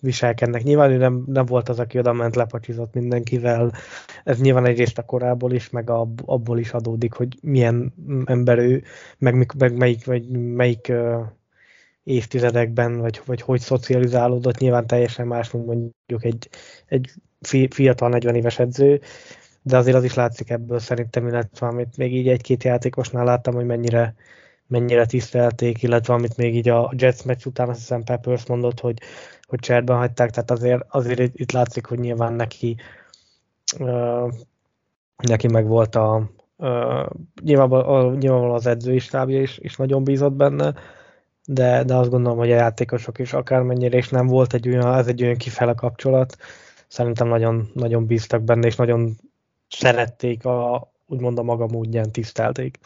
viselkednek. 0.00 0.62
Nyilván 0.62 0.90
ő 0.90 0.96
nem, 0.96 1.22
nem 1.26 1.46
volt 1.46 1.68
az, 1.68 1.78
aki 1.78 1.98
oda 1.98 2.12
ment, 2.12 2.36
lepacsizott 2.36 2.94
mindenkivel. 2.94 3.72
Ez 4.24 4.40
nyilván 4.40 4.66
egyrészt 4.66 4.98
a 4.98 5.02
korából 5.04 5.52
is, 5.52 5.70
meg 5.70 5.90
ab, 5.90 6.20
abból 6.24 6.58
is 6.58 6.72
adódik, 6.72 7.12
hogy 7.12 7.38
milyen 7.42 7.94
ember 8.24 8.58
ő, 8.58 8.82
meg, 9.18 9.56
meg 9.58 9.76
melyik, 9.76 10.04
vagy 10.04 10.28
melyik 10.28 10.88
ö, 10.88 11.20
évtizedekben, 12.08 13.00
vagy, 13.00 13.20
vagy 13.24 13.40
hogy 13.40 13.60
szocializálódott, 13.60 14.58
nyilván 14.58 14.86
teljesen 14.86 15.26
más, 15.26 15.50
mint 15.50 15.66
mondjuk 15.66 16.24
egy, 16.24 16.48
egy 16.86 17.10
fiatal 17.70 18.08
40 18.08 18.34
éves 18.34 18.58
edző, 18.58 19.00
de 19.62 19.76
azért 19.76 19.96
az 19.96 20.04
is 20.04 20.14
látszik 20.14 20.50
ebből 20.50 20.78
szerintem, 20.78 21.26
illetve 21.26 21.66
amit 21.66 21.96
még 21.96 22.14
így 22.14 22.28
egy-két 22.28 22.64
játékosnál 22.64 23.24
láttam, 23.24 23.54
hogy 23.54 23.64
mennyire, 23.64 24.14
mennyire 24.66 25.06
tisztelték, 25.06 25.82
illetve 25.82 26.14
amit 26.14 26.36
még 26.36 26.54
így 26.54 26.68
a 26.68 26.92
Jets 26.96 27.24
meccs 27.24 27.46
után 27.46 27.68
azt 27.68 27.78
hiszem 27.78 28.02
Peppers 28.02 28.46
mondott, 28.46 28.80
hogy, 28.80 28.98
hogy 29.48 29.58
cserben 29.58 29.96
hagyták, 29.96 30.30
tehát 30.30 30.50
azért, 30.50 30.84
azért 30.88 31.38
itt 31.38 31.52
látszik, 31.52 31.86
hogy 31.86 31.98
nyilván 31.98 32.32
neki 32.32 32.76
uh, 33.78 34.32
neki 35.16 35.46
meg 35.46 35.66
volt 35.66 35.94
a 35.94 36.30
uh, 36.56 37.06
nyilvánvalóan, 37.42 38.50
az 38.50 38.66
edzői 38.66 38.98
stábja 38.98 39.40
is, 39.40 39.58
is 39.58 39.76
nagyon 39.76 40.04
bízott 40.04 40.32
benne, 40.32 40.74
de, 41.44 41.84
de 41.84 41.94
azt 41.94 42.10
gondolom, 42.10 42.38
hogy 42.38 42.50
a 42.50 42.54
játékosok 42.54 43.18
is 43.18 43.32
akármennyire, 43.32 43.96
és 43.96 44.08
nem 44.08 44.26
volt 44.26 44.54
egy 44.54 44.68
olyan, 44.68 44.94
ez 44.94 45.06
egy 45.06 45.22
olyan 45.22 45.36
kifele 45.36 45.74
kapcsolat, 45.74 46.36
szerintem 46.88 47.28
nagyon, 47.28 47.70
nagyon 47.74 48.06
bíztak 48.06 48.42
benne, 48.42 48.66
és 48.66 48.76
nagyon 48.76 49.16
szerették, 49.68 50.44
a, 50.44 50.90
úgymond 51.06 51.38
a 51.38 51.42
maga 51.42 51.66
módján 51.66 52.12
tisztelték. 52.12 52.78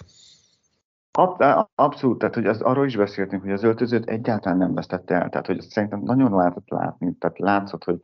Abszolút, 1.75 2.19
tehát 2.19 2.35
hogy 2.35 2.47
az, 2.47 2.61
arról 2.61 2.87
is 2.87 2.97
beszéltünk, 2.97 3.43
hogy 3.43 3.53
az 3.53 3.63
öltözőt 3.63 4.09
egyáltalán 4.09 4.59
nem 4.59 4.75
vesztette 4.75 5.15
el, 5.15 5.29
tehát 5.29 5.47
hogy 5.47 5.61
szerintem 5.61 6.01
nagyon 6.01 6.37
lehetett 6.37 6.69
látni, 6.69 7.15
tehát 7.19 7.39
látszott, 7.39 7.85
hogy, 7.85 8.01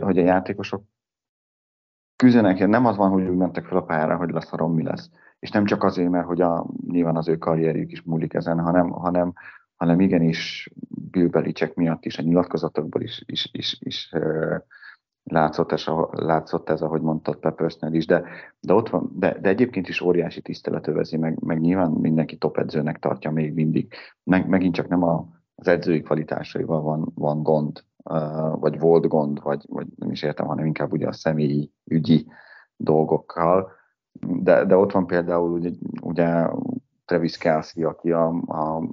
hogy, 0.00 0.18
a 0.18 0.22
játékosok 0.22 0.84
küzdenek, 2.16 2.66
nem 2.66 2.86
az 2.86 2.96
van, 2.96 3.10
hogy 3.10 3.22
úgy 3.22 3.36
mentek 3.36 3.66
fel 3.66 3.76
a 3.76 3.82
pályára, 3.82 4.16
hogy 4.16 4.30
lesz 4.30 4.52
a 4.52 4.66
mi 4.66 4.82
lesz. 4.82 5.10
És 5.38 5.50
nem 5.50 5.64
csak 5.64 5.82
azért, 5.82 6.10
mert 6.10 6.26
hogy 6.26 6.40
a, 6.40 6.66
nyilván 6.86 7.16
az 7.16 7.28
ő 7.28 7.36
karrierjük 7.36 7.92
is 7.92 8.02
múlik 8.02 8.34
ezen, 8.34 8.60
hanem, 8.60 8.90
hanem, 8.90 9.32
hanem 9.76 10.00
igenis 10.00 10.70
Bill 11.10 11.28
Belichick 11.28 11.74
miatt 11.74 12.04
is, 12.04 12.18
a 12.18 12.22
nyilatkozatokból 12.22 13.02
is, 13.02 13.22
is, 13.26 13.48
is, 13.52 13.76
is 13.80 14.14
látszott 15.24 15.72
ez, 15.72 15.84
látszott 16.10 16.68
ez 16.68 16.82
ahogy 16.82 17.00
mondtad 17.00 17.36
Peppersnél 17.36 17.92
is, 17.92 18.06
de, 18.06 18.24
de, 18.60 18.74
ott 18.74 18.88
van, 18.88 19.10
de, 19.14 19.38
de 19.40 19.48
egyébként 19.48 19.88
is 19.88 20.00
óriási 20.00 20.42
tisztelet 20.42 20.86
övezi, 20.86 21.16
meg, 21.16 21.38
meg 21.40 21.60
nyilván 21.60 21.90
mindenki 21.90 22.36
top 22.36 22.58
edzőnek 22.58 22.98
tartja 22.98 23.30
még 23.30 23.54
mindig. 23.54 23.94
Meg, 24.24 24.48
megint 24.48 24.74
csak 24.74 24.88
nem 24.88 25.02
a, 25.02 25.28
az 25.54 25.68
edzői 25.68 26.00
kvalitásaival 26.00 26.80
van, 26.80 27.12
van 27.14 27.42
gond, 27.42 27.84
vagy 28.50 28.78
volt 28.78 29.06
gond, 29.08 29.42
vagy, 29.42 29.64
vagy 29.68 29.86
nem 29.96 30.10
is 30.10 30.22
értem, 30.22 30.46
hanem 30.46 30.66
inkább 30.66 30.92
ugye 30.92 31.06
a 31.06 31.12
személyi 31.12 31.72
ügyi 31.84 32.26
dolgokkal. 32.76 33.70
De, 34.20 34.64
de 34.64 34.76
ott 34.76 34.92
van 34.92 35.06
például 35.06 35.50
ugye, 35.50 35.70
ugye 36.02 36.48
Travis 37.04 37.36
Kelsey, 37.36 37.84
aki 37.84 38.12
a, 38.12 38.26
a 38.28 38.88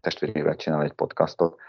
testvérével 0.00 0.56
csinál 0.56 0.82
egy 0.82 0.92
podcastot, 0.92 1.60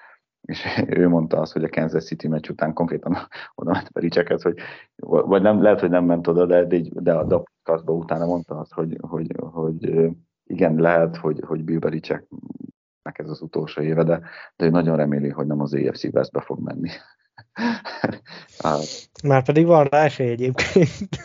és 0.46 0.66
ő 0.98 1.10
mondta 1.10 1.40
azt, 1.40 1.54
hogy 1.54 1.64
a 1.64 1.70
Kansas 1.70 2.04
City 2.04 2.28
meccs 2.28 2.50
után 2.50 2.74
konkrétan 2.74 3.18
oda 3.56 3.72
ment 3.72 3.92
Belicheket, 3.92 4.42
hogy 4.42 4.58
vagy 5.02 5.42
nem, 5.42 5.62
lehet, 5.62 5.80
hogy 5.80 5.90
nem 5.90 6.06
ment 6.06 6.28
oda, 6.28 6.46
de, 6.46 6.82
de 6.94 7.14
a 7.14 7.26
podcastban 7.26 7.96
utána 7.96 8.26
mondta 8.26 8.60
azt, 8.60 8.74
hogy, 8.74 8.98
hogy, 9.02 9.36
hogy 9.40 10.10
igen, 10.44 10.76
lehet, 10.76 11.18
hogy, 11.18 11.40
hogy 11.48 11.64
Bill 11.64 11.80
Belichicknek 11.80 13.20
ez 13.20 13.30
az 13.30 13.42
utolsó 13.42 13.82
éve, 13.82 14.04
de, 14.04 14.22
de 14.56 14.66
ő 14.66 14.70
nagyon 14.70 14.96
reméli, 14.96 15.30
hogy 15.30 15.48
nem 15.48 15.62
az 15.62 15.74
AFC 15.74 16.04
Westbe 16.04 16.42
fog 16.42 16.60
menni. 16.60 16.90
Már 19.24 19.44
pedig 19.46 19.66
van 19.66 19.84
rá 19.84 20.04
esély 20.04 20.30
egyébként, 20.30 21.16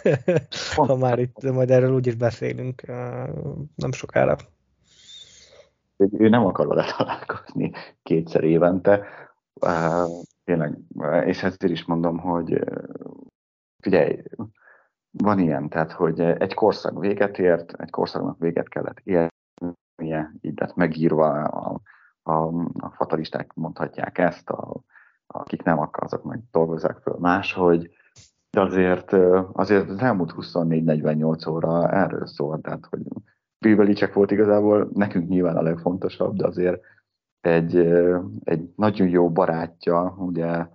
ha 0.74 0.96
már 0.96 1.18
itt 1.18 1.52
majd 1.52 1.70
erről 1.70 1.94
úgyis 1.94 2.14
beszélünk 2.14 2.83
nem 3.74 3.92
sokára 3.92 4.37
ő 5.98 6.28
nem 6.28 6.46
akar 6.46 6.66
vele 6.66 6.94
találkozni 6.96 7.72
kétszer 8.02 8.44
évente. 8.44 9.06
Tényleg, 10.44 10.78
és 11.24 11.42
ezért 11.42 11.62
is 11.62 11.84
mondom, 11.84 12.18
hogy 12.18 12.61
figyelj, 13.82 14.22
van 15.11 15.38
ilyen, 15.38 15.68
tehát, 15.68 15.92
hogy 15.92 16.20
egy 16.20 16.54
korszak 16.54 16.98
véget 16.98 17.38
ért, 17.38 17.72
egy 17.72 17.90
korszaknak 17.90 18.38
véget 18.38 18.68
kellett 18.68 19.00
érnie, 19.04 20.32
így 20.40 20.58
lett 20.61 20.74
megírva, 20.74 21.42
a, 21.42 21.80
a, 22.22 22.32
a 22.78 22.90
fatalisták 22.90 23.54
mondhatják 23.54 24.18
ezt, 24.18 24.50
a, 24.50 24.82
akik 25.26 25.62
nem 25.62 25.78
akar, 25.78 26.04
azok 26.04 26.22
meg 26.22 26.40
dolgozzák 26.50 26.98
föl 26.98 27.16
máshogy, 27.18 27.90
de 28.50 28.61
azért, 28.61 29.12
azért 29.52 29.88
az 29.88 29.98
elmúlt 29.98 30.34
24-48 30.37 31.50
óra 31.50 31.90
erről 31.90 32.26
szól, 32.26 32.61
tehát, 32.61 32.87
hogy 32.90 33.00
Bill 33.59 33.97
volt 34.12 34.31
igazából 34.31 34.90
nekünk 34.94 35.29
nyilván 35.29 35.57
a 35.57 35.62
legfontosabb, 35.62 36.37
de 36.37 36.47
azért 36.47 36.81
egy, 37.40 37.77
egy 38.44 38.73
nagyon 38.77 39.09
jó 39.09 39.31
barátja, 39.31 40.14
ugye, 40.18 40.66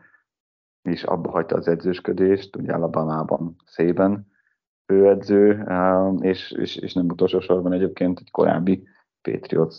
és 0.82 1.04
abba 1.04 1.30
hagyta 1.30 1.56
az 1.56 1.68
edzősködést, 1.68 2.56
ugye 2.56 2.74
Alabama-ban 2.74 3.56
szében 3.66 4.32
főedző, 4.86 5.66
és, 6.20 6.52
és, 6.52 6.76
és 6.76 6.94
nem 6.94 7.06
utolsó 7.06 7.40
sorban 7.40 7.74
egyébként 7.74 8.20
egy 8.20 8.32
korábbi 8.32 8.88
Patriots 9.22 9.76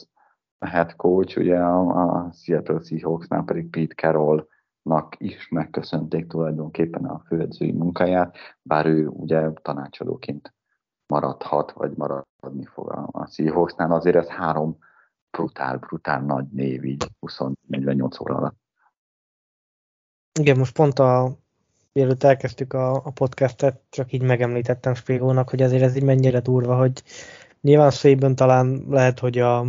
head 0.59 0.97
coach, 0.97 1.39
ugye 1.39 1.59
a, 1.59 2.11
a 2.17 2.33
Seattle 2.33 2.81
Seahawksnál 2.81 3.45
pedig 3.45 3.71
Pete 3.71 3.95
Carrollnak 3.95 5.15
is 5.19 5.49
megköszönték 5.49 6.27
tulajdonképpen 6.27 7.05
a 7.05 7.23
főedzői 7.27 7.73
munkáját, 7.73 8.37
bár 8.63 8.87
ő 8.87 9.07
ugye 9.07 9.51
tanácsadóként 9.53 10.55
maradhat, 11.07 11.73
vagy 11.73 11.93
maradni 11.97 12.65
fog 12.65 12.91
a, 12.91 13.27
Seahawksnál, 13.27 13.93
azért 13.93 14.17
ez 14.17 14.29
három 14.29 14.79
brutál, 15.31 15.77
brutál 15.77 16.21
nagy 16.21 16.47
név 16.53 16.85
így 16.85 17.07
20-48 17.21 18.23
óra 18.23 18.37
alatt. 18.37 18.57
Igen, 20.41 20.59
most 20.59 20.75
pont 20.75 20.99
a 20.99 21.37
mielőtt 21.93 22.23
elkezdtük 22.23 22.73
a, 22.73 22.95
a 22.95 23.11
podcastet, 23.11 23.81
csak 23.91 24.13
így 24.13 24.23
megemlítettem 24.23 24.95
Spigónak, 24.95 25.51
hogy 25.51 25.63
azért 25.63 25.83
ez 25.83 25.97
így 25.97 26.03
mennyire 26.03 26.41
durva, 26.41 26.77
hogy 26.77 27.03
nyilván 27.61 27.91
szépen 27.91 28.35
talán 28.35 28.85
lehet, 28.89 29.19
hogy 29.19 29.39
a, 29.39 29.67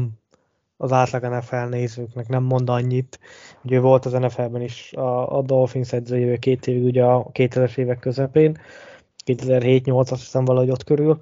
az 0.78 0.91
átlag 0.91 1.24
NFL 1.24 1.56
nézőknek 1.56 2.28
nem 2.28 2.43
mond 2.43 2.69
annyit. 2.69 3.19
Ugye 3.63 3.80
volt 3.80 4.06
az 4.06 4.12
NFL-ben 4.12 4.62
is 4.62 4.93
a, 4.93 5.38
a 5.38 5.41
Dolphins 5.41 5.93
edzőjével 5.93 6.38
két 6.38 6.67
évig, 6.67 6.84
ugye 6.84 7.04
a 7.04 7.32
2000-es 7.32 7.78
évek 7.78 8.00
közepén, 8.00 8.58
2007-8 9.25 10.11
azt 10.11 10.21
hiszem 10.21 10.45
valahogy 10.45 10.69
ott 10.69 10.83
körül, 10.83 11.19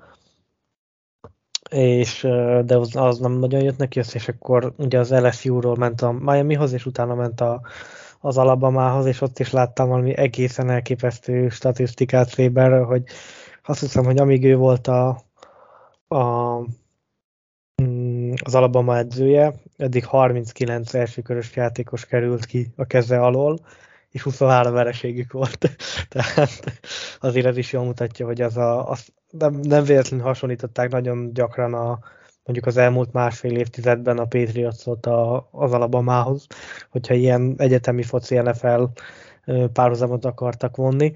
és, 1.69 2.21
de 2.65 2.77
az, 2.77 2.95
az 2.95 3.19
nem 3.19 3.31
nagyon 3.31 3.61
jött 3.61 3.77
neki 3.77 3.99
össze, 3.99 4.15
és 4.15 4.27
akkor 4.27 4.73
ugye 4.77 4.99
az 4.99 5.11
LSU-ról 5.11 5.75
ment 5.75 6.01
a 6.01 6.11
Miamihoz, 6.11 6.73
és 6.73 6.85
utána 6.85 7.15
ment 7.15 7.41
a, 7.41 7.61
az 8.19 8.37
Alabamához, 8.37 9.05
és 9.05 9.21
ott 9.21 9.39
is 9.39 9.51
láttam 9.51 9.87
valami 9.87 10.17
egészen 10.17 10.69
elképesztő 10.69 11.49
statisztikát 11.49 12.37
Weberről, 12.37 12.85
hogy 12.85 13.03
azt 13.63 13.79
hiszem, 13.79 14.03
hogy 14.03 14.19
amíg 14.19 14.45
ő 14.45 14.55
volt 14.55 14.87
a, 14.87 15.21
a 16.07 16.57
mm, 17.83 18.31
az 18.43 18.55
Alabama 18.55 18.97
edzője, 18.97 19.53
eddig 19.77 20.05
39 20.05 20.93
elsőkörös 20.93 21.55
játékos 21.55 22.05
került 22.05 22.45
ki 22.45 22.73
a 22.75 22.85
keze 22.85 23.19
alól, 23.19 23.59
és 24.13 24.21
23 24.21 24.73
vereségük 24.73 25.31
volt. 25.31 25.75
Tehát 26.09 26.81
azért 27.19 27.45
ez 27.45 27.57
is 27.57 27.71
jól 27.71 27.83
mutatja, 27.85 28.25
hogy 28.25 28.41
az 28.41 28.57
a, 28.57 28.89
az 28.89 29.07
nem, 29.29 29.53
nem 29.53 29.83
véletlenül 29.83 30.25
hasonlították 30.25 30.89
nagyon 30.89 31.33
gyakran 31.33 31.73
a, 31.73 31.99
mondjuk 32.43 32.67
az 32.67 32.77
elmúlt 32.77 33.13
másfél 33.13 33.57
évtizedben 33.57 34.17
a 34.17 34.25
Patriotsot 34.25 35.05
a, 35.05 35.49
az 35.51 35.73
Alabamához, 35.73 36.47
hogyha 36.89 37.13
ilyen 37.13 37.53
egyetemi 37.57 38.03
foci 38.03 38.35
NFL 38.39 38.83
párhuzamot 39.73 40.25
akartak 40.25 40.75
vonni. 40.75 41.13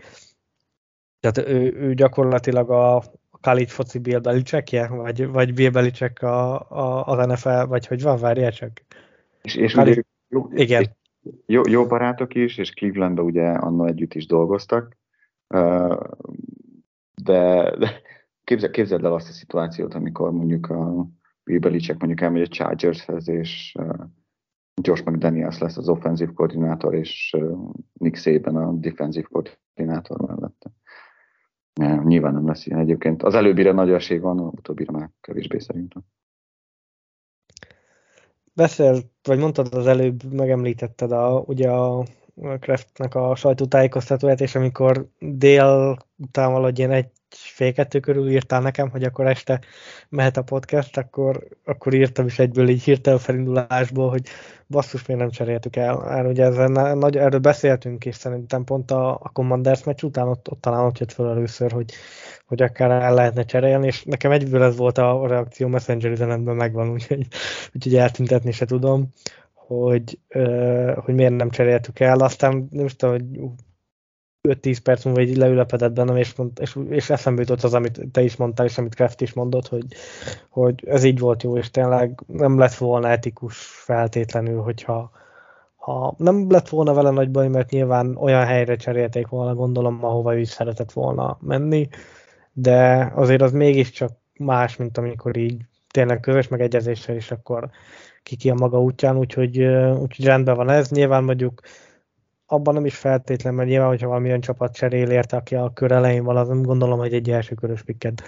Tehát 1.19 1.49
ő, 1.49 1.73
ő 1.73 1.93
gyakorlatilag 1.93 2.69
a, 2.69 3.03
college 3.41 3.71
foci 3.71 3.99
Bill 3.99 4.19
Belichickje, 4.19 4.87
vagy, 4.87 5.27
vagy 5.27 5.53
Bill 5.53 5.69
Belichick 5.69 6.21
a, 6.21 6.69
a, 6.69 7.05
az 7.05 7.25
NFL, 7.25 7.63
vagy 7.63 7.87
hogy 7.87 8.01
van, 8.01 8.19
várjál 8.19 8.51
csak. 8.51 8.81
És, 9.41 9.55
és 9.55 9.75
ugye, 9.75 10.01
jó, 10.29 10.49
igen. 10.53 10.95
Jó, 11.45 11.61
jó 11.69 11.85
barátok 11.85 12.35
is, 12.35 12.57
és 12.57 12.71
Clevelandben 12.71 13.25
ugye 13.25 13.49
annó 13.49 13.85
együtt 13.85 14.13
is 14.13 14.25
dolgoztak, 14.25 14.97
de, 17.23 17.75
de 17.77 18.01
képzel, 18.43 18.69
képzeld 18.69 19.03
el 19.03 19.13
azt 19.13 19.29
a 19.29 19.31
szituációt, 19.31 19.93
amikor 19.93 20.31
mondjuk 20.31 20.69
a 20.69 21.07
Bill 21.43 21.59
Belichick 21.59 21.99
mondjuk 21.99 22.21
elmegy 22.21 22.41
a 22.41 22.47
Chargershez, 22.47 23.27
és 23.29 23.75
Josh 24.81 25.05
McDaniels 25.05 25.59
lesz 25.59 25.77
az 25.77 25.89
offenzív 25.89 26.33
koordinátor, 26.33 26.95
és 26.95 27.35
Nick 27.93 28.15
Saban 28.15 28.55
a 28.55 28.71
defensív 28.71 29.25
koordinátor 29.27 30.19
mellette. 30.19 30.71
Nem, 31.73 32.07
nyilván 32.07 32.33
nem 32.33 32.47
lesz 32.47 32.65
ilyen 32.65 32.79
egyébként. 32.79 33.23
Az 33.23 33.35
előbbire 33.35 33.71
nagy 33.71 33.91
esély 33.91 34.17
van, 34.17 34.39
a 34.39 34.43
utóbbire 34.43 34.91
már 34.91 35.09
kevésbé 35.21 35.59
szerintem. 35.59 36.01
Beszélt, 38.57 39.05
vagy 39.23 39.37
mondtad 39.37 39.73
az 39.73 39.87
előbb, 39.87 40.33
megemlítetted 40.33 41.11
a, 41.11 41.43
ugye 41.45 41.69
a 41.69 42.05
Kraftnek 42.59 43.15
a 43.15 43.35
sajtótájékoztatóját, 43.35 44.41
és 44.41 44.55
amikor 44.55 45.07
dél 45.19 45.97
után 46.17 46.51
valahogy 46.51 46.77
ilyen 46.79 46.91
egy 46.91 47.09
fél 47.29 47.73
kettő 47.73 47.99
körül 47.99 48.29
írtál 48.29 48.61
nekem, 48.61 48.89
hogy 48.89 49.03
akkor 49.03 49.27
este 49.27 49.61
mehet 50.09 50.37
a 50.37 50.43
podcast, 50.43 50.97
akkor, 50.97 51.47
akkor 51.63 51.93
írtam 51.93 52.25
is 52.25 52.39
egyből 52.39 52.69
így 52.69 52.83
hirtelen 52.83 53.19
felindulásból, 53.19 54.09
hogy 54.09 54.27
basszus, 54.67 55.05
miért 55.05 55.21
nem 55.21 55.31
cseréltük 55.31 55.75
el. 55.75 56.09
Erről, 56.09 56.31
ugye 56.31 56.45
ezen, 56.45 56.97
nagy, 56.97 57.17
erről 57.17 57.39
beszéltünk, 57.39 58.05
és 58.05 58.15
szerintem 58.15 58.63
pont 58.63 58.91
a, 58.91 59.13
a 59.13 59.29
Commanders 59.33 59.83
meccs 59.83 60.03
után 60.03 60.27
ott, 60.27 60.51
ott 60.51 60.61
talán 60.61 60.85
ott 60.85 60.97
jött 60.97 61.11
fel 61.11 61.29
először, 61.29 61.71
hogy, 61.71 61.91
hogy 62.47 62.61
akár 62.61 62.91
el 62.91 63.13
lehetne 63.13 63.43
cserélni, 63.43 63.85
és 63.85 64.03
nekem 64.03 64.31
egyből 64.31 64.63
ez 64.63 64.77
volt 64.77 64.97
a 64.97 65.27
reakció 65.27 65.67
Messenger 65.67 66.11
üzenetben 66.11 66.55
megvan, 66.55 66.89
úgyhogy, 66.89 67.27
úgyhogy 67.73 67.95
eltüntetni 67.95 68.51
se 68.51 68.65
tudom 68.65 69.11
hogy, 69.67 70.19
hogy 70.95 71.13
miért 71.13 71.35
nem 71.35 71.49
cseréltük 71.49 71.99
el. 71.99 72.19
Aztán 72.19 72.67
nem 72.71 72.87
tudom, 72.87 73.15
hogy 73.15 73.49
5-10 74.49 74.77
perc 74.83 75.05
múlva 75.05 75.21
így 75.21 75.37
leülepedett 75.37 75.93
bennem, 75.93 76.15
és, 76.15 76.35
mond, 76.35 76.51
és, 76.59 76.77
és 76.89 77.09
eszembe 77.09 77.41
jutott 77.41 77.63
az, 77.63 77.73
amit 77.73 78.01
te 78.11 78.21
is 78.21 78.35
mondtál, 78.35 78.65
és 78.65 78.77
amit 78.77 78.95
Kraft 78.95 79.21
is 79.21 79.33
mondott, 79.33 79.67
hogy, 79.67 79.85
hogy 80.49 80.83
ez 80.87 81.03
így 81.03 81.19
volt 81.19 81.43
jó, 81.43 81.57
és 81.57 81.71
tényleg 81.71 82.23
nem 82.27 82.57
lett 82.57 82.73
volna 82.73 83.09
etikus 83.09 83.57
feltétlenül, 83.57 84.61
hogyha 84.61 85.11
ha 85.75 86.15
nem 86.17 86.51
lett 86.51 86.69
volna 86.69 86.93
vele 86.93 87.09
nagy 87.09 87.31
baj, 87.31 87.47
mert 87.47 87.69
nyilván 87.69 88.15
olyan 88.15 88.45
helyre 88.45 88.75
cserélték 88.75 89.27
volna, 89.27 89.55
gondolom, 89.55 90.05
ahova 90.05 90.35
ő 90.35 90.39
is 90.39 90.49
szeretett 90.49 90.91
volna 90.91 91.37
menni, 91.41 91.87
de 92.59 93.11
azért 93.15 93.41
az 93.41 93.51
mégiscsak 93.51 94.11
más, 94.37 94.75
mint 94.75 94.97
amikor 94.97 95.37
így 95.37 95.61
tényleg 95.87 96.19
közös 96.19 96.47
megegyezéssel 96.47 97.15
is 97.15 97.31
akkor 97.31 97.69
ki 98.23 98.35
ki 98.35 98.49
a 98.49 98.53
maga 98.53 98.81
útján, 98.81 99.17
úgyhogy, 99.17 99.63
úgyhogy 99.99 100.25
rendben 100.25 100.55
van 100.55 100.69
ez. 100.69 100.89
Nyilván 100.89 101.23
mondjuk 101.23 101.61
abban 102.45 102.73
nem 102.73 102.85
is 102.85 102.97
feltétlen, 102.97 103.53
mert 103.53 103.69
nyilván, 103.69 103.87
hogyha 103.87 104.07
valamilyen 104.07 104.41
csapat 104.41 104.75
cserél 104.75 105.09
érte, 105.09 105.37
aki 105.37 105.55
a 105.55 105.73
kör 105.73 105.91
elején 105.91 106.23
van, 106.23 106.37
az 106.37 106.47
nem 106.47 106.61
gondolom, 106.61 106.99
hogy 106.99 107.13
egy 107.13 107.29
első 107.29 107.55
körös 107.55 107.83
pikket 107.83 108.23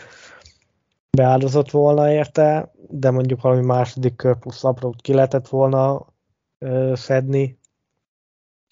beáldozott 1.18 1.72
volna 1.72 2.12
érte, 2.12 2.72
de 2.90 3.12
mondjuk 3.12 3.42
valami 3.42 3.66
második 3.66 4.16
kör 4.16 4.40
plusz 4.40 4.64
aprót 4.64 5.02
ki 5.02 5.14
lehetett 5.14 5.48
volna 5.48 6.06
ö, 6.60 6.92
szedni, 6.96 7.60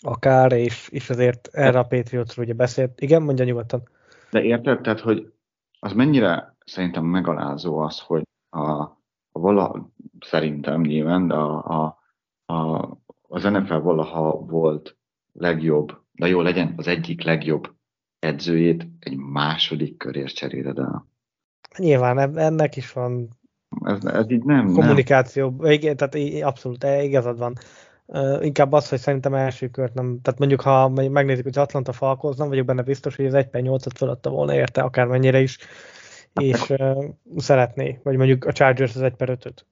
akár, 0.04 0.52
és, 0.52 0.90
és 0.90 1.10
azért 1.10 1.50
erre 1.52 1.80
a 1.80 1.84
Patriotsról 1.84 2.46
ugye 2.46 2.54
beszélt. 2.54 3.02
Igen, 3.02 3.22
mondja 3.22 3.46
nyugodtan. 3.46 3.90
De 4.32 4.42
érted, 4.42 4.82
tehát, 4.82 5.00
hogy 5.00 5.32
az 5.80 5.94
mennyire 5.94 6.56
szerintem 6.66 7.06
megalázó 7.06 7.78
az, 7.78 8.00
hogy 8.00 8.24
a, 8.50 8.72
a 9.32 9.40
vala, 9.40 9.90
szerintem 10.20 10.82
nyilván, 10.82 11.28
de 11.28 11.36
a, 11.36 11.66
a, 11.66 12.00
a, 12.54 12.90
az 13.28 13.44
NFL 13.44 13.78
valaha 13.78 14.40
volt 14.40 14.98
legjobb, 15.34 16.02
de 16.12 16.28
jó 16.28 16.42
legyen, 16.42 16.74
az 16.78 16.88
egyik 16.88 17.24
legjobb 17.24 17.76
edzőjét 18.20 18.88
egy 19.00 19.18
második 19.18 19.98
körért 19.98 20.36
cseréled 20.36 20.78
el. 20.78 21.08
Nyilván 21.78 22.38
ennek 22.38 22.76
is 22.76 22.94
van 22.94 23.38
ez, 23.86 24.06
ez 24.06 24.32
így 24.32 24.44
nem, 24.44 24.72
kommunikáció, 24.72 25.56
nem. 25.58 25.72
Igen, 25.72 25.98
tehát 25.98 26.44
abszolút 26.44 26.84
igazad 26.84 27.38
van. 27.38 27.56
Uh, 28.10 28.46
inkább 28.46 28.72
az, 28.72 28.90
hogy 28.90 29.00
szerintem 29.00 29.34
első 29.34 29.68
kört 29.68 29.94
nem, 29.94 30.20
tehát 30.22 30.40
mondjuk 30.40 30.62
ha 30.62 30.90
megnézzük, 30.90 31.44
hogy 31.44 31.58
Atlanta 31.58 31.92
Falcons, 31.92 32.36
nem 32.36 32.48
vagyok 32.48 32.66
benne 32.66 32.82
biztos, 32.82 33.16
hogy 33.16 33.26
az 33.26 33.34
1 33.34 33.48
per 33.48 33.62
8-at 33.66 33.92
feladta 33.96 34.30
volna 34.30 34.56
érte, 34.56 34.82
akármennyire 34.82 35.40
is, 35.42 35.58
és 36.34 36.70
uh, 36.70 37.06
szeretné, 37.36 38.00
vagy 38.04 38.18
mondjuk 38.18 38.46
a 38.46 38.52
Chargers 38.52 38.96
az 38.96 39.02
1 39.02 39.14
per 39.14 39.38
5-öt. 39.42 39.66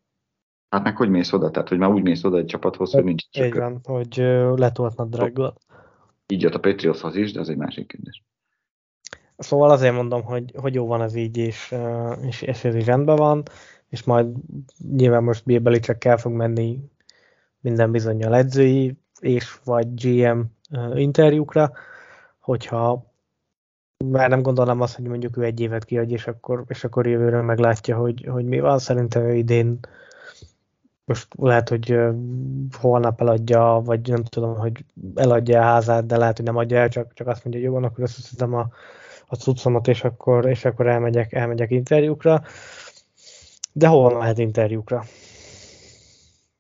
Hát 0.69 0.83
meg 0.83 0.97
hogy 0.97 1.09
mész 1.09 1.33
oda? 1.33 1.51
Tehát, 1.51 1.69
hogy 1.69 1.77
már 1.77 1.89
úgy 1.89 2.03
mész 2.03 2.23
oda 2.23 2.37
egy 2.37 2.45
csapathoz, 2.45 2.91
hogy 2.91 3.03
nincs. 3.03 3.23
Így 3.31 3.53
van, 3.53 3.79
hogy 3.83 4.15
letolt 4.55 4.97
nadrággal. 4.97 5.57
Így 6.27 6.41
jött 6.41 6.53
a 6.53 6.59
Patriotshoz 6.59 7.15
is, 7.15 7.31
de 7.31 7.39
ez 7.39 7.47
egy 7.47 7.57
másik 7.57 7.87
kérdés. 7.87 8.23
Szóval 9.37 9.69
azért 9.69 9.95
mondom, 9.95 10.23
hogy, 10.23 10.51
hogy 10.55 10.73
jó 10.73 10.87
van 10.87 11.01
ez 11.01 11.15
így, 11.15 11.37
és, 11.37 11.75
és, 12.21 12.41
és 12.41 12.63
ez 12.63 12.75
is 12.75 12.85
rendben 12.85 13.15
van, 13.15 13.43
és 13.89 14.03
majd 14.03 14.27
nyilván 14.91 15.23
most 15.23 15.45
Bill 15.45 15.79
csak 15.79 15.99
kell 15.99 16.17
fog 16.17 16.31
menni 16.31 16.79
minden 17.65 17.91
bizonyal 17.91 18.35
edzői, 18.35 18.97
és 19.19 19.57
vagy 19.63 19.93
GM 19.93 20.39
interjúkra, 20.93 21.71
hogyha 22.39 23.13
már 24.05 24.29
nem 24.29 24.41
gondolom 24.41 24.81
azt, 24.81 24.95
hogy 24.95 25.05
mondjuk 25.05 25.37
ő 25.37 25.43
egy 25.43 25.59
évet 25.59 25.85
kiadj, 25.85 26.13
és 26.13 26.27
akkor, 26.27 26.63
és 26.67 26.83
akkor 26.83 27.07
jövőre 27.07 27.41
meglátja, 27.41 27.97
hogy, 27.97 28.25
hogy 28.29 28.45
mi 28.45 28.59
van. 28.59 28.79
Szerintem 28.79 29.23
ő 29.23 29.35
idén 29.35 29.79
most 31.05 31.27
lehet, 31.37 31.69
hogy 31.69 31.97
holnap 32.79 33.21
eladja, 33.21 33.81
vagy 33.85 34.09
nem 34.09 34.23
tudom, 34.23 34.55
hogy 34.55 34.85
eladja 35.15 35.59
a 35.59 35.63
házát, 35.63 36.05
de 36.05 36.17
lehet, 36.17 36.35
hogy 36.35 36.45
nem 36.45 36.57
adja 36.57 36.77
el, 36.77 36.89
csak, 36.89 37.13
csak 37.13 37.27
azt 37.27 37.43
mondja, 37.43 37.61
hogy 37.61 37.69
jó, 37.69 37.75
van, 37.79 37.89
akkor 37.89 38.03
összeszedem 38.03 38.53
a, 38.53 38.67
a 39.27 39.35
cuccomat, 39.35 39.87
és 39.87 40.03
akkor, 40.03 40.45
és 40.45 40.65
akkor 40.65 40.87
elmegyek, 40.87 41.33
elmegyek 41.33 41.71
interjúkra. 41.71 42.43
De 43.71 43.87
hol 43.87 44.17
mehet 44.17 44.37
interjúkra? 44.37 45.03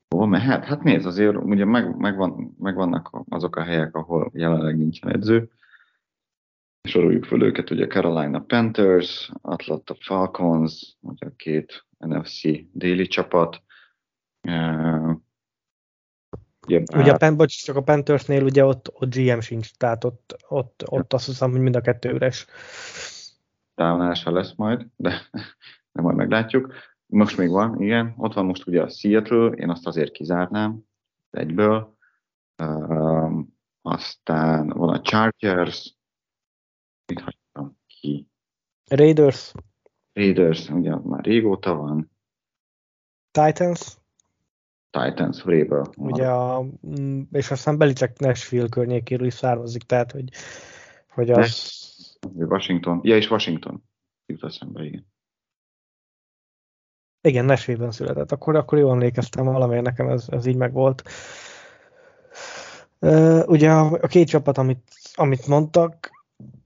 Hol 0.09 0.27
mehet? 0.27 0.63
Hát 0.65 0.83
nézd, 0.83 1.05
azért 1.05 1.35
ugye 1.35 1.65
meg, 1.65 1.97
megvan, 1.97 2.55
megvannak 2.59 3.23
azok 3.29 3.55
a 3.55 3.63
helyek, 3.63 3.95
ahol 3.95 4.31
jelenleg 4.33 4.77
nincsen 4.77 5.11
edző. 5.11 5.49
Soroljuk 6.83 7.25
föl 7.25 7.43
őket, 7.43 7.69
ugye 7.69 7.87
Carolina 7.87 8.39
Panthers, 8.39 9.31
Atlanta 9.41 9.95
Falcons, 9.99 10.97
ugye 10.99 11.25
a 11.27 11.35
két 11.35 11.85
NFC 11.97 12.41
déli 12.71 13.07
csapat, 13.07 13.63
ugye, 16.67 16.83
ugye 16.95 17.11
a 17.11 17.17
Pen, 17.17 17.37
bocs, 17.37 17.63
csak 17.63 17.75
a 17.75 17.83
Panthersnél 17.83 18.43
ugye 18.43 18.65
ott, 18.65 18.91
ott 18.93 19.15
GM 19.15 19.39
sincs, 19.39 19.71
tehát 19.77 20.03
ott, 20.03 20.35
ott, 20.47 20.83
ott 20.85 21.13
azt 21.13 21.25
hiszem, 21.25 21.51
hogy 21.51 21.59
mind 21.59 21.75
a 21.75 21.81
kettő 21.81 22.09
üres. 22.09 22.45
Távonása 23.75 24.31
lesz 24.31 24.53
majd, 24.55 24.87
de, 24.95 25.21
de 25.91 26.01
majd 26.01 26.15
meglátjuk. 26.15 26.73
Most 27.15 27.37
még 27.37 27.49
van, 27.49 27.81
igen. 27.81 28.13
Ott 28.17 28.33
van 28.33 28.45
most 28.45 28.67
ugye 28.67 28.81
a 28.81 28.89
Seattle, 28.89 29.47
én 29.47 29.69
azt 29.69 29.87
azért 29.87 30.11
kizárnám 30.11 30.83
egyből. 31.29 31.97
Uh, 32.63 33.39
aztán 33.81 34.67
van 34.67 34.89
a 34.89 35.01
Chargers, 35.01 35.97
mit 37.05 37.19
hagytam 37.19 37.77
ki? 37.87 38.27
Raiders. 38.89 39.53
Raiders, 40.13 40.69
ugye 40.69 40.95
már 40.95 41.23
régóta 41.23 41.75
van. 41.75 42.11
Titans. 43.31 43.97
Titans 44.89 45.43
Vrabel. 45.43 45.89
Ugye 45.97 46.27
a, 46.27 46.61
mm, 46.87 47.21
és 47.31 47.51
aztán 47.51 47.77
Belicek 47.77 48.19
Nashville 48.19 48.69
környékéről 48.69 49.27
is 49.27 49.33
származik, 49.33 49.83
tehát 49.83 50.11
hogy, 50.11 50.29
hogy 51.09 51.31
az... 51.31 52.17
Washington, 52.33 52.99
ja 53.03 53.15
és 53.15 53.29
Washington 53.29 53.83
jut 54.25 54.43
eszembe, 54.43 54.83
igen. 54.83 55.13
Igen, 57.25 57.45
Nashville-ben 57.45 57.91
született, 57.91 58.31
akkor, 58.31 58.55
akkor 58.55 58.77
jól 58.77 58.91
emlékeztem, 58.91 59.45
valamiért 59.45 59.83
nekem 59.83 60.09
ez, 60.09 60.25
ez 60.29 60.45
így 60.45 60.55
megvolt. 60.55 61.03
Ugye 63.45 63.71
a, 63.71 63.91
a 63.91 64.07
két 64.07 64.27
csapat, 64.27 64.57
amit, 64.57 64.93
amit 65.15 65.47
mondtak, 65.47 66.09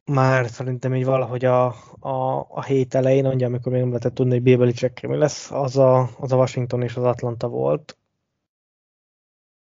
már 0.06 0.50
szerintem 0.50 0.96
így 0.96 1.06
valahogy 1.06 1.46
a, 1.46 1.66
a, 2.00 2.48
a 2.50 2.64
hét 2.64 2.96
elején, 2.96 3.26
ugye, 3.26 3.46
amikor 3.46 3.72
még 3.72 3.82
nem 3.82 3.90
lehetett 3.90 4.14
tudni, 4.14 4.34
hogy 4.34 4.42
Bébeli 4.42 4.74
mi 5.08 5.16
lesz, 5.16 5.52
az 5.52 5.78
a, 5.78 6.10
az 6.20 6.32
a 6.32 6.36
Washington 6.36 6.82
és 6.82 6.96
az 6.96 7.04
Atlanta 7.04 7.48
volt. 7.48 7.98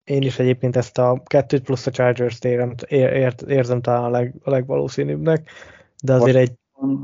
Én 0.04 0.22
is 0.22 0.38
egyébként 0.38 0.76
ezt 0.76 0.98
a 0.98 1.22
kettőt 1.24 1.62
plusz 1.62 1.86
a 1.86 1.90
Chargers-t 1.90 2.44
érem, 2.44 2.74
ér, 2.86 3.34
érzem 3.46 3.80
talán 3.80 4.04
a, 4.04 4.10
leg, 4.10 4.34
a 4.42 4.50
legvalószínűbbnek, 4.50 5.50
de 6.02 6.12
azért 6.12 6.36
egy... 6.36 6.52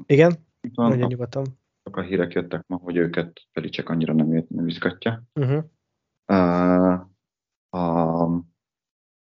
Igen? 0.06 0.46
Nagyon 0.74 1.06
nyugodtan. 1.06 1.59
A 1.96 2.00
hírek 2.00 2.32
jöttek 2.32 2.66
ma, 2.66 2.76
hogy 2.76 2.96
őket 2.96 3.40
csak 3.62 3.88
annyira 3.88 4.12
nem, 4.12 4.44
nem 4.48 4.68
izgatja. 4.68 5.22
Uh-huh. 5.34 5.64
Uh, 6.32 7.08
a, 7.70 8.44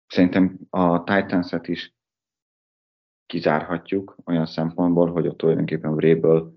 szerintem 0.08 0.60
a 0.70 1.04
Titans-et 1.04 1.68
is 1.68 1.96
kizárhatjuk 3.26 4.16
olyan 4.26 4.46
szempontból, 4.46 5.12
hogy 5.12 5.28
ott 5.28 5.38
tulajdonképpen 5.38 5.96
Vrabel 5.96 6.54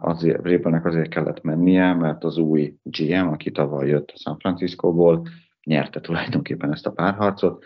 azért, 0.00 0.40
Vrabelnek 0.40 0.84
azért 0.84 1.08
kellett 1.08 1.42
mennie, 1.42 1.94
mert 1.94 2.24
az 2.24 2.36
új 2.36 2.76
GM, 2.82 3.26
aki 3.26 3.50
tavaly 3.50 3.88
jött 3.88 4.10
a 4.10 4.16
San 4.16 4.38
Franciscóból, 4.38 5.28
nyerte 5.64 6.00
tulajdonképpen 6.00 6.72
ezt 6.72 6.86
a 6.86 6.92
párharcot, 6.92 7.64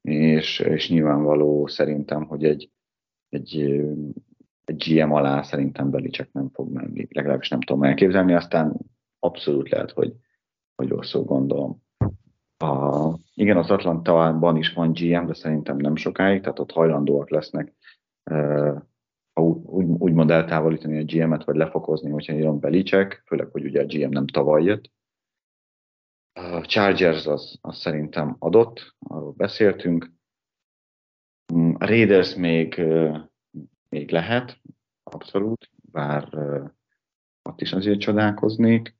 és, 0.00 0.58
és 0.58 0.88
nyilvánvaló 0.88 1.66
szerintem, 1.66 2.24
hogy 2.24 2.44
egy, 2.44 2.70
egy, 3.28 3.82
GM 4.72 5.12
alá 5.12 5.42
szerintem 5.42 5.90
Beli 5.90 6.10
csak 6.10 6.32
nem 6.32 6.50
fog 6.52 6.72
menni, 6.72 7.06
legalábbis 7.10 7.48
nem 7.48 7.60
tudom 7.60 7.82
elképzelni, 7.82 8.34
aztán 8.34 8.76
abszolút 9.18 9.68
lehet, 9.68 9.90
hogy, 9.90 10.14
hogy 10.74 10.88
rosszul 10.88 11.24
gondolom. 11.24 11.82
A, 12.56 13.08
igen, 13.34 13.56
az 13.56 13.70
Atlantában 13.70 14.56
is 14.56 14.72
van 14.72 14.92
GM, 14.92 15.26
de 15.26 15.34
szerintem 15.34 15.76
nem 15.76 15.96
sokáig, 15.96 16.40
tehát 16.40 16.58
ott 16.58 16.70
hajlandóak 16.70 17.30
lesznek 17.30 17.74
uh, 18.30 18.76
úgy, 19.40 19.86
úgymond 19.86 20.30
eltávolítani 20.30 20.98
a 20.98 21.04
GM-et, 21.04 21.44
vagy 21.44 21.56
lefokozni, 21.56 22.10
hogyha 22.10 22.32
jön 22.32 22.58
Belicek, 22.58 23.22
főleg, 23.26 23.48
hogy 23.48 23.64
ugye 23.64 23.82
a 23.82 23.86
GM 23.86 24.10
nem 24.10 24.26
tavaly 24.26 24.62
jött. 24.62 24.90
A 26.32 26.60
Chargers 26.60 27.26
az, 27.26 27.58
az 27.60 27.76
szerintem 27.76 28.36
adott, 28.38 28.96
arról 28.98 29.32
beszéltünk. 29.32 30.10
A 31.78 31.86
Raiders 31.86 32.34
még, 32.34 32.82
még 33.90 34.10
lehet, 34.10 34.60
abszolút, 35.02 35.70
bár 35.92 36.28
ott 37.42 37.60
is 37.60 37.72
azért 37.72 38.00
csodálkoznék. 38.00 38.98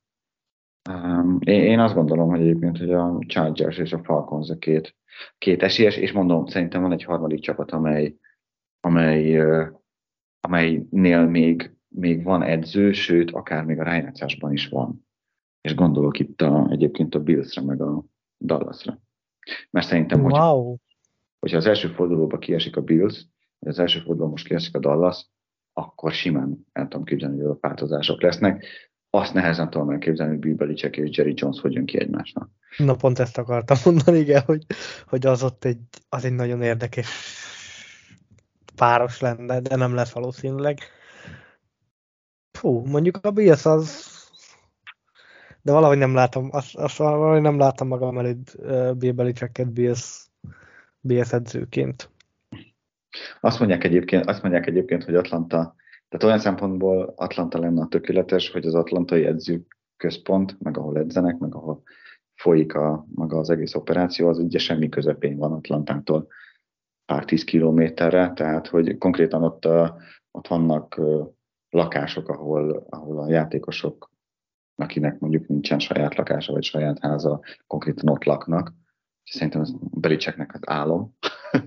Én 1.39 1.79
azt 1.79 1.93
gondolom, 1.93 2.29
hogy 2.29 2.39
egyébként, 2.39 2.77
hogy 2.77 2.91
a 2.91 3.19
Chargers 3.27 3.77
és 3.77 3.93
a 3.93 4.03
Falcons 4.03 4.49
a 4.49 4.57
két, 4.57 4.95
két 5.37 5.63
esélyes, 5.63 5.97
és 5.97 6.11
mondom, 6.11 6.45
szerintem 6.45 6.81
van 6.81 6.91
egy 6.91 7.03
harmadik 7.03 7.39
csapat, 7.39 7.71
amely, 7.71 8.15
amely, 8.79 9.41
amelynél 10.39 11.25
még, 11.25 11.75
még 11.87 12.23
van 12.23 12.43
edző, 12.43 12.91
sőt, 12.91 13.31
akár 13.31 13.65
még 13.65 13.79
a 13.79 13.83
rájátszásban 13.83 14.51
is 14.51 14.67
van. 14.67 15.05
És 15.61 15.75
gondolok 15.75 16.19
itt 16.19 16.41
a, 16.41 16.67
egyébként 16.69 17.15
a 17.15 17.19
Billsre, 17.23 17.61
meg 17.61 17.81
a 17.81 18.03
Dallasra. 18.37 18.99
Mert 19.69 19.87
szerintem, 19.87 20.21
hogy, 20.21 20.31
wow. 20.31 20.75
hogyha 21.39 21.57
az 21.57 21.65
első 21.65 21.87
fordulóba 21.87 22.37
kiesik 22.37 22.75
a 22.75 22.81
Bills, 22.81 23.25
az 23.69 23.79
első 23.79 23.99
fordulóban 23.99 24.29
most 24.29 24.47
kiesik 24.47 24.75
a 24.75 24.79
Dallas, 24.79 25.25
akkor 25.73 26.11
simán 26.11 26.67
el 26.73 26.87
tudom 26.87 27.05
képzelni, 27.05 27.41
hogy 27.41 27.45
a 27.45 27.57
változások 27.61 28.21
lesznek 28.21 28.65
azt 29.09 29.33
nehezen 29.33 29.69
tudom 29.69 29.89
elképzelni, 29.89 30.31
hogy 30.31 30.41
Bill 30.41 30.55
Belichick 30.55 30.97
és 30.97 31.17
Jerry 31.17 31.33
Jones 31.35 31.59
hogy 31.59 31.73
jön 31.73 31.85
ki 31.85 31.99
egymásnak. 31.99 32.49
Na 32.77 32.95
pont 32.95 33.19
ezt 33.19 33.37
akartam 33.37 33.77
mondani, 33.85 34.17
igen, 34.17 34.41
hogy, 34.41 34.65
hogy 35.05 35.25
az 35.25 35.43
ott 35.43 35.65
egy, 35.65 35.81
az 36.09 36.25
egy 36.25 36.33
nagyon 36.33 36.61
érdekes 36.61 37.09
páros 38.75 39.19
lenne, 39.19 39.59
de 39.59 39.75
nem 39.75 39.93
lesz 39.93 40.11
valószínűleg. 40.11 40.79
Fú, 42.51 42.85
mondjuk 42.85 43.17
a 43.21 43.31
Bills 43.31 43.65
az 43.65 44.09
de 45.61 45.71
valahogy 45.71 45.97
nem 45.97 46.13
látom, 46.13 46.49
azt, 46.51 46.75
azt 46.75 46.97
valahogy 46.97 47.41
nem 47.41 47.57
látom 47.57 47.87
magam 47.87 48.17
előtt 48.17 48.55
uh, 48.57 48.93
Bill 48.93 49.11
Belichicket 49.11 49.71
Bills, 49.71 50.27
Bills 50.99 51.33
edzőként. 51.33 52.09
Azt 53.39 53.59
mondják 53.59 53.83
egyébként, 53.83 54.25
azt 54.25 54.41
mondják 54.41 54.67
egyébként, 54.67 55.03
hogy 55.03 55.15
Atlanta 55.15 55.75
tehát 56.11 56.25
olyan 56.25 56.39
szempontból 56.39 57.13
Atlanta 57.15 57.59
lenne 57.59 57.81
a 57.81 57.87
tökéletes, 57.87 58.49
hogy 58.49 58.65
az 58.65 58.75
atlantai 58.75 59.25
edző 59.25 59.65
központ, 59.97 60.55
meg 60.59 60.77
ahol 60.77 60.97
edzenek, 60.97 61.37
meg 61.37 61.55
ahol 61.55 61.83
folyik 62.35 62.75
a, 62.75 63.05
maga 63.15 63.37
az 63.37 63.49
egész 63.49 63.75
operáció, 63.75 64.27
az 64.27 64.39
ugye 64.39 64.59
semmi 64.59 64.89
közepén 64.89 65.37
van 65.37 65.51
Atlantától 65.51 66.27
pár 67.05 67.25
tíz 67.25 67.43
kilométerre, 67.43 68.31
tehát 68.33 68.67
hogy 68.67 68.97
konkrétan 68.97 69.43
ott, 69.43 69.67
ott 70.31 70.47
vannak 70.47 71.01
lakások, 71.69 72.29
ahol, 72.29 72.85
ahol 72.89 73.19
a 73.19 73.29
játékosok, 73.29 74.11
akinek 74.75 75.19
mondjuk 75.19 75.47
nincsen 75.47 75.79
saját 75.79 76.15
lakása 76.15 76.53
vagy 76.53 76.63
saját 76.63 76.99
háza, 76.99 77.41
konkrétan 77.67 78.09
ott 78.09 78.23
laknak. 78.23 78.73
Szerintem 79.31 79.61
ez 79.61 79.71
Belicseknek 79.91 80.53
az 80.53 80.59
álom, 80.63 81.15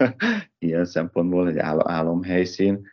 ilyen 0.59 0.85
szempontból 0.85 1.49
egy 1.49 1.59
álomhelyszín, 1.59 2.87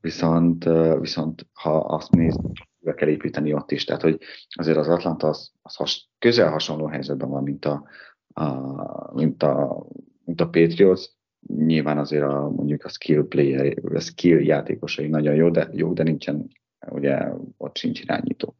viszont, 0.00 0.68
viszont 1.00 1.46
ha 1.52 1.78
azt 1.78 2.10
nézzük, 2.10 2.52
be 2.78 2.94
kell 2.94 3.08
építeni 3.08 3.52
ott 3.52 3.70
is. 3.70 3.84
Tehát, 3.84 4.02
hogy 4.02 4.20
azért 4.48 4.76
az 4.76 4.88
Atlanta 4.88 5.28
az, 5.28 5.52
az 5.62 5.74
has, 5.74 6.10
közel 6.18 6.50
hasonló 6.50 6.86
helyzetben 6.86 7.28
van, 7.28 7.42
mint 7.42 7.64
a, 7.64 7.84
a, 8.32 9.14
mint 9.14 9.42
a, 9.42 9.86
mint 10.24 10.40
a 10.40 10.48
Patriots. 10.48 11.04
Nyilván 11.46 11.98
azért 11.98 12.24
a, 12.24 12.50
mondjuk 12.50 12.84
a 12.84 12.88
skill 12.88 13.26
player, 13.28 13.78
a 13.94 14.00
skill 14.00 14.38
játékosai 14.38 15.08
nagyon 15.08 15.34
jó, 15.34 15.50
de, 15.50 15.68
jó, 15.72 15.92
de 15.92 16.02
nincsen, 16.02 16.48
ugye 16.90 17.28
ott 17.56 17.76
sincs 17.76 18.00
irányító. 18.00 18.56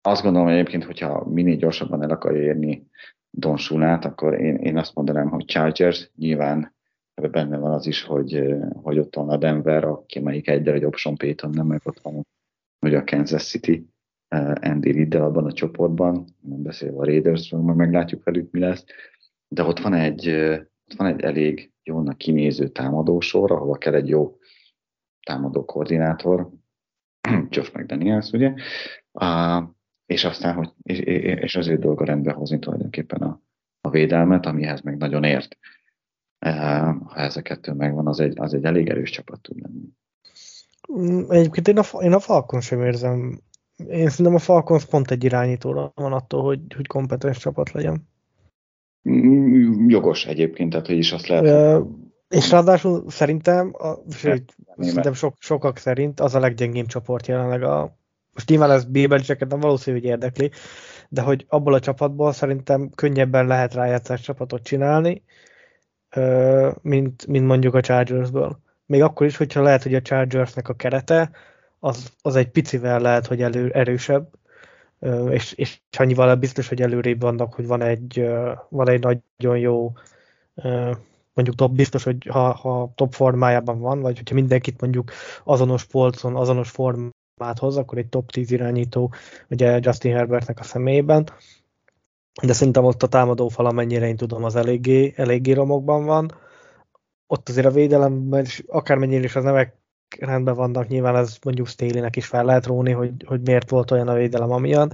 Azt 0.00 0.22
gondolom 0.22 0.48
egyébként, 0.48 0.84
hogyha 0.84 1.24
minél 1.24 1.56
gyorsabban 1.56 2.02
el 2.02 2.10
akarja 2.10 2.42
érni 2.42 2.86
Don 3.36 3.56
Shulát, 3.56 4.04
akkor 4.04 4.40
én, 4.40 4.54
én 4.54 4.76
azt 4.76 4.94
mondanám, 4.94 5.28
hogy 5.28 5.44
Chargers 5.44 6.10
nyilván 6.16 6.74
ebben 7.14 7.30
benne 7.30 7.58
van 7.58 7.72
az 7.72 7.86
is, 7.86 8.02
hogy, 8.02 8.54
hogy 8.82 8.98
ott 8.98 9.14
van 9.14 9.28
a 9.28 9.36
Denver, 9.36 9.84
aki 9.84 10.20
melyik 10.20 10.48
egyre 10.48 10.72
egy 10.72 10.84
option 10.84 11.16
Payton, 11.16 11.50
nem 11.50 11.66
meg 11.66 11.80
ott 11.84 12.00
van 12.00 12.22
hogy 12.84 12.94
a 12.94 13.04
Kansas 13.04 13.48
City, 13.48 13.88
Andy 14.60 14.90
Riddle 14.90 15.24
abban 15.24 15.46
a 15.46 15.52
csoportban, 15.52 16.24
nem 16.40 16.62
beszélve 16.62 16.98
a 16.98 17.04
Raidersről, 17.04 17.60
majd 17.60 17.76
meglátjuk 17.76 18.24
velük 18.24 18.50
mi 18.50 18.60
lesz, 18.60 18.84
de 19.48 19.62
ott 19.62 19.78
van 19.78 19.94
egy, 19.94 20.28
ott 20.90 20.96
van 20.96 21.06
egy 21.06 21.20
elég 21.20 21.72
jónak 21.82 22.18
kinéző 22.18 22.68
támadósor, 22.68 23.52
ahova 23.52 23.78
kell 23.78 23.94
egy 23.94 24.08
jó 24.08 24.38
támadó 25.22 25.64
koordinátor, 25.64 26.50
Josh 27.50 27.76
McDaniels, 27.76 28.30
ugye, 28.30 28.54
uh, 29.12 29.73
és 30.06 30.24
aztán, 30.24 30.54
hogy, 30.54 30.72
és, 30.82 30.98
és 30.98 31.56
azért 31.56 31.80
dolga 31.80 32.04
rendbe 32.04 32.32
hozni 32.32 32.58
tulajdonképpen 32.58 33.22
a, 33.22 33.40
a 33.80 33.90
védelmet, 33.90 34.46
amihez 34.46 34.80
meg 34.80 34.96
nagyon 34.96 35.24
ért 35.24 35.58
ha 37.04 37.14
ez 37.14 37.36
a 37.36 37.42
kettő 37.42 37.72
megvan, 37.72 38.06
az 38.06 38.20
egy, 38.20 38.40
az 38.40 38.54
egy 38.54 38.64
elég 38.64 38.88
erős 38.88 39.10
csapat 39.10 39.40
tud 39.40 39.60
lenni. 39.60 39.88
Mm, 40.92 41.30
egyébként 41.30 41.68
én 41.68 41.78
a, 41.78 42.02
én 42.02 42.12
a 42.12 42.20
Falcon 42.20 42.60
sem 42.60 42.82
érzem. 42.82 43.40
Én 43.76 44.08
szerintem 44.08 44.34
a 44.34 44.38
Falcon 44.38 44.78
pont 44.90 45.10
egy 45.10 45.24
irányítóra 45.24 45.92
van 45.94 46.12
attól, 46.12 46.42
hogy, 46.42 46.60
hogy 46.76 46.86
kompetens 46.86 47.38
csapat 47.38 47.72
legyen. 47.72 48.08
Mm, 49.08 49.88
jogos 49.88 50.26
egyébként, 50.26 50.70
tehát 50.70 50.86
hogy 50.86 50.96
is 50.96 51.12
azt 51.12 51.26
lehet. 51.26 51.78
Uh, 51.80 51.88
és 52.28 52.50
ráadásul 52.50 53.10
szerintem, 53.10 53.74
a, 53.78 54.10
sőt, 54.10 54.56
szerintem 54.78 55.12
sok, 55.12 55.34
sokak 55.38 55.76
szerint 55.76 56.20
az 56.20 56.34
a 56.34 56.40
leggyengébb 56.40 56.86
csoport 56.86 57.26
jelenleg 57.26 57.62
a 57.62 57.98
most 58.34 58.48
nyilván 58.48 58.70
ez 58.70 58.84
Bébelicseket 58.84 59.48
nem 59.48 59.60
valószínű, 59.60 59.96
hogy 59.96 60.06
érdekli, 60.06 60.50
de 61.08 61.20
hogy 61.20 61.44
abból 61.48 61.74
a 61.74 61.80
csapatból 61.80 62.32
szerintem 62.32 62.90
könnyebben 62.94 63.46
lehet 63.46 63.74
rájátszás 63.74 64.20
csapatot 64.20 64.62
csinálni, 64.62 65.22
mint, 66.80 67.26
mint 67.26 67.46
mondjuk 67.46 67.74
a 67.74 67.80
Chargersből. 67.80 68.58
Még 68.86 69.02
akkor 69.02 69.26
is, 69.26 69.36
hogyha 69.36 69.62
lehet, 69.62 69.82
hogy 69.82 69.94
a 69.94 70.02
Chargersnek 70.02 70.68
a 70.68 70.74
kerete 70.74 71.30
az, 71.78 72.12
az 72.22 72.36
egy 72.36 72.48
picivel 72.48 73.00
lehet, 73.00 73.26
hogy 73.26 73.42
elő, 73.42 73.70
erősebb, 73.70 74.28
és, 75.28 75.52
és 75.52 75.80
annyival 75.98 76.34
biztos, 76.34 76.68
hogy 76.68 76.82
előrébb 76.82 77.20
vannak, 77.20 77.54
hogy 77.54 77.66
van 77.66 77.82
egy, 77.82 78.28
van 78.68 78.88
egy 78.88 79.02
nagyon 79.02 79.58
jó 79.58 79.92
mondjuk 81.34 81.56
top, 81.56 81.72
biztos, 81.72 82.04
hogy 82.04 82.26
ha, 82.30 82.52
ha 82.52 82.92
top 82.94 83.12
formájában 83.12 83.80
van, 83.80 84.00
vagy 84.00 84.16
hogyha 84.16 84.34
mindenkit 84.34 84.80
mondjuk 84.80 85.12
azonos 85.44 85.84
polcon, 85.84 86.36
azonos 86.36 86.70
formát 86.70 87.13
hoz, 87.36 87.76
akkor 87.76 87.98
egy 87.98 88.08
top 88.08 88.30
10 88.30 88.50
irányító, 88.50 89.12
ugye 89.48 89.78
Justin 89.82 90.12
Herbertnek 90.12 90.58
a 90.58 90.62
személyében, 90.62 91.28
de 92.42 92.52
szerintem 92.52 92.84
ott 92.84 93.02
a 93.02 93.06
támadó 93.06 93.48
fal, 93.48 93.66
amennyire 93.66 94.06
én 94.06 94.16
tudom, 94.16 94.44
az 94.44 94.56
eléggé, 94.56 95.12
eléggé 95.16 95.52
romokban 95.52 96.04
van. 96.04 96.30
Ott 97.26 97.48
azért 97.48 97.66
a 97.66 97.70
védelemben, 97.70 98.44
és 98.44 98.64
akármennyire 98.66 99.24
is 99.24 99.36
az 99.36 99.44
nevek 99.44 99.76
rendben 100.18 100.54
vannak, 100.54 100.88
nyilván 100.88 101.16
ez 101.16 101.36
mondjuk 101.44 101.66
Stélinek 101.66 102.16
is 102.16 102.26
fel 102.26 102.44
lehet 102.44 102.66
róni, 102.66 102.92
hogy, 102.92 103.12
hogy 103.26 103.40
miért 103.40 103.70
volt 103.70 103.90
olyan 103.90 104.08
a 104.08 104.14
védelem 104.14 104.50
amilyen, 104.50 104.92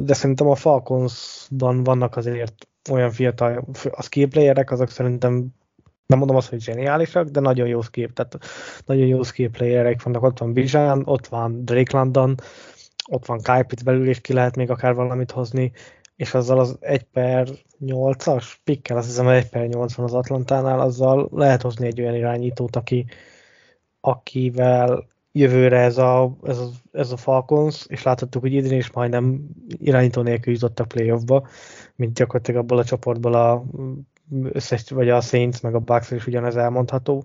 de 0.00 0.14
szerintem 0.14 0.48
a 0.48 0.54
Falconsban 0.54 1.82
vannak 1.82 2.16
azért 2.16 2.68
olyan 2.90 3.10
fiatal, 3.10 3.64
a 3.90 4.02
skill 4.02 4.28
playerek, 4.28 4.70
azok 4.70 4.90
szerintem 4.90 5.48
nem 6.06 6.18
mondom 6.18 6.36
azt, 6.36 6.48
hogy 6.48 6.60
zseniálisak, 6.60 7.28
de 7.28 7.40
nagyon 7.40 7.66
jó 7.66 7.80
skill, 7.80 8.08
tehát 8.12 8.38
nagyon 8.86 9.06
jó 9.06 9.22
skill 9.22 9.50
playerek 9.50 10.02
vannak, 10.02 10.22
ott 10.22 10.38
van 10.38 10.52
Bijan, 10.52 11.02
ott 11.04 11.26
van 11.26 11.64
Drake 11.64 11.96
London, 11.96 12.34
ott 13.10 13.26
van 13.26 13.40
Kyle 13.42 13.66
belül, 13.84 14.08
és 14.08 14.20
ki 14.20 14.32
lehet 14.32 14.56
még 14.56 14.70
akár 14.70 14.94
valamit 14.94 15.30
hozni, 15.30 15.72
és 16.16 16.34
azzal 16.34 16.58
az 16.58 16.76
1 16.80 17.02
per 17.02 17.48
8-as 17.80 18.52
pikkel, 18.64 18.96
azt 18.96 19.06
hiszem 19.06 19.28
1 19.28 19.48
per 19.48 19.66
8 19.66 19.94
van 19.94 20.06
az 20.06 20.14
Atlantánál, 20.14 20.80
azzal 20.80 21.28
lehet 21.32 21.62
hozni 21.62 21.86
egy 21.86 22.00
olyan 22.00 22.14
irányítót, 22.14 22.76
aki, 22.76 23.06
akivel 24.00 25.06
jövőre 25.32 25.78
ez 25.78 25.98
a, 25.98 26.36
ez, 26.42 26.58
a, 26.58 26.68
ez 26.92 27.12
a 27.12 27.16
Falcons, 27.16 27.86
és 27.86 28.02
láthattuk, 28.02 28.42
hogy 28.42 28.52
idén 28.52 28.78
is 28.78 28.90
majdnem 28.90 29.40
irányító 29.68 30.22
nélkül 30.22 30.52
jutott 30.52 30.80
a 30.80 30.84
playoffba, 30.84 31.46
mint 31.94 32.14
gyakorlatilag 32.14 32.60
abból 32.60 32.78
a 32.78 32.84
csoportból 32.84 33.34
a 33.34 33.64
összes, 34.52 34.90
vagy 34.90 35.08
a 35.08 35.20
Saints, 35.20 35.62
meg 35.62 35.74
a 35.74 35.78
Bucks 35.78 36.10
is 36.10 36.26
ugyanez 36.26 36.56
elmondható. 36.56 37.24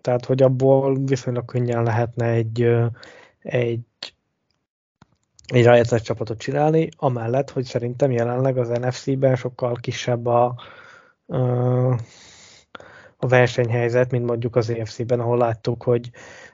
Tehát, 0.00 0.24
hogy 0.24 0.42
abból 0.42 0.98
viszonylag 1.04 1.44
könnyen 1.44 1.82
lehetne 1.82 2.26
egy, 2.26 2.62
egy 3.40 3.80
egy 5.50 5.64
rájátszás 5.64 6.02
csapatot 6.02 6.38
csinálni, 6.38 6.88
amellett, 6.96 7.50
hogy 7.50 7.64
szerintem 7.64 8.10
jelenleg 8.10 8.58
az 8.58 8.68
NFC-ben 8.68 9.36
sokkal 9.36 9.74
kisebb 9.74 10.26
a, 10.26 10.54
a 13.16 13.26
versenyhelyzet, 13.26 14.10
mint 14.10 14.26
mondjuk 14.26 14.56
az 14.56 14.70
EFC-ben, 14.70 15.20
ahol 15.20 15.38
láttuk, 15.38 15.82
hogy 15.82 16.10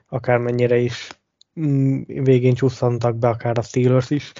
akármennyire 0.07 0.77
is 0.77 1.09
mm, 1.59 2.01
végén 2.05 2.53
csúszantak 2.53 3.15
be 3.15 3.27
akár 3.27 3.57
a 3.57 3.61
Steelers 3.61 4.09
is 4.09 4.33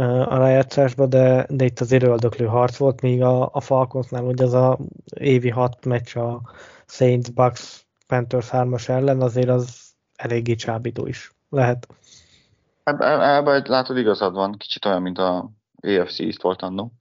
a 0.00 0.36
rájátszásba, 0.36 1.06
de, 1.06 1.46
de 1.48 1.64
itt 1.64 1.80
azért 1.80 2.02
öldöklő 2.02 2.46
harc 2.46 2.76
volt, 2.76 3.00
míg 3.00 3.22
a, 3.22 3.48
a 3.52 3.60
Falconsnál 3.60 4.22
hogy 4.22 4.42
az 4.42 4.52
a 4.52 4.78
évi 5.16 5.50
hat 5.50 5.84
meccs 5.84 6.16
a 6.16 6.40
Saints, 6.86 7.32
Bucks, 7.32 7.86
Panthers 8.06 8.48
3 8.48 8.74
ellen 8.86 9.20
azért 9.20 9.48
az 9.48 9.80
eléggé 10.16 10.54
csábító 10.54 11.06
is 11.06 11.32
lehet. 11.48 11.88
Ebben 12.84 13.62
látod 13.66 13.96
igazad 13.96 14.34
van, 14.34 14.56
kicsit 14.56 14.84
olyan, 14.84 15.02
mint 15.02 15.18
a 15.18 15.50
AFC 15.80 16.20
East 16.20 16.42
volt 16.42 16.62
annó, 16.62 16.92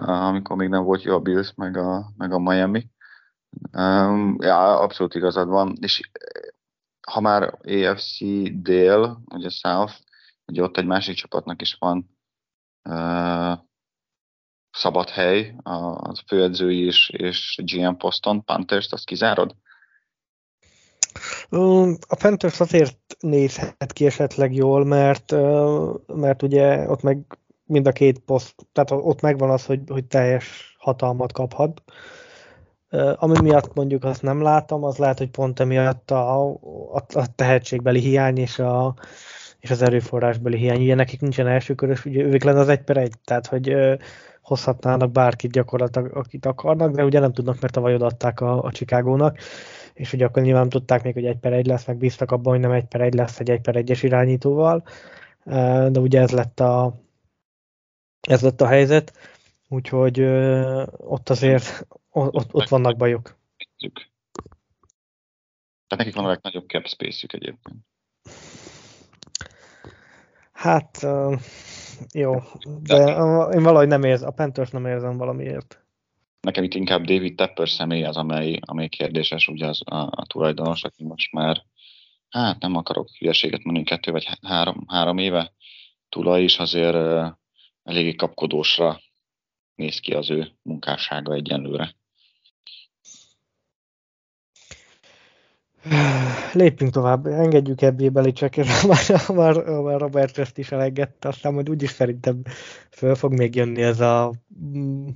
amikor 0.00 0.56
még 0.56 0.68
nem 0.68 0.84
volt 0.84 1.02
jó 1.02 1.14
a 1.14 1.20
Bills, 1.20 1.52
meg 1.54 1.76
a, 1.76 2.10
meg 2.16 2.32
a 2.32 2.38
Miami. 2.38 2.86
Um, 3.72 4.36
ja, 4.40 4.80
abszolút 4.80 5.14
igazad 5.14 5.48
van, 5.48 5.76
és 5.80 6.10
ha 7.06 7.20
már 7.20 7.58
AFC 7.64 8.18
dél, 8.52 9.22
ugye 9.34 9.48
South, 9.48 9.94
ugye 10.46 10.62
ott 10.62 10.76
egy 10.76 10.86
másik 10.86 11.16
csapatnak 11.16 11.60
is 11.60 11.76
van 11.78 12.16
uh, 12.88 13.58
szabad 14.70 15.08
hely, 15.08 15.54
a 15.62 16.14
főedzői 16.26 16.84
és, 16.84 17.10
és 17.10 17.60
GM 17.64 17.96
poszton, 17.96 18.44
Panthers-t 18.44 18.92
azt 18.92 19.04
kizárod? 19.04 19.56
A 22.08 22.16
Panthers 22.18 22.60
azért 22.60 22.98
nézhet 23.20 23.92
ki 23.92 24.06
esetleg 24.06 24.54
jól, 24.54 24.84
mert, 24.84 25.32
mert 26.06 26.42
ugye 26.42 26.90
ott 26.90 27.02
meg 27.02 27.38
mind 27.64 27.86
a 27.86 27.92
két 27.92 28.18
poszt, 28.18 28.54
tehát 28.72 28.90
ott 28.90 29.20
megvan 29.20 29.50
az, 29.50 29.66
hogy, 29.66 29.80
hogy 29.88 30.04
teljes 30.04 30.76
hatalmat 30.78 31.32
kaphat. 31.32 31.82
Ami 33.14 33.40
miatt 33.42 33.74
mondjuk 33.74 34.04
azt 34.04 34.22
nem 34.22 34.42
látom, 34.42 34.84
az 34.84 34.96
lehet, 34.96 35.18
hogy 35.18 35.30
pont 35.30 35.60
emiatt 35.60 36.10
a, 36.10 36.48
a, 36.48 37.04
a 37.12 37.34
tehetségbeli 37.34 38.00
hiány 38.00 38.36
és, 38.38 38.58
a, 38.58 38.94
és 39.66 39.72
az 39.72 39.82
erőforrásbeli 39.82 40.56
hiány. 40.56 40.82
Ugye 40.82 40.94
nekik 40.94 41.20
nincsen 41.20 41.46
elsőkörös, 41.46 42.04
ugye 42.04 42.22
ők 42.22 42.42
lenne 42.42 42.60
az 42.60 42.68
egy 42.68 42.82
per 42.82 42.96
egy, 42.96 43.14
tehát 43.24 43.46
hogy 43.46 43.76
hozhatnának 44.40 45.12
bárkit 45.12 45.50
gyakorlatilag, 45.50 46.16
akit 46.16 46.46
akarnak, 46.46 46.94
de 46.94 47.04
ugye 47.04 47.18
nem 47.18 47.32
tudnak, 47.32 47.60
mert 47.60 47.72
tavaly 47.72 47.94
odaadták 47.94 48.40
a, 48.40 48.62
a 48.62 48.72
Chicagónak 48.72 49.38
és 49.96 50.12
ugye 50.12 50.24
akkor 50.24 50.42
nyilván 50.42 50.68
tudták 50.68 51.02
még, 51.02 51.14
hogy 51.14 51.26
egy 51.26 51.38
per 51.38 51.52
egy 51.52 51.66
lesz, 51.66 51.86
meg 51.86 51.96
bíztak 51.96 52.30
abban, 52.30 52.52
hogy 52.52 52.62
nem 52.62 52.70
egy 52.70 52.84
per 52.84 53.00
egy 53.00 53.14
lesz 53.14 53.40
egy 53.40 53.50
egy 53.50 53.60
per 53.60 53.76
egyes 53.76 54.02
irányítóval, 54.02 54.84
de 55.44 55.98
ugye 55.98 56.20
ez 56.20 56.30
lett 56.30 56.60
a, 56.60 57.02
ez 58.20 58.42
lett 58.42 58.60
a 58.60 58.66
helyzet, 58.66 59.12
úgyhogy 59.68 60.20
ott 60.96 61.28
azért 61.28 61.86
ott, 62.10 62.54
ott 62.54 62.68
vannak 62.68 62.96
bajok. 62.96 63.38
Tehát 65.86 66.04
nekik 66.04 66.14
van 66.14 66.24
a 66.24 66.28
legnagyobb 66.28 66.68
cap 66.68 66.86
space-ük 66.86 67.32
egyébként. 67.32 67.76
Hát, 70.56 71.06
jó, 72.12 72.34
de 72.82 72.96
én 73.54 73.62
valahogy 73.62 73.88
nem 73.88 74.02
érzem, 74.02 74.28
a 74.28 74.32
Panthers 74.32 74.70
nem 74.70 74.86
érzem 74.86 75.16
valamiért 75.16 75.86
nekem 76.46 76.64
itt 76.64 76.74
inkább 76.74 77.04
David 77.04 77.34
Tepper 77.34 77.68
személy 77.68 78.04
az, 78.04 78.16
amely, 78.16 78.58
amely 78.60 78.88
kérdéses, 78.88 79.48
ugye 79.48 79.66
az 79.66 79.80
a, 79.84 79.96
a 79.96 80.26
tulajdonos, 80.26 80.84
aki 80.84 81.04
most 81.04 81.32
már, 81.32 81.62
hát 82.28 82.60
nem 82.60 82.76
akarok 82.76 83.08
hülyeséget 83.18 83.64
mondani, 83.64 83.86
kettő 83.86 84.12
vagy 84.12 84.28
három, 84.42 84.84
három 84.88 85.18
éve 85.18 85.52
tulaj 86.08 86.42
is 86.42 86.58
azért 86.58 86.94
uh, 86.94 87.26
eléggé 87.82 88.14
kapkodósra 88.14 89.00
néz 89.74 89.98
ki 89.98 90.12
az 90.12 90.30
ő 90.30 90.48
munkássága 90.62 91.34
egyenlőre. 91.34 91.94
Lépjünk 96.52 96.92
tovább, 96.92 97.26
engedjük 97.26 97.82
ebbé 97.82 98.08
Belicsekért, 98.08 98.68
már, 98.86 99.22
már, 99.34 99.64
már 99.64 100.00
Robert 100.00 100.38
ezt 100.38 100.58
is 100.58 100.72
elengedte, 100.72 101.28
aztán 101.28 101.54
majd 101.54 101.70
úgyis 101.70 101.90
szerintem 101.90 102.42
föl 102.90 103.14
fog 103.14 103.32
még 103.32 103.54
jönni 103.54 103.82
ez 103.82 104.00
a 104.00 104.32
mm, 104.64 105.06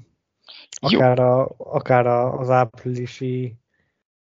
Akár, 0.81 1.19
a, 1.19 1.55
akár 1.57 2.07
a, 2.07 2.39
az 2.39 2.51
áprilisi 2.51 3.57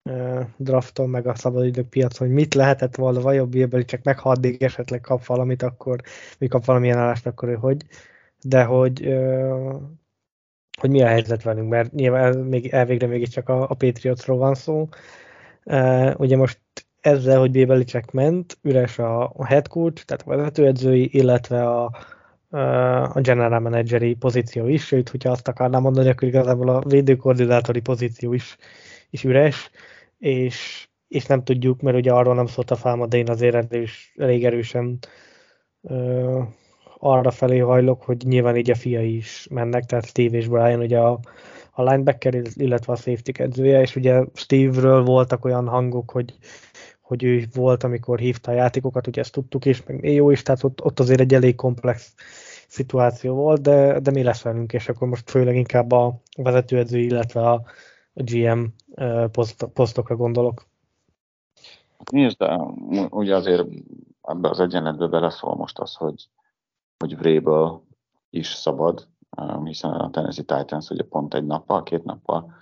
uh, 0.09 0.45
drafton, 0.57 1.09
meg 1.09 1.27
a 1.27 1.35
szabadidők 1.35 1.89
piacon, 1.89 2.27
hogy 2.27 2.35
mit 2.35 2.53
lehetett 2.53 2.95
volna 2.95 3.21
vajon 3.21 3.49
Bilbeli, 3.49 3.85
csak 3.85 4.03
meghaldig 4.03 4.63
esetleg 4.63 5.01
kap 5.01 5.25
valamit, 5.25 5.61
akkor 5.61 6.01
mi 6.39 6.47
kap 6.47 6.65
valamilyen 6.65 6.97
állást, 6.97 7.25
akkor 7.25 7.49
ő 7.49 7.53
hogy. 7.53 7.85
De 8.41 8.63
hogy, 8.63 9.07
uh, 9.07 9.81
hogy 10.79 10.89
mi 10.89 11.01
a 11.01 11.07
helyzet 11.07 11.43
velünk, 11.43 11.69
mert 11.69 11.91
nyilván 11.91 12.37
még, 12.37 12.67
elvégre 12.67 13.07
mégiscsak 13.07 13.49
a, 13.49 13.61
a 13.69 13.73
Patriotsról 13.73 14.37
van 14.37 14.55
szó. 14.55 14.87
Uh, 15.65 16.13
ugye 16.17 16.37
most 16.37 16.59
ezzel, 17.03 17.39
hogy 17.39 17.51
Bébelicek 17.51 18.11
ment, 18.11 18.57
üres 18.61 18.99
a, 18.99 19.23
a 19.35 19.45
head 19.45 19.67
coach, 19.67 20.05
tehát 20.05 20.23
a 20.25 20.35
vezetőedzői, 20.35 21.09
illetve 21.11 21.63
a, 21.69 21.91
a 23.13 23.21
general 23.21 23.59
manageri 23.59 24.13
pozíció 24.13 24.67
is, 24.67 24.85
sőt, 24.85 25.09
hogyha 25.09 25.31
azt 25.31 25.47
akarnám 25.47 25.81
mondani, 25.81 26.09
akkor 26.09 26.27
igazából 26.27 26.69
a 26.69 26.83
védőkoordinátori 26.87 27.79
pozíció 27.79 28.33
is, 28.33 28.57
is 29.09 29.23
üres, 29.23 29.69
és, 30.19 30.87
és 31.07 31.25
nem 31.25 31.43
tudjuk, 31.43 31.81
mert 31.81 31.97
ugye 31.97 32.11
arról 32.11 32.35
nem 32.35 32.45
szólt 32.45 32.71
a 32.71 32.75
fáma, 32.75 33.05
de 33.05 33.17
én 33.17 33.29
azért 33.29 33.73
erős, 33.73 34.13
elég 34.17 34.45
erősen 34.45 34.99
ö, 35.81 36.41
arra 36.99 37.31
felé 37.31 37.57
hajlok, 37.57 38.03
hogy 38.03 38.23
nyilván 38.25 38.57
így 38.57 38.69
a 38.69 38.75
fiai 38.75 39.15
is 39.15 39.47
mennek, 39.49 39.83
tehát 39.83 40.05
Steve 40.05 40.37
és 40.37 40.47
Brian 40.47 40.79
ugye 40.79 40.99
a, 40.99 41.19
a 41.75 41.83
linebacker, 41.83 42.41
illetve 42.53 42.93
a 42.93 42.95
safety 42.95 43.31
edzője, 43.33 43.81
és 43.81 43.95
ugye 43.95 44.25
Steve-ről 44.33 45.03
voltak 45.03 45.45
olyan 45.45 45.67
hangok, 45.67 46.11
hogy, 46.11 46.37
hogy 47.01 47.23
ő 47.23 47.47
volt, 47.53 47.83
amikor 47.83 48.19
hívta 48.19 48.51
a 48.51 48.55
játékokat, 48.55 49.07
ugye 49.07 49.21
ezt 49.21 49.31
tudtuk 49.31 49.65
is, 49.65 49.83
meg 49.83 50.13
jó 50.13 50.29
is, 50.29 50.41
tehát 50.41 50.63
ott, 50.63 50.83
ott 50.83 50.99
azért 50.99 51.19
egy 51.19 51.33
elég 51.33 51.55
komplex 51.55 52.13
szituáció 52.67 53.35
volt, 53.35 53.61
de, 53.61 53.99
de 53.99 54.11
mi 54.11 54.23
lesz 54.23 54.41
velünk, 54.41 54.73
és 54.73 54.89
akkor 54.89 55.07
most 55.07 55.29
főleg 55.29 55.55
inkább 55.55 55.91
a 55.91 56.21
vezetőedző, 56.37 56.99
illetve 56.99 57.49
a, 57.49 57.63
GM 58.13 58.63
poszt, 59.31 59.63
posztokra 59.63 60.15
gondolok. 60.15 60.65
Nézd, 62.11 62.37
de 62.37 62.55
ugye 63.09 63.35
azért 63.35 63.67
ebbe 64.21 64.49
az 64.49 64.59
egyenletbe 64.59 65.07
beleszól 65.07 65.55
most 65.55 65.79
az, 65.79 65.95
hogy, 65.95 66.29
hogy 66.97 67.17
Vrabel 67.17 67.83
is 68.29 68.47
szabad, 68.47 69.07
hiszen 69.63 69.91
a 69.91 70.09
Tennessee 70.09 70.45
Titans 70.45 70.89
ugye 70.89 71.03
pont 71.03 71.33
egy 71.33 71.45
nappal, 71.45 71.83
két 71.83 72.03
nappal 72.03 72.53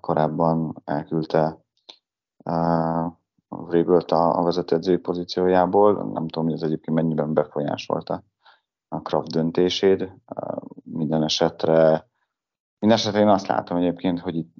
korábban 0.00 0.82
elküldte 0.84 1.58
Vrabelt 3.48 4.10
a, 4.10 4.38
a 4.38 4.42
vezetőedzői 4.42 4.96
pozíciójából. 4.96 5.92
Nem 5.92 6.28
tudom, 6.28 6.44
hogy 6.44 6.52
ez 6.52 6.62
egyébként 6.62 6.96
mennyiben 6.96 7.34
befolyásolta 7.34 8.24
a 8.88 9.02
Kraft 9.02 9.30
döntését. 9.30 10.12
Minden 10.84 11.22
esetre, 11.22 12.08
minden 12.78 12.98
esetre 12.98 13.20
én 13.20 13.28
azt 13.28 13.46
látom 13.46 13.76
egyébként, 13.76 14.20
hogy 14.20 14.36
itt 14.36 14.54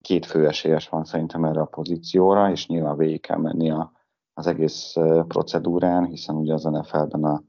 két 0.00 0.26
fő 0.26 0.46
esélyes 0.46 0.88
van 0.88 1.04
szerintem 1.04 1.44
erre 1.44 1.60
a 1.60 1.64
pozícióra, 1.64 2.50
és 2.50 2.66
nyilván 2.66 2.96
végig 2.96 3.20
kell 3.20 3.38
menni 3.38 3.70
a, 3.70 3.92
az 4.34 4.46
egész 4.46 4.94
procedúrán, 5.26 6.04
hiszen 6.04 6.36
ugye 6.36 6.54
az 6.54 6.64
NFL-ben 6.64 7.24
a, 7.24 7.42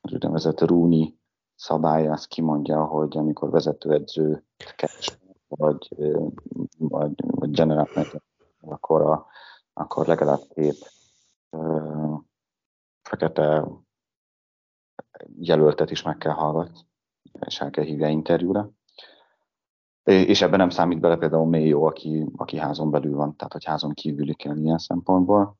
az 0.00 0.12
úgynevezett 0.12 0.60
Rooney 0.60 1.18
szabály 1.64 2.08
azt 2.08 2.26
kimondja, 2.26 2.84
hogy 2.84 3.16
amikor 3.16 3.50
vezetőedző 3.50 4.44
keres, 4.76 5.18
vagy, 5.48 5.88
vagy, 6.78 7.12
vagy 7.16 7.50
general 7.50 7.88
akkor, 8.60 9.02
a, 9.02 9.26
akkor 9.72 10.06
legalább 10.06 10.40
két 10.54 10.92
fekete 13.02 13.66
jelöltet 15.38 15.90
is 15.90 16.02
meg 16.02 16.16
kell 16.16 16.32
hallgatni, 16.32 16.78
és 17.46 17.60
el 17.60 17.70
kell 17.70 17.84
hívja 17.84 18.08
interjúra. 18.08 18.70
és 20.02 20.42
ebben 20.42 20.58
nem 20.58 20.70
számít 20.70 21.00
bele 21.00 21.16
például 21.16 21.46
Mayo, 21.46 21.82
aki, 21.86 22.26
aki 22.36 22.58
házon 22.58 22.90
belül 22.90 23.16
van, 23.16 23.36
tehát 23.36 23.52
hogy 23.52 23.64
házon 23.64 23.92
kívüli 23.92 24.34
kell 24.34 24.56
ilyen 24.56 24.78
szempontból. 24.78 25.56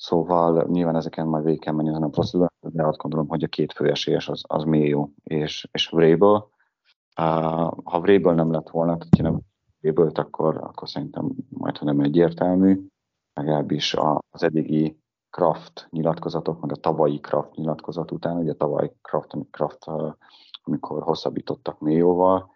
Szóval 0.00 0.66
nyilván 0.68 0.96
ezeken 0.96 1.26
majd 1.26 1.44
végig 1.44 1.60
kell 1.60 1.74
menni 1.74 2.04
a 2.04 2.08
procedúrát, 2.08 2.52
de 2.60 2.86
azt 2.86 2.98
gondolom, 2.98 3.28
hogy 3.28 3.42
a 3.42 3.48
két 3.48 3.72
fő 3.72 3.90
esélyes 3.90 4.28
az, 4.28 4.42
az 4.46 4.64
Mayo 4.64 5.08
és, 5.24 5.68
és 5.72 5.88
Vrabel. 5.88 6.48
Uh, 7.20 7.70
ha 7.84 8.00
Vrabel 8.00 8.34
nem 8.34 8.52
lett 8.52 8.68
volna, 8.68 8.96
tehát 8.96 9.16
ha 9.16 9.22
nem 9.22 9.40
vrabel 9.80 10.10
akkor, 10.14 10.56
akkor 10.56 10.88
szerintem 10.88 11.30
majd, 11.48 11.76
ha 11.76 11.84
nem 11.84 12.00
egyértelmű, 12.00 12.86
legalábbis 13.34 13.96
az 14.30 14.42
eddigi 14.42 15.00
Kraft 15.30 15.88
nyilatkozatok, 15.90 16.60
meg 16.60 16.72
a 16.72 16.76
tavalyi 16.76 17.20
Kraft 17.20 17.54
nyilatkozat 17.54 18.10
után, 18.10 18.36
ugye 18.36 18.52
tavaly 18.52 18.92
Kraft, 19.02 19.36
Kraft 19.50 19.86
amikor 20.62 21.02
hosszabbítottak 21.02 21.80
Mayoval, 21.80 22.50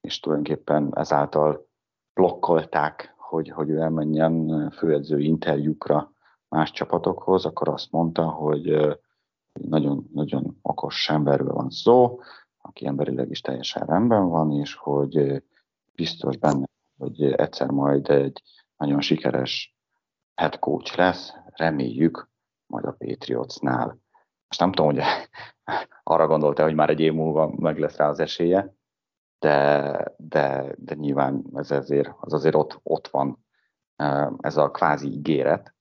és 0.00 0.20
tulajdonképpen 0.20 0.90
ezáltal 0.94 1.66
blokkolták, 2.14 3.14
hogy, 3.16 3.48
hogy 3.48 3.68
ő 3.68 3.80
elmenjen 3.80 4.70
főedző 4.70 5.18
interjúkra 5.18 6.12
más 6.48 6.70
csapatokhoz, 6.70 7.44
akkor 7.44 7.68
azt 7.68 7.90
mondta, 7.90 8.28
hogy 8.28 8.98
nagyon, 9.52 10.08
nagyon 10.12 10.58
okos 10.62 11.08
emberről 11.08 11.52
van 11.52 11.70
szó, 11.70 12.20
aki 12.58 12.86
emberileg 12.86 13.30
is 13.30 13.40
teljesen 13.40 13.86
rendben 13.86 14.28
van, 14.28 14.52
és 14.52 14.74
hogy 14.74 15.42
biztos 15.94 16.36
benne, 16.36 16.66
hogy 16.98 17.32
egyszer 17.32 17.70
majd 17.70 18.10
egy 18.10 18.42
nagyon 18.76 19.00
sikeres 19.00 19.76
head 20.34 20.58
coach 20.58 20.96
lesz, 20.96 21.32
reméljük, 21.46 22.30
majd 22.66 22.84
a 22.84 22.96
Patriotsnál. 22.98 23.86
Most 24.48 24.60
nem 24.60 24.72
tudom, 24.72 24.94
hogy 24.94 25.02
arra 26.02 26.26
gondolta, 26.26 26.62
hogy 26.62 26.74
már 26.74 26.90
egy 26.90 27.00
év 27.00 27.12
múlva 27.12 27.52
meg 27.56 27.78
lesz 27.78 27.96
rá 27.96 28.08
az 28.08 28.18
esélye, 28.18 28.74
de, 29.38 30.14
de, 30.16 30.74
de 30.76 30.94
nyilván 30.94 31.44
ez 31.54 31.70
azért, 31.70 32.10
az 32.20 32.32
azért 32.32 32.54
ott, 32.54 32.80
ott 32.82 33.08
van 33.08 33.46
ez 34.38 34.56
a 34.56 34.70
kvázi 34.70 35.08
ígéret, 35.08 35.74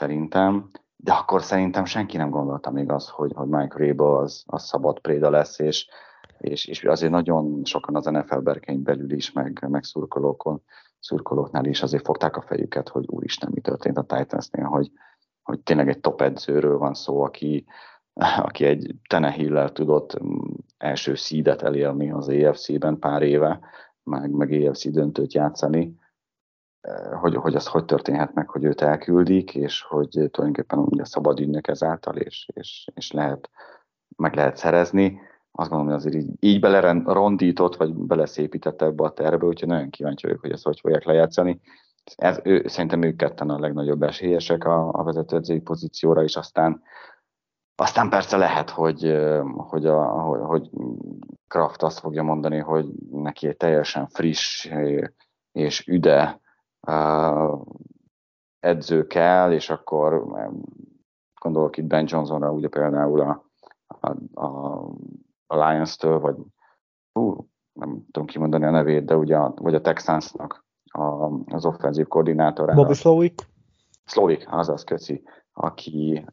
szerintem, 0.00 0.70
de 0.96 1.12
akkor 1.12 1.42
szerintem 1.42 1.84
senki 1.84 2.16
nem 2.16 2.30
gondolta 2.30 2.70
még 2.70 2.90
azt, 2.90 3.08
hogy, 3.08 3.32
hogy 3.34 3.48
Mike 3.48 3.86
Rabel 3.86 4.16
az, 4.16 4.44
az 4.46 4.64
szabad 4.64 5.00
préda 5.00 5.30
lesz, 5.30 5.58
és, 5.58 5.88
és, 6.38 6.66
és 6.66 6.84
azért 6.84 7.12
nagyon 7.12 7.64
sokan 7.64 7.96
az 7.96 8.04
NFL 8.04 8.38
berkeny 8.38 8.82
belül 8.82 9.12
is, 9.12 9.32
meg, 9.32 9.66
meg 9.68 9.84
szurkolókon, 9.84 10.62
szurkolóknál 10.98 11.64
is 11.64 11.82
azért 11.82 12.04
fogták 12.04 12.36
a 12.36 12.40
fejüket, 12.40 12.88
hogy 12.88 13.04
úristen, 13.06 13.50
mi 13.54 13.60
történt 13.60 13.98
a 13.98 14.02
Titansnél, 14.02 14.64
hogy, 14.64 14.90
hogy 15.42 15.60
tényleg 15.60 15.88
egy 15.88 16.00
top 16.00 16.20
edzőről 16.20 16.78
van 16.78 16.94
szó, 16.94 17.22
aki, 17.22 17.64
aki 18.48 18.64
egy 18.64 18.94
Tenehillel 19.08 19.72
tudott 19.72 20.22
mm, 20.22 20.38
első 20.78 21.14
szídet 21.14 21.62
elérni 21.62 22.10
az 22.10 22.28
EFC-ben 22.28 22.98
pár 22.98 23.22
éve, 23.22 23.60
meg, 24.02 24.30
meg 24.30 24.52
EFC 24.52 24.90
döntőt 24.90 25.32
játszani, 25.32 25.98
hogy, 27.20 27.34
hogy 27.34 27.54
az 27.54 27.66
hogy 27.66 27.84
történhet 27.84 28.34
meg, 28.34 28.48
hogy 28.48 28.64
őt 28.64 28.80
elküldik, 28.80 29.54
és 29.54 29.82
hogy 29.82 30.08
tulajdonképpen 30.08 30.78
ugye 30.78 31.04
szabad 31.04 31.40
ügynök 31.40 31.68
ezáltal, 31.68 32.16
és, 32.16 32.48
és, 32.52 32.88
és 32.94 33.12
lehet, 33.12 33.50
meg 34.16 34.34
lehet 34.34 34.56
szerezni. 34.56 35.20
Azt 35.52 35.70
gondolom, 35.70 35.94
hogy 35.94 36.06
azért 36.06 36.24
így, 36.24 36.30
így 36.40 36.60
belerondított, 36.60 37.76
vagy 37.76 37.94
beleszépített 37.94 38.82
ebbe 38.82 39.04
a 39.04 39.12
terve, 39.12 39.46
úgyhogy 39.46 39.68
nagyon 39.68 39.90
kíváncsi 39.90 40.26
vagyok, 40.26 40.40
hogy 40.40 40.50
ezt 40.50 40.64
hogy 40.64 40.80
fogják 40.80 41.04
lejátszani. 41.04 41.60
Ez, 42.16 42.40
ő, 42.44 42.66
szerintem 42.66 43.02
ők 43.02 43.16
ketten 43.16 43.50
a 43.50 43.58
legnagyobb 43.58 44.02
esélyesek 44.02 44.64
a, 44.64 44.92
a 44.92 45.02
vezetőedzői 45.02 45.60
pozícióra, 45.60 46.22
és 46.22 46.36
aztán 46.36 46.82
aztán 47.74 48.08
persze 48.08 48.36
lehet, 48.36 48.70
hogy, 48.70 49.18
hogy, 49.56 49.86
a, 49.86 50.04
hogy 50.22 50.70
Kraft 51.48 51.82
azt 51.82 51.98
fogja 51.98 52.22
mondani, 52.22 52.58
hogy 52.58 52.86
neki 53.10 53.46
egy 53.46 53.56
teljesen 53.56 54.08
friss 54.08 54.68
és 55.52 55.86
üde 55.86 56.40
edző 58.60 59.06
kell, 59.06 59.52
és 59.52 59.70
akkor 59.70 60.26
gondolok 61.40 61.76
itt 61.76 61.84
Ben 61.84 62.04
Johnsonra, 62.08 62.52
ugye 62.52 62.68
például 62.68 63.20
a, 63.20 63.44
a, 63.86 64.44
a, 65.46 65.68
Lions-től, 65.68 66.18
vagy 66.18 66.36
hú, 67.12 67.48
nem 67.72 68.04
tudom 68.10 68.28
kimondani 68.28 68.64
a 68.64 68.70
nevét, 68.70 69.04
de 69.04 69.16
ugye 69.16 69.36
a, 69.36 69.54
vagy 69.56 69.74
a 69.74 69.80
Texansnak 69.80 70.64
a, 70.84 71.24
az 71.54 71.64
offenzív 71.64 72.06
koordinátora. 72.06 72.74
Bobby 72.74 72.94
Slowik. 72.94 73.48
Slowik, 74.04 74.46
azaz, 74.50 74.84
köszi 74.84 75.22
aki, 75.52 76.26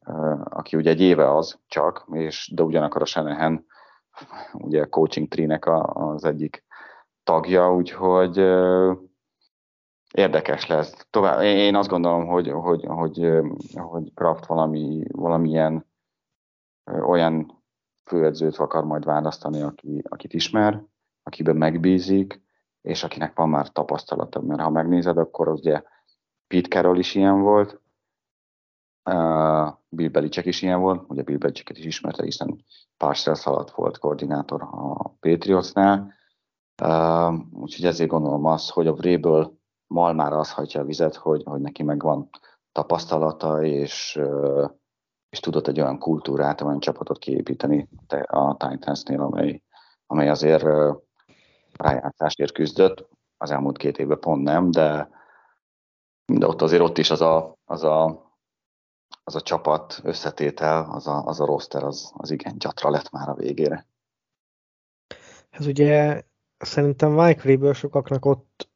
aki 0.43 0.77
ugye 0.77 0.89
egy 0.89 1.01
éve 1.01 1.35
az 1.35 1.59
csak, 1.67 2.05
és, 2.11 2.51
de 2.55 2.63
ugyanakkor 2.63 3.01
a 3.01 3.05
Shanahan 3.05 3.65
ugye 4.53 4.85
coaching 4.85 5.27
tree 5.27 5.59
az 5.93 6.23
egyik 6.23 6.65
tagja, 7.23 7.73
úgyhogy 7.73 8.37
érdekes 10.13 10.67
lesz. 10.67 11.07
Tovább, 11.09 11.41
én 11.41 11.75
azt 11.75 11.89
gondolom, 11.89 12.27
hogy, 12.27 12.49
hogy, 12.49 12.85
hogy, 12.85 13.41
hogy 13.73 14.13
Kraft 14.13 14.45
valami, 14.45 15.03
valamilyen 15.11 15.85
olyan 16.85 17.63
főedzőt 18.03 18.55
akar 18.55 18.83
majd 18.83 19.05
választani, 19.05 19.61
aki, 19.61 20.03
akit 20.09 20.33
ismer, 20.33 20.83
akiben 21.23 21.55
megbízik, 21.55 22.41
és 22.81 23.03
akinek 23.03 23.35
van 23.35 23.49
már 23.49 23.71
tapasztalata. 23.71 24.41
Mert 24.41 24.61
ha 24.61 24.69
megnézed, 24.69 25.17
akkor 25.17 25.47
ugye 25.47 25.81
Pete 26.47 26.67
Carroll 26.67 26.97
is 26.97 27.15
ilyen 27.15 27.41
volt, 27.41 27.81
Bill 29.89 30.09
Belichick 30.09 30.45
is 30.45 30.61
ilyen 30.61 30.79
volt, 30.79 31.03
ugye 31.07 31.23
Bill 31.23 31.37
Belichicket 31.37 31.77
is 31.77 31.85
ismerte, 31.85 32.23
hiszen 32.23 32.63
pár 32.97 33.15
alatt 33.43 33.71
volt 33.71 33.97
koordinátor 33.97 34.61
a 34.61 35.09
Patriotsnál, 35.19 36.13
uh, 36.83 37.33
úgyhogy 37.51 37.85
ezért 37.85 38.09
gondolom 38.09 38.45
azt, 38.45 38.69
hogy 38.69 38.87
a 38.87 38.93
Vrabel 38.93 39.57
már 39.87 40.33
az 40.33 40.51
hagyja 40.51 40.81
a 40.81 40.85
vizet, 40.85 41.15
hogy, 41.15 41.43
hogy 41.45 41.61
neki 41.61 41.83
megvan 41.83 42.29
tapasztalata, 42.71 43.63
és, 43.63 44.19
és 45.29 45.39
tudott 45.39 45.67
egy 45.67 45.79
olyan 45.79 45.99
kultúrát, 45.99 46.61
olyan 46.61 46.79
csapatot 46.79 47.17
kiépíteni 47.17 47.89
a 48.25 48.57
Titansnél, 48.57 49.21
amely, 49.21 49.61
amely 50.05 50.29
azért 50.29 50.65
rájátszásért 51.73 52.51
küzdött, 52.51 53.09
az 53.37 53.51
elmúlt 53.51 53.77
két 53.77 53.97
évben 53.97 54.19
pont 54.19 54.43
nem, 54.43 54.71
de, 54.71 55.09
de 56.33 56.47
ott 56.47 56.61
azért 56.61 56.81
ott 56.81 56.97
is 56.97 57.09
az 57.09 57.21
a, 57.21 57.57
az 57.65 57.83
a 57.83 58.25
az 59.23 59.35
a 59.35 59.41
csapat 59.41 59.99
összetétel, 60.03 60.89
az 60.91 61.07
a, 61.07 61.25
az 61.25 61.39
a 61.39 61.45
roster, 61.45 61.83
az, 61.83 62.11
az 62.13 62.31
igen 62.31 62.57
gyatra 62.57 62.89
lett 62.89 63.11
már 63.11 63.29
a 63.29 63.33
végére. 63.33 63.87
Ez 65.49 65.65
ugye 65.65 66.23
szerintem 66.57 67.11
Mike 67.11 67.41
Vrabel 67.41 67.73
sokaknak 67.73 68.25
ott 68.25 68.66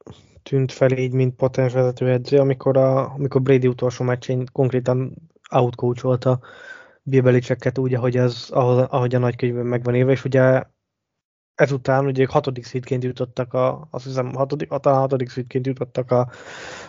tűnt 0.43 0.71
fel 0.71 0.91
így, 0.91 1.13
mint 1.13 1.35
potens 1.35 1.73
vezetőedző, 1.73 2.39
amikor, 2.39 2.77
a, 2.77 3.13
amikor 3.13 3.41
Brady 3.41 3.67
utolsó 3.67 4.05
meccsén 4.05 4.45
konkrétan 4.51 5.15
outcoacholta 5.51 6.39
Bill 7.03 7.21
Belichicket 7.21 7.77
úgy, 7.77 7.93
ahogy, 7.93 8.17
az, 8.17 8.49
ahogy, 8.51 8.85
ahogy 8.89 9.15
a 9.15 9.19
nagykönyvben 9.19 9.65
megvan 9.65 9.95
éve, 9.95 10.11
és 10.11 10.25
ugye 10.25 10.63
ezután 11.55 12.05
ugye 12.05 12.25
hatodik 12.29 12.65
szítként 12.65 13.03
jutottak 13.03 13.53
a, 13.53 13.87
azt 13.91 14.05
hiszem 14.05 14.33
hatodik, 14.33 14.69
talán 14.69 14.99
hatodik 14.99 15.29
szítként 15.29 15.67
jutottak 15.67 16.11
a, 16.11 16.29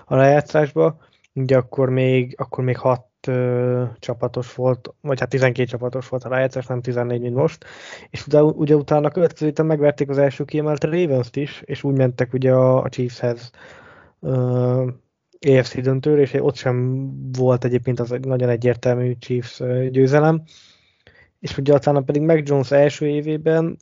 a 0.04 0.16
lejátszásba, 0.16 0.98
ugye 1.32 1.56
akkor 1.56 1.90
még, 1.90 2.34
akkor 2.38 2.64
még 2.64 2.78
hat 2.78 3.11
ö, 3.26 3.84
csapatos 3.98 4.54
volt, 4.54 4.94
vagy 5.00 5.20
hát 5.20 5.28
12 5.28 5.68
csapatos 5.68 6.08
volt 6.08 6.24
a 6.24 6.28
rájátszás, 6.28 6.66
nem 6.66 6.80
14, 6.80 7.20
mint 7.20 7.34
most, 7.34 7.64
és 8.10 8.26
utána, 8.26 8.44
ugye 8.44 8.74
utána 8.74 9.06
a 9.06 9.10
következő 9.10 9.46
héten 9.46 9.66
megverték 9.66 10.08
az 10.08 10.18
első 10.18 10.44
kiemelt 10.44 10.84
ravens 10.84 11.28
is, 11.32 11.62
és 11.64 11.82
úgy 11.82 11.96
mentek 11.96 12.32
ugye 12.32 12.52
a, 12.52 12.88
Chiefshez 12.88 13.50
ö, 14.20 14.86
AFC 15.40 15.80
döntőre, 15.80 16.20
és 16.20 16.32
ott 16.32 16.56
sem 16.56 17.08
volt 17.32 17.64
egyébként 17.64 18.00
az 18.00 18.12
egy 18.12 18.24
nagyon 18.24 18.48
egyértelmű 18.48 19.16
Chiefs 19.18 19.62
győzelem. 19.90 20.42
És 21.40 21.58
ugye 21.58 21.74
utána 21.74 22.00
pedig 22.00 22.22
Mac 22.22 22.48
Jones 22.48 22.70
első 22.70 23.06
évében 23.06 23.76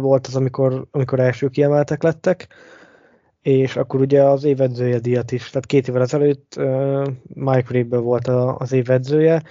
volt 0.00 0.26
az, 0.26 0.36
amikor, 0.36 0.86
amikor 0.90 1.20
első 1.20 1.48
kiemeltek 1.48 2.02
lettek, 2.02 2.48
és 3.42 3.76
akkor 3.76 4.00
ugye 4.00 4.22
az 4.22 4.44
évedzője 4.44 4.98
díjat 4.98 5.32
is, 5.32 5.50
tehát 5.50 5.66
két 5.66 5.88
évvel 5.88 6.02
ezelőtt 6.02 6.54
uh, 6.56 7.06
Mike 7.34 7.68
Vrabel 7.68 8.00
volt 8.00 8.26
a, 8.26 8.56
az 8.56 8.72
évedzője, 8.72 9.42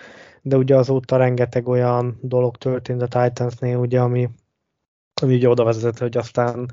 de 0.42 0.58
ugye 0.58 0.76
azóta 0.76 1.18
rengeteg 1.18 1.68
olyan 1.68 2.18
dolog 2.22 2.56
történt 2.58 3.02
a 3.02 3.08
Titansnél, 3.08 3.78
ugye, 3.78 4.02
ami, 4.02 4.30
ami 5.22 5.36
ugye 5.36 5.50
oda 5.50 5.64
vezetett, 5.64 5.98
hogy 5.98 6.18
aztán, 6.18 6.72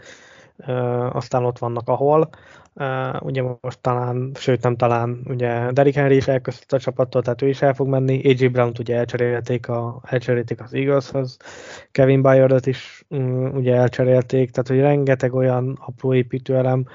uh, 0.56 1.16
aztán 1.16 1.44
ott 1.44 1.58
vannak, 1.58 1.88
ahol. 1.88 2.30
Uh, 2.76 3.22
ugye 3.22 3.42
most 3.60 3.80
talán, 3.80 4.30
sőt 4.34 4.62
nem 4.62 4.76
talán, 4.76 5.20
ugye 5.24 5.72
Derrick 5.72 5.96
Henry 5.96 6.16
is 6.16 6.28
elköszött 6.28 6.72
a 6.72 6.78
csapattól, 6.78 7.22
tehát 7.22 7.42
ő 7.42 7.48
is 7.48 7.62
el 7.62 7.74
fog 7.74 7.88
menni. 7.88 8.28
AJ 8.28 8.46
Brown-t 8.46 8.78
ugye 8.78 8.96
elcserélték, 8.96 9.68
a, 9.68 10.00
elcserélték 10.04 10.60
az 10.60 10.74
Eagleshoz, 10.74 11.36
Kevin 11.90 12.22
Byard-ot 12.22 12.66
is 12.66 13.04
um, 13.08 13.56
ugye 13.56 13.74
elcserélték, 13.74 14.50
tehát 14.50 14.68
hogy 14.68 14.78
rengeteg 14.78 15.34
olyan 15.34 15.78
apró 15.86 16.14
építőelem 16.14 16.86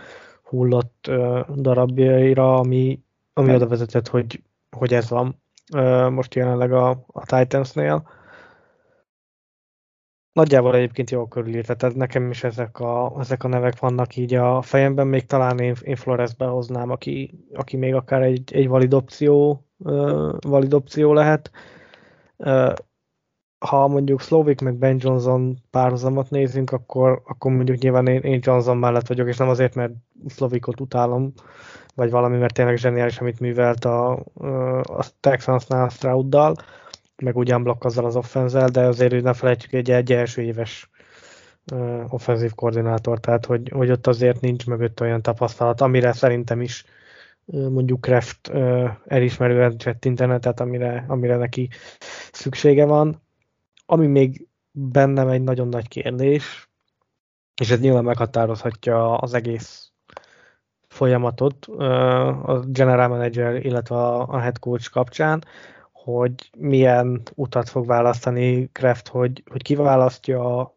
hullott 0.43 1.05
uh, 1.09 1.39
darabjaira, 1.55 2.55
ami, 2.55 2.99
ami 3.33 3.53
oda 3.53 3.67
vezetett, 3.67 4.07
hogy, 4.07 4.41
hogy 4.77 4.93
ez 4.93 5.09
van 5.09 5.41
uh, 5.73 6.09
most 6.09 6.35
jelenleg 6.35 6.71
a, 6.71 6.89
a 7.07 7.25
Titansnél. 7.25 8.09
Nagyjából 10.33 10.75
egyébként 10.75 11.09
jól 11.09 11.27
körülírta, 11.27 11.75
tehát 11.75 11.95
nekem 11.95 12.29
is 12.29 12.43
ezek 12.43 12.79
a, 12.79 13.15
ezek 13.19 13.43
a 13.43 13.47
nevek 13.47 13.79
vannak 13.79 14.15
így 14.15 14.33
a 14.33 14.61
fejemben, 14.61 15.07
még 15.07 15.25
talán 15.25 15.59
én, 15.59 15.75
én 15.81 15.95
Floresbe 15.95 16.45
hoznám, 16.45 16.89
aki, 16.89 17.45
aki 17.53 17.77
még 17.77 17.93
akár 17.93 18.21
egy, 18.21 18.53
egy 18.53 18.67
valid, 18.67 18.93
opció, 18.93 19.65
uh, 19.77 20.33
valid 20.39 20.73
opció 20.73 21.13
lehet. 21.13 21.51
Uh, 22.37 22.73
ha 23.59 23.87
mondjuk 23.87 24.21
Slovik 24.21 24.61
meg 24.61 24.75
Ben 24.75 24.97
Johnson 24.99 25.57
párhuzamot 25.69 26.29
nézünk, 26.29 26.71
akkor, 26.71 27.21
akkor 27.25 27.51
mondjuk 27.51 27.77
nyilván 27.77 28.07
én, 28.07 28.21
én 28.21 28.39
Johnson 28.43 28.77
mellett 28.77 29.07
vagyok, 29.07 29.27
és 29.27 29.37
nem 29.37 29.49
azért, 29.49 29.75
mert 29.75 29.93
Slovikot 30.27 30.79
utálom, 30.79 31.33
vagy 31.95 32.11
valami, 32.11 32.37
mert 32.37 32.53
tényleg 32.53 32.77
zseniális, 32.77 33.19
amit 33.19 33.39
művelt 33.39 33.85
a, 33.85 34.11
a 34.83 35.05
Texansnál 35.19 35.89
Strouddal, 35.89 36.55
meg 37.21 37.37
ugyan 37.37 37.63
blokk 37.63 37.83
azzal 37.83 38.05
az 38.05 38.15
offenzel, 38.15 38.69
de 38.69 38.81
azért 38.81 39.23
ne 39.23 39.33
felejtjük 39.33 39.73
egy, 39.73 39.91
egy 39.91 40.11
első 40.11 40.41
éves 40.41 40.89
offenzív 42.07 42.53
koordinátor, 42.55 43.19
tehát 43.19 43.45
hogy, 43.45 43.69
hogy 43.69 43.91
ott 43.91 44.07
azért 44.07 44.41
nincs 44.41 44.67
mögött 44.67 45.01
olyan 45.01 45.21
tapasztalat, 45.21 45.81
amire 45.81 46.13
szerintem 46.13 46.61
is 46.61 46.85
mondjuk 47.45 48.01
Kraft 48.01 48.47
uh, 48.47 48.89
elismerően 49.05 49.77
csettintene, 49.77 50.39
tehát 50.39 50.59
amire, 50.59 51.05
amire 51.07 51.35
neki 51.35 51.69
szüksége 52.31 52.85
van. 52.85 53.21
Ami 53.85 54.07
még 54.07 54.47
bennem 54.71 55.27
egy 55.27 55.41
nagyon 55.41 55.67
nagy 55.67 55.87
kérdés, 55.87 56.69
és 57.61 57.71
ez 57.71 57.79
nyilván 57.79 58.03
meghatározhatja 58.03 59.17
az 59.17 59.33
egész 59.33 59.91
folyamatot 60.87 61.65
a 61.65 62.63
general 62.67 63.07
manager, 63.07 63.65
illetve 63.65 63.95
a 63.95 64.39
head 64.39 64.59
coach 64.59 64.91
kapcsán, 64.91 65.43
hogy 66.17 66.49
milyen 66.57 67.21
utat 67.35 67.69
fog 67.69 67.85
választani 67.85 68.69
Kraft, 68.71 69.07
hogy, 69.07 69.43
hogy 69.51 69.61
kiválasztja 69.61 70.73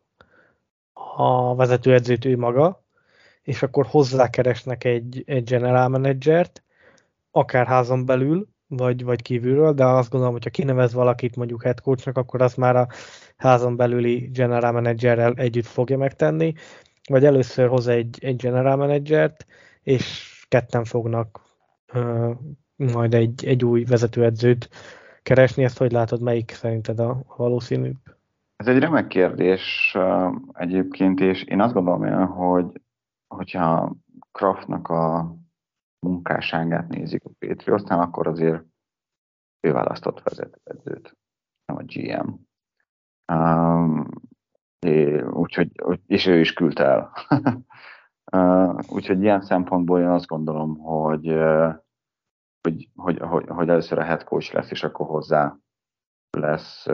a 1.16 1.54
vezetőedzőt 1.54 2.24
ő 2.24 2.36
maga, 2.36 2.84
és 3.42 3.62
akkor 3.62 3.86
hozzákeresnek 3.86 4.84
egy, 4.84 5.22
egy 5.26 5.44
general 5.44 5.88
managert, 5.88 6.62
akár 7.30 7.66
házon 7.66 8.06
belül, 8.06 8.48
vagy, 8.66 9.04
vagy 9.04 9.22
kívülről, 9.22 9.72
de 9.72 9.84
azt 9.84 10.10
gondolom, 10.10 10.34
hogyha 10.34 10.50
kinevez 10.50 10.92
valakit 10.92 11.36
mondjuk 11.36 11.62
head 11.62 11.80
coachnak, 11.80 12.16
akkor 12.16 12.42
azt 12.42 12.56
már 12.56 12.76
a 12.76 12.88
házon 13.36 13.76
belüli 13.76 14.30
general 14.32 14.72
managerrel 14.72 15.32
együtt 15.36 15.66
fogja 15.66 15.98
megtenni, 15.98 16.54
vagy 17.08 17.24
először 17.24 17.68
hoz 17.68 17.86
egy, 17.88 18.18
egy 18.20 18.36
general 18.36 18.76
managert, 18.76 19.46
és 19.82 20.30
ketten 20.48 20.84
fognak 20.84 21.40
uh, 21.94 22.30
majd 22.76 23.14
egy, 23.14 23.46
egy 23.46 23.64
új 23.64 23.84
vezetőedzőt 23.84 24.68
keresni. 25.22 25.64
Ezt 25.64 25.78
hogy 25.78 25.92
látod, 25.92 26.22
melyik 26.22 26.50
szerinted 26.50 26.98
a 26.98 27.22
valószínűbb? 27.36 27.96
Ez 28.56 28.66
egy 28.66 28.78
remek 28.78 29.06
kérdés 29.06 29.96
egyébként, 30.52 31.20
és 31.20 31.42
én 31.42 31.60
azt 31.60 31.72
gondolom, 31.72 32.26
hogy 32.26 32.80
hogyha 33.34 33.96
Kraftnak 34.32 34.88
a 34.88 35.34
munkásságát 36.06 36.88
nézik 36.88 37.24
a 37.24 37.30
Patriotsnál, 37.38 38.00
akkor 38.00 38.26
azért 38.26 38.64
ő 39.60 39.72
választott 39.72 40.22
vezetőedzőt, 40.22 41.16
nem 41.64 41.76
a 41.76 41.82
GM. 41.86 42.28
Um, 43.32 44.08
úgyhogy, 45.32 45.70
és 46.06 46.26
ő 46.26 46.40
is 46.40 46.52
küldte 46.52 46.84
el. 46.84 47.12
uh, 48.32 48.78
úgyhogy 48.88 49.22
ilyen 49.22 49.40
szempontból 49.40 50.00
én 50.00 50.08
azt 50.08 50.26
gondolom, 50.26 50.78
hogy, 50.78 51.32
uh, 51.32 51.74
hogy, 52.62 52.88
hogy, 52.96 53.18
hogy, 53.18 53.44
hogy 53.48 53.68
először 53.68 53.98
a 53.98 54.04
head 54.04 54.24
coach 54.24 54.54
lesz, 54.54 54.70
és 54.70 54.84
akkor 54.84 55.06
hozzá 55.06 55.56
lesz 56.30 56.86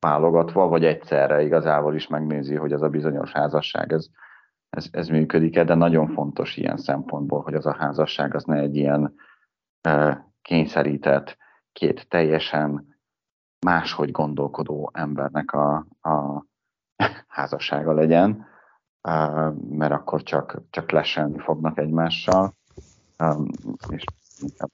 válogatva, 0.00 0.68
vagy 0.68 0.84
egyszerre 0.84 1.42
igazából 1.42 1.94
is 1.94 2.06
megnézi, 2.06 2.54
hogy 2.54 2.72
az 2.72 2.82
a 2.82 2.88
bizonyos 2.88 3.32
házasság, 3.32 3.92
ez, 3.92 4.06
ez, 4.70 4.86
ez 4.90 5.08
működik-e, 5.08 5.64
de 5.64 5.74
nagyon 5.74 6.08
fontos 6.08 6.56
ilyen 6.56 6.76
szempontból, 6.76 7.42
hogy 7.42 7.54
az 7.54 7.66
a 7.66 7.76
házasság 7.78 8.34
az 8.34 8.44
ne 8.44 8.56
egy 8.56 8.76
ilyen 8.76 9.14
kényszerített, 10.42 11.36
két 11.72 12.08
teljesen 12.08 12.96
máshogy 13.66 14.10
gondolkodó 14.10 14.90
embernek 14.94 15.52
a, 15.52 15.86
a 16.00 16.44
házassága 17.28 17.92
legyen, 17.92 18.46
mert 19.68 19.92
akkor 19.92 20.22
csak, 20.22 20.62
csak 20.70 20.90
leselni 20.90 21.38
fognak 21.38 21.78
egymással, 21.78 22.54
és 23.88 24.04
inkább 24.40 24.70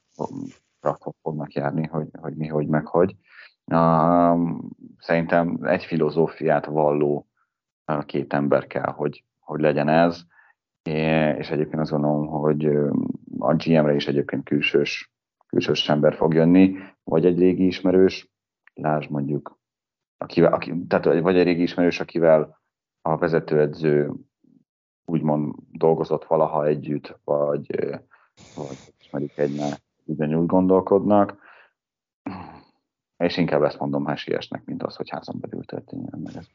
fognak 1.22 1.52
járni, 1.52 1.86
hogy, 1.86 2.08
hogy 2.20 2.36
mi, 2.36 2.46
hogy, 2.46 2.66
meg 2.66 2.86
hogy. 2.86 3.16
Szerintem 4.98 5.58
egy 5.62 5.84
filozófiát 5.84 6.66
valló 6.66 7.28
két 8.06 8.32
ember 8.32 8.66
kell, 8.66 8.92
hogy, 8.92 9.24
hogy 9.38 9.60
legyen 9.60 9.88
ez, 9.88 10.22
és 11.38 11.50
egyébként 11.50 11.80
azt 11.80 11.90
gondolom, 11.90 12.26
hogy 12.26 12.66
a 13.38 13.54
GM-re 13.54 13.94
is 13.94 14.06
egyébként 14.06 14.44
külsős, 14.44 15.12
külsős 15.46 15.88
ember 15.88 16.14
fog 16.14 16.34
jönni, 16.34 16.76
vagy 17.04 17.26
egy 17.26 17.38
régi 17.38 17.66
ismerős, 17.66 18.28
lásd 18.74 19.10
mondjuk, 19.10 19.58
akivel, 20.18 20.52
aki, 20.52 20.86
tehát 20.86 21.04
vagy 21.04 21.36
egy 21.36 21.44
régi 21.44 21.62
ismerős, 21.62 22.00
akivel 22.00 22.58
a 23.02 23.16
vezetőedző 23.16 24.12
úgymond 25.04 25.54
dolgozott 25.72 26.24
valaha 26.24 26.66
együtt, 26.66 27.20
vagy, 27.24 27.80
vagy 28.56 28.76
ismerik 29.10 29.38
egymást, 29.38 29.82
ugyanúgy 30.04 30.46
gondolkodnak, 30.46 31.38
és 33.16 33.36
inkább 33.36 33.62
ezt 33.62 33.78
mondom 33.78 34.06
hesiesnek, 34.06 34.64
mint 34.64 34.82
az, 34.82 34.96
hogy 34.96 35.10
házon 35.10 35.40
belül 35.40 35.64
történjen 35.64 36.20
meg 36.24 36.36
ez. 36.36 36.46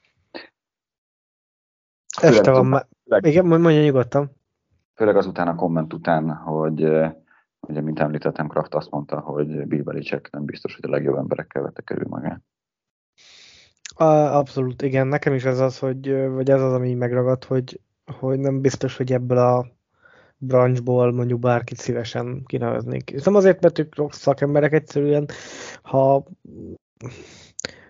Este 2.21 2.51
van 2.51 2.65
már. 2.65 2.87
Igen, 3.19 3.45
mondja 3.45 3.83
nyugodtan. 3.83 4.31
Főleg 4.93 5.15
azután 5.15 5.47
a 5.47 5.55
komment 5.55 5.93
után, 5.93 6.35
hogy 6.35 6.81
ugye, 7.59 7.81
mint 7.81 7.99
említettem, 7.99 8.47
Kraft 8.47 8.73
azt 8.73 8.91
mondta, 8.91 9.19
hogy 9.19 9.67
Bill 9.67 9.83
Belichick 9.83 10.31
nem 10.31 10.45
biztos, 10.45 10.75
hogy 10.75 10.85
a 10.85 10.93
legjobb 10.93 11.17
emberekkel 11.17 11.61
vette 11.61 11.81
körül 11.81 12.07
magát. 12.07 12.41
Abszolút, 13.95 14.81
igen. 14.81 15.07
Nekem 15.07 15.33
is 15.33 15.43
ez 15.43 15.59
az, 15.59 15.79
hogy, 15.79 16.27
vagy 16.27 16.49
ez 16.49 16.61
az, 16.61 16.73
ami 16.73 16.93
megragad, 16.93 17.43
hogy, 17.43 17.81
hogy 18.19 18.39
nem 18.39 18.61
biztos, 18.61 18.97
hogy 18.97 19.11
ebből 19.13 19.37
a 19.37 19.74
branchból 20.37 21.11
mondjuk 21.11 21.39
bárkit 21.39 21.77
szívesen 21.77 22.43
kineveznék. 22.45 23.11
És 23.11 23.23
nem 23.23 23.35
azért, 23.35 23.61
mert 23.61 23.79
ők 23.79 24.13
szakemberek 24.13 24.73
egyszerűen, 24.73 25.27
ha, 25.81 26.25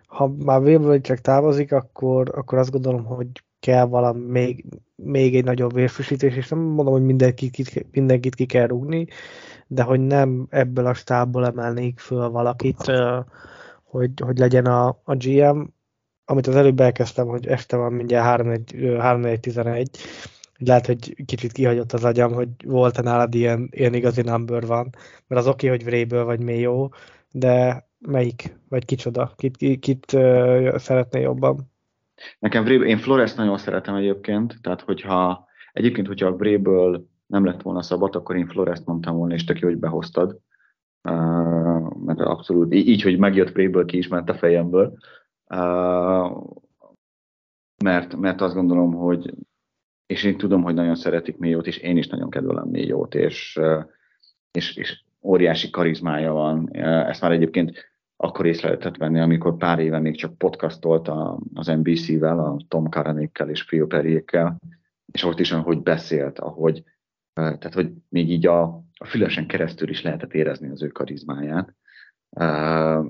ha 0.08 0.28
már 0.28 0.62
Will 0.62 1.02
csak 1.02 1.18
távozik, 1.18 1.72
akkor, 1.72 2.32
akkor 2.36 2.58
azt 2.58 2.72
gondolom, 2.72 3.04
hogy 3.04 3.28
kell 3.60 3.86
valami 3.86 4.26
még, 4.26 4.66
még 4.96 5.36
egy 5.36 5.44
nagyobb 5.44 5.74
vérfrissítés, 5.74 6.36
és 6.36 6.48
nem 6.48 6.60
mondom, 6.60 6.94
hogy 6.94 7.06
mindenkit, 7.06 7.86
mindenkit 7.92 8.36
ki 8.36 8.46
kell 8.46 8.68
rúgni, 8.68 9.08
de 9.68 9.84
hogy 9.84 10.00
nem 10.00 10.48
ebből 10.50 10.86
a 10.86 10.94
stábból 10.94 11.46
emelnék 11.46 12.00
föl 12.00 12.30
valakit, 12.30 12.92
hogy, 13.84 14.12
hogy 14.20 14.38
legyen 14.38 14.66
a, 14.66 14.88
a 14.88 15.16
GM, 15.16 15.62
amit 16.26 16.48
az 16.48 16.56
előbb 16.56 16.80
elkezdtem, 16.80 17.28
hogy 17.28 17.48
este 17.48 17.78
van 17.78 17.94
mindjárt 17.94 18.44
3-4-11, 18.72 19.86
lehet, 20.58 20.86
hogy 20.86 21.26
kicsit 21.26 21.52
kihagyott 21.52 21.92
az 21.92 22.04
agyam, 22.04 22.34
hogy 22.34 22.50
volt-e 22.66 23.02
nálad 23.02 23.36
ilyen, 23.36 23.70
ilyen 23.72 23.94
igazi 23.94 24.22
number 24.22 24.66
van, 24.66 24.90
mert 25.28 25.42
az 25.42 25.48
oké, 25.48 25.68
okay, 25.68 25.78
hogy 25.78 25.86
Vréből 25.86 26.26
vagy 26.26 26.40
Mayo, 26.40 26.90
de 27.32 27.88
melyik, 28.00 28.58
vagy 28.70 28.86
kicsoda, 28.86 29.34
kit, 29.36 29.58
kit, 29.58 29.80
kit 29.80 30.14
uh, 30.14 30.78
szeretné 30.78 31.22
jobban? 31.22 31.72
Nekem 32.40 32.64
Vréből, 32.64 32.88
én 32.88 32.98
Flores 32.98 33.34
nagyon 33.34 33.58
szeretem 33.58 33.96
egyébként, 33.96 34.58
tehát 34.62 34.82
hogyha 34.82 35.46
egyébként, 35.74 36.08
hogyha 36.08 36.28
a 36.28 36.36
Vréből 36.36 37.08
nem 37.28 37.46
lett 37.46 37.62
volna 37.62 37.82
szabad, 37.82 38.16
akkor 38.16 38.36
én 38.36 38.48
Flores-t 38.48 38.86
mondtam 38.86 39.18
volna, 39.18 39.34
és 39.34 39.44
tök 39.44 39.60
jó, 39.60 39.68
hogy 39.68 39.78
behoztad. 39.78 40.40
Uh, 41.04 42.04
mert 42.06 42.20
abszolút 42.20 42.74
így, 42.74 43.02
hogy 43.02 43.18
megjött 43.18 43.52
Vréből, 43.52 43.86
ki 43.86 43.98
is 43.98 44.08
ment 44.08 44.30
a 44.30 44.34
fejemből. 44.34 44.98
Uh, 45.50 46.44
mert, 47.84 48.16
mert 48.16 48.42
azt 48.42 48.54
gondolom, 48.56 48.94
hogy 48.94 49.34
és 50.06 50.24
én 50.24 50.38
tudom, 50.38 50.64
hogy 50.64 50.74
nagyon 50.74 50.96
szeretik 50.96 51.38
Mélyót, 51.38 51.68
és 51.68 51.78
én 51.78 51.98
is 51.98 52.08
nagyon 52.08 52.30
kedvelem 52.30 52.68
Mélyót, 52.68 53.16
és, 53.16 53.60
és, 54.52 54.76
és 54.76 55.04
óriási 55.22 55.70
karizmája 55.70 56.34
van. 56.34 56.76
Ezt 56.84 57.22
már 57.22 57.32
egyébként 57.32 57.94
akkor 58.18 58.46
észre 58.46 58.68
lehetett 58.68 58.98
venni, 58.98 59.20
amikor 59.20 59.58
pár 59.58 59.80
éve 59.80 60.00
még 60.00 60.16
csak 60.16 60.38
podcastolt 60.38 61.08
az 61.54 61.68
NBC-vel, 61.68 62.40
a 62.40 62.58
Tom 62.68 62.90
Karanékkel 62.90 63.50
és 63.50 63.66
Phil 63.66 63.88
Perryékkel, 63.88 64.58
és 65.12 65.24
ott 65.24 65.40
is, 65.40 65.52
hogy 65.52 65.82
beszélt, 65.82 66.40
ahogy, 66.40 66.84
tehát 67.34 67.74
hogy 67.74 67.92
még 68.10 68.30
így 68.30 68.48
a, 68.48 68.64
a 68.94 69.06
fülesen 69.06 69.48
keresztül 69.48 69.90
is 69.90 70.02
lehetett 70.02 70.34
érezni 70.34 70.70
az 70.70 70.84
ő 70.84 70.88
karizmáját, 70.88 71.76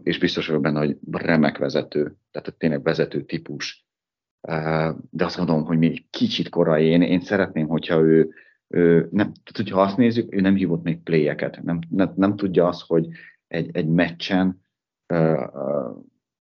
és 0.03 0.19
biztos 0.19 0.47
vagyok 0.47 0.61
benne, 0.61 0.79
hogy 0.79 0.97
remek 1.11 1.57
vezető, 1.57 2.15
tehát 2.31 2.55
tényleg 2.57 2.83
vezető 2.83 3.23
típus, 3.23 3.84
de 5.09 5.25
azt 5.25 5.37
mondom, 5.37 5.65
hogy 5.65 5.77
még 5.77 6.09
kicsit 6.09 6.49
korai. 6.49 6.85
Én, 6.85 7.01
én 7.01 7.21
szeretném, 7.21 7.67
hogyha 7.67 7.99
ő, 7.99 8.29
ő 8.67 9.07
nem, 9.11 9.31
tehát 9.31 9.53
hogyha 9.55 9.81
azt 9.81 9.97
nézzük, 9.97 10.35
ő 10.35 10.41
nem 10.41 10.55
hívott 10.55 10.83
még 10.83 11.03
playeket, 11.03 11.63
nem, 11.63 11.79
nem, 11.89 12.13
nem 12.15 12.35
tudja 12.35 12.67
azt, 12.67 12.81
hogy 12.87 13.07
egy, 13.47 13.69
egy 13.73 13.87
meccsen 13.87 14.63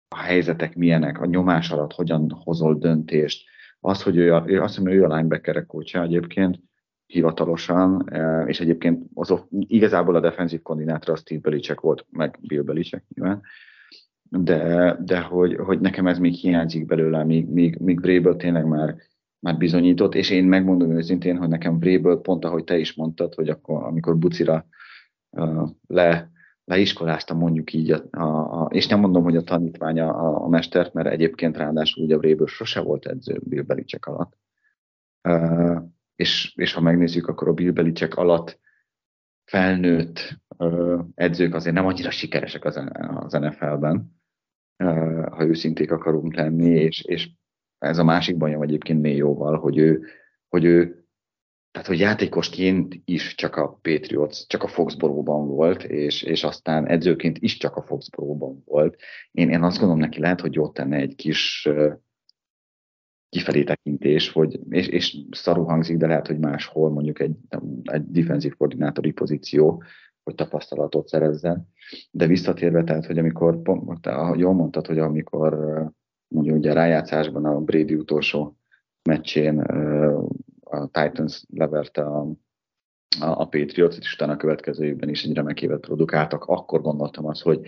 a 0.08 0.16
helyzetek 0.16 0.76
milyenek, 0.76 1.20
a 1.20 1.26
nyomás 1.26 1.70
alatt 1.70 1.92
hogyan 1.92 2.30
hozol 2.44 2.78
döntést. 2.78 3.48
Az, 3.80 4.02
hogy 4.02 4.16
ő, 4.16 4.42
ő 4.46 4.62
azt 4.62 4.76
hiszem, 4.76 4.92
ő 4.92 5.04
a 5.04 5.14
linebacker 5.14 5.66
kócsa 5.66 6.02
egyébként, 6.02 6.60
hivatalosan, 7.06 8.08
és 8.46 8.60
egyébként 8.60 9.02
az, 9.14 9.34
igazából 9.50 10.14
a 10.14 10.20
defenzív 10.20 10.62
koordinátor 10.62 11.14
az 11.14 11.20
Steve 11.20 11.40
Belichick 11.40 11.80
volt, 11.80 12.06
meg 12.10 12.38
Bill 12.40 12.62
Belichick 12.62 13.02
nyilván, 13.14 13.42
de, 14.30 14.96
de 15.04 15.20
hogy, 15.20 15.56
hogy 15.56 15.80
nekem 15.80 16.06
ez 16.06 16.18
még 16.18 16.34
hiányzik 16.34 16.86
belőle, 16.86 17.24
míg, 17.24 17.48
míg, 17.48 17.76
míg 17.78 18.00
Vrabel 18.00 18.36
tényleg 18.36 18.66
már, 18.66 18.96
már 19.38 19.56
bizonyított, 19.56 20.14
és 20.14 20.30
én 20.30 20.44
megmondom 20.44 20.96
őszintén, 20.96 21.36
hogy 21.36 21.48
nekem 21.48 21.78
Vrabel 21.78 22.16
pont 22.16 22.44
ahogy 22.44 22.64
te 22.64 22.78
is 22.78 22.94
mondtad, 22.94 23.34
hogy 23.34 23.48
akkor, 23.48 23.82
amikor 23.82 24.18
Bucira 24.18 24.66
uh, 25.30 25.68
le, 25.86 26.30
leiskoláztam 26.64 27.38
mondjuk 27.38 27.72
így, 27.72 27.90
a, 27.90 28.04
a, 28.10 28.62
a, 28.62 28.68
és 28.72 28.86
nem 28.86 29.00
mondom, 29.00 29.22
hogy 29.22 29.36
a 29.36 29.42
tanítványa 29.42 30.14
a, 30.14 30.44
a 30.44 30.48
mestert, 30.48 30.92
mert 30.92 31.08
egyébként 31.08 31.56
ráadásul 31.56 32.04
ugye 32.04 32.16
Vrabel 32.16 32.46
sose 32.46 32.80
volt 32.80 33.06
edző 33.06 33.40
Bill 33.44 33.62
Belichick 33.62 34.06
alatt. 34.06 34.38
Uh, 35.28 35.82
és, 36.16 36.54
és 36.56 36.72
ha 36.72 36.80
megnézzük, 36.80 37.28
akkor 37.28 37.48
a 37.48 37.52
Bill 37.52 37.70
Belichick 37.70 38.14
alatt 38.14 38.58
felnőtt 39.44 40.38
uh, 40.56 41.04
edzők 41.14 41.54
azért 41.54 41.74
nem 41.74 41.86
annyira 41.86 42.10
sikeresek 42.10 42.64
az, 42.64 42.80
az 43.14 43.32
NFL-ben, 43.32 44.19
ha 45.30 45.44
őszinték 45.44 45.90
akarunk 45.90 46.34
lenni, 46.34 46.70
és, 46.70 47.04
és 47.04 47.30
ez 47.78 47.98
a 47.98 48.04
másik 48.04 48.36
bajom 48.36 48.62
egyébként 48.62 49.00
még 49.00 49.16
jóval, 49.16 49.58
hogy 49.58 49.78
ő, 49.78 50.06
hogy 50.48 50.64
ő 50.64 51.04
tehát, 51.70 51.88
hogy 51.88 51.98
játékosként 51.98 53.00
is 53.04 53.34
csak 53.34 53.56
a 53.56 53.78
Patriots, 53.82 54.46
csak 54.46 54.62
a 54.62 54.68
Foxborough-ban 54.68 55.46
volt, 55.46 55.82
és, 55.82 56.22
és 56.22 56.44
aztán 56.44 56.86
edzőként 56.86 57.38
is 57.38 57.56
csak 57.56 57.76
a 57.76 57.82
Foxborough-ban 57.82 58.62
volt. 58.66 58.96
Én, 59.30 59.50
én 59.50 59.62
azt 59.62 59.78
gondolom 59.78 60.02
neki 60.02 60.20
lehet, 60.20 60.40
hogy 60.40 60.58
ott 60.58 60.74
tenne 60.74 60.96
egy 60.96 61.14
kis 61.14 61.68
kifelé 63.28 63.64
tekintés, 63.64 64.30
hogy, 64.30 64.60
és, 64.68 64.86
és 64.86 65.16
szarú 65.30 65.64
hangzik, 65.64 65.96
de 65.96 66.06
lehet, 66.06 66.26
hogy 66.26 66.38
máshol 66.38 66.90
mondjuk 66.90 67.20
egy, 67.20 67.36
egy 67.82 68.10
defensív 68.10 68.56
koordinátori 68.56 69.10
pozíció, 69.10 69.82
hogy 70.22 70.34
tapasztalatot 70.34 71.08
szerezzen. 71.08 71.68
De 72.10 72.26
visszatérve, 72.26 72.84
tehát, 72.84 73.06
hogy 73.06 73.18
amikor, 73.18 73.62
pont, 73.62 74.08
jól 74.34 74.52
mondtad, 74.52 74.86
hogy 74.86 74.98
amikor 74.98 75.54
mondjuk 76.28 76.56
ugye 76.56 76.70
a 76.70 76.74
rájátszásban 76.74 77.44
a 77.44 77.60
Brady 77.60 77.94
utolsó 77.94 78.56
meccsén 79.02 79.58
a 80.60 80.86
Titans 80.86 81.44
leverte 81.54 82.02
a, 82.02 82.20
a, 83.20 83.26
a 83.26 83.44
Patriots, 83.44 83.98
és 83.98 84.14
utána 84.14 84.32
a 84.32 84.36
következő 84.36 84.84
évben 84.84 85.08
is 85.08 85.24
egy 85.24 85.34
remek 85.34 85.62
évet 85.62 85.80
produkáltak, 85.80 86.44
akkor 86.44 86.80
gondoltam 86.80 87.26
azt, 87.26 87.42
hogy 87.42 87.60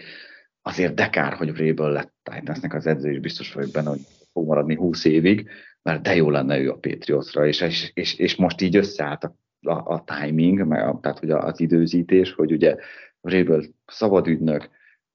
azért 0.62 0.94
de 0.94 1.08
kár, 1.08 1.32
hogy 1.32 1.52
Vrabel 1.52 1.90
lett 1.90 2.14
Titansnek 2.22 2.74
az 2.74 2.86
edző, 2.86 3.10
és 3.10 3.20
biztos 3.20 3.52
vagyok 3.52 3.70
benne, 3.70 3.88
hogy 3.88 4.00
fog 4.32 4.46
maradni 4.46 4.74
20 4.74 5.04
évig, 5.04 5.48
mert 5.82 6.02
de 6.02 6.14
jó 6.14 6.30
lenne 6.30 6.58
ő 6.58 6.70
a 6.70 6.78
Patriotsra, 6.78 7.46
és, 7.46 7.60
és, 7.60 7.90
és, 7.94 8.14
és 8.14 8.36
most 8.36 8.60
így 8.60 8.76
összeállt 8.76 9.24
a, 9.24 9.36
a, 9.60 9.72
a 9.72 10.04
timing, 10.04 10.66
meg 10.66 11.00
tehát 11.00 11.18
hogy 11.18 11.30
az 11.30 11.60
időzítés, 11.60 12.32
hogy 12.32 12.52
ugye 12.52 12.76
Vrabel 13.22 13.62
szabad 13.86 14.26
ügynök, 14.26 14.70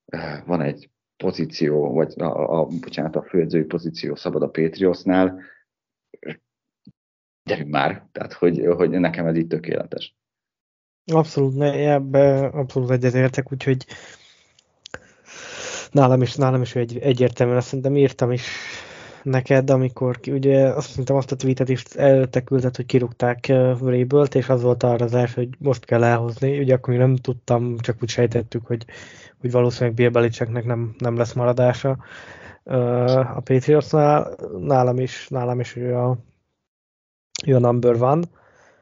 eh, 0.05 0.43
van 0.45 0.61
egy 0.61 0.89
pozíció, 1.17 1.93
vagy 1.93 2.13
a, 2.17 2.23
a, 2.23 2.59
a 2.59 2.65
bocsánat, 2.65 3.15
a 3.15 3.23
főedzői 3.23 3.63
pozíció 3.63 4.15
szabad 4.15 4.41
a 4.41 4.49
Patriotsnál, 4.49 5.41
gyerünk 7.43 7.69
már, 7.69 8.07
tehát 8.11 8.33
hogy, 8.33 8.65
hogy 8.75 8.89
nekem 8.89 9.25
ez 9.25 9.35
itt 9.35 9.49
tökéletes. 9.49 10.15
Abszolút, 11.13 11.61
ebbe 11.61 12.45
abszolút 12.45 12.89
egyetértek, 12.91 13.51
úgyhogy 13.51 13.85
nálam 15.91 16.21
is, 16.21 16.35
nálam 16.35 16.61
is 16.61 16.75
egy, 16.75 16.97
egyértelműen 16.97 17.57
azt 17.57 17.67
szerintem 17.67 17.97
írtam 17.97 18.31
is 18.31 18.51
neked, 19.27 19.69
amikor 19.69 20.19
ugye 20.27 20.67
azt 20.67 20.95
hiszem 20.95 21.15
azt 21.15 21.31
a 21.31 21.35
tweetet 21.35 21.69
is 21.69 21.83
előtte 21.83 22.41
küldött, 22.41 22.75
hogy 22.75 22.85
kirúgták 22.85 23.47
Vrabelt, 23.79 24.35
és 24.35 24.49
az 24.49 24.61
volt 24.61 24.83
arra 24.83 25.05
az 25.05 25.13
első, 25.13 25.33
hogy 25.35 25.49
most 25.59 25.85
kell 25.85 26.03
elhozni. 26.03 26.59
Ugye 26.59 26.73
akkor 26.73 26.89
még 26.89 26.99
nem 26.99 27.15
tudtam, 27.15 27.77
csak 27.77 27.97
úgy 28.01 28.09
sejtettük, 28.09 28.65
hogy, 28.65 28.85
hogy 29.39 29.51
valószínűleg 29.51 29.95
Bill 29.95 30.09
Belichicknek 30.09 30.65
nem, 30.65 30.95
nem 30.97 31.17
lesz 31.17 31.33
maradása 31.33 31.97
a 33.35 33.39
Patriotsnál. 33.43 34.35
Nálam 34.59 34.99
is, 34.99 35.27
nálam 35.27 35.59
is 35.59 35.75
ő 35.75 35.95
a, 35.95 36.17
ő 37.45 37.55
a 37.55 37.59
number 37.59 37.97
van. 37.97 38.23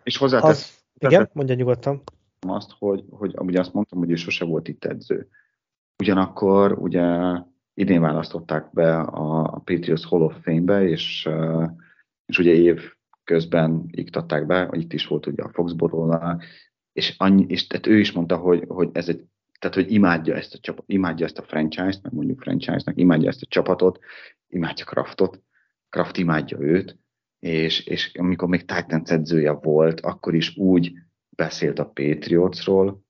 És 0.03 0.17
hozzátesz, 0.17 0.83
igen, 0.99 1.29
mondja 1.33 1.55
nyugodtan. 1.55 2.01
Azt, 2.47 2.71
hogy, 2.79 3.03
hogy 3.09 3.33
ugye 3.37 3.59
azt 3.59 3.73
mondtam, 3.73 3.99
hogy 3.99 4.11
ő 4.11 4.15
sose 4.15 4.45
volt 4.45 4.67
itt 4.67 4.85
edző. 4.85 5.27
Ugyanakkor 5.99 6.71
ugye 6.71 7.03
idén 7.75 8.01
választották 8.01 8.73
be 8.73 8.99
a 8.99 9.61
Patriots 9.63 10.05
Hall 10.05 10.21
of 10.21 10.41
Fame-be, 10.41 10.87
és, 10.87 11.29
és 12.25 12.37
ugye 12.37 12.51
év 12.51 12.81
közben 13.23 13.85
iktatták 13.91 14.45
be, 14.45 14.69
itt 14.71 14.93
is 14.93 15.07
volt 15.07 15.25
ugye 15.25 15.43
a 15.43 15.49
Foxborough 15.53 16.37
és, 16.93 17.15
annyi, 17.17 17.45
és 17.47 17.67
tehát 17.67 17.87
ő 17.87 17.99
is 17.99 18.11
mondta, 18.11 18.37
hogy, 18.37 18.63
hogy 18.67 18.89
ez 18.93 19.09
egy 19.09 19.25
tehát, 19.59 19.75
hogy 19.75 19.91
imádja 19.91 20.35
ezt 20.35 20.53
a, 20.53 20.57
csapat, 20.57 20.83
imádja 20.87 21.25
ezt 21.25 21.37
a 21.37 21.43
franchise-t, 21.43 22.01
meg 22.01 22.13
mondjuk 22.13 22.41
franchise-nak, 22.41 22.97
imádja 22.97 23.29
ezt 23.29 23.41
a 23.41 23.47
csapatot, 23.49 23.99
imádja 24.47 24.85
Kraftot, 24.85 25.41
Kraft 25.89 26.17
imádja 26.17 26.59
őt, 26.59 26.97
és, 27.39 27.85
és 27.85 28.13
amikor 28.13 28.47
még 28.47 28.65
Titans 28.65 29.09
edzője 29.09 29.51
volt, 29.51 30.01
akkor 30.01 30.35
is 30.35 30.57
úgy 30.57 30.93
beszélt 31.29 31.79
a 31.79 31.85
Patriotsról, 31.85 33.03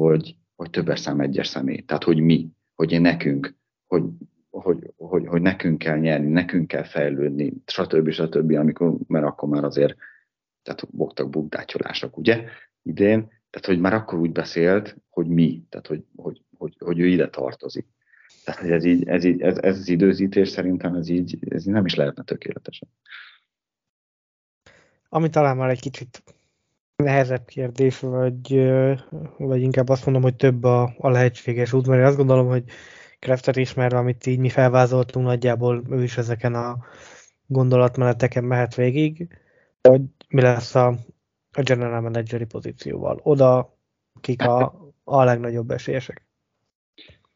hogy, 0.00 0.36
hogy 0.56 0.70
többes 0.70 1.00
szám 1.00 1.20
egyes 1.20 1.46
személy. 1.46 1.80
Tehát, 1.80 2.04
hogy 2.04 2.20
mi, 2.20 2.48
hogy 2.74 3.00
nekünk, 3.00 3.56
hogy, 3.90 4.04
hogy, 4.50 4.92
hogy, 4.96 5.26
hogy 5.26 5.42
nekünk 5.42 5.78
kell 5.78 5.98
nyerni, 5.98 6.30
nekünk 6.30 6.66
kell 6.68 6.82
fejlődni, 6.82 7.52
stb. 7.66 8.10
stb. 8.10 8.52
Amikor, 8.52 8.96
mert 9.06 9.24
akkor 9.24 9.48
már 9.48 9.64
azért 9.64 9.96
tehát 10.62 10.86
voltak 10.90 11.30
bukdácsolások, 11.30 12.16
ugye, 12.16 12.44
idén, 12.82 13.20
tehát 13.50 13.66
hogy 13.66 13.80
már 13.80 13.94
akkor 13.94 14.18
úgy 14.18 14.32
beszélt, 14.32 14.96
hogy 15.08 15.26
mi, 15.26 15.62
tehát 15.68 15.86
hogy, 15.86 16.04
hogy, 16.16 16.42
hogy, 16.58 16.76
hogy 16.78 16.98
ő 16.98 17.06
ide 17.06 17.28
tartozik. 17.28 17.86
Tehát 18.44 18.60
hogy 18.60 18.70
ez, 18.70 18.84
így, 18.84 19.08
ez, 19.08 19.24
így, 19.24 19.40
ez, 19.40 19.56
ez 19.56 19.78
az 19.78 19.88
időzítés 19.88 20.48
szerintem 20.48 20.94
ez 20.94 21.08
így, 21.08 21.38
ez 21.48 21.66
így 21.66 21.72
nem 21.72 21.84
is 21.84 21.94
lehetne 21.94 22.22
tökéletesen. 22.22 22.88
Ami 25.08 25.28
talán 25.28 25.56
már 25.56 25.70
egy 25.70 25.80
kicsit 25.80 26.22
nehezebb 26.96 27.44
kérdés, 27.44 27.98
vagy, 27.98 28.70
vagy 29.36 29.60
inkább 29.60 29.88
azt 29.88 30.04
mondom, 30.04 30.22
hogy 30.22 30.36
több 30.36 30.64
a, 30.64 30.94
a 30.98 31.08
lehetséges 31.08 31.72
út, 31.72 31.86
mert 31.86 32.06
azt 32.06 32.16
gondolom, 32.16 32.46
hogy 32.46 32.64
Kraftet 33.20 33.56
ismerve, 33.56 33.98
amit 33.98 34.26
így 34.26 34.38
mi 34.38 34.48
felvázoltunk, 34.48 35.26
nagyjából 35.26 35.82
ő 35.90 36.02
is 36.02 36.16
ezeken 36.16 36.54
a 36.54 36.78
gondolatmeneteken 37.46 38.44
mehet 38.44 38.74
végig, 38.74 39.38
hogy 39.88 40.02
mi 40.28 40.40
lesz 40.40 40.74
a, 40.74 40.88
a 41.52 41.62
general 41.62 42.00
manageri 42.00 42.44
pozícióval. 42.44 43.20
Oda 43.22 43.76
kik 44.20 44.42
a, 44.42 44.74
a 45.04 45.24
legnagyobb 45.24 45.70
esélyesek? 45.70 46.28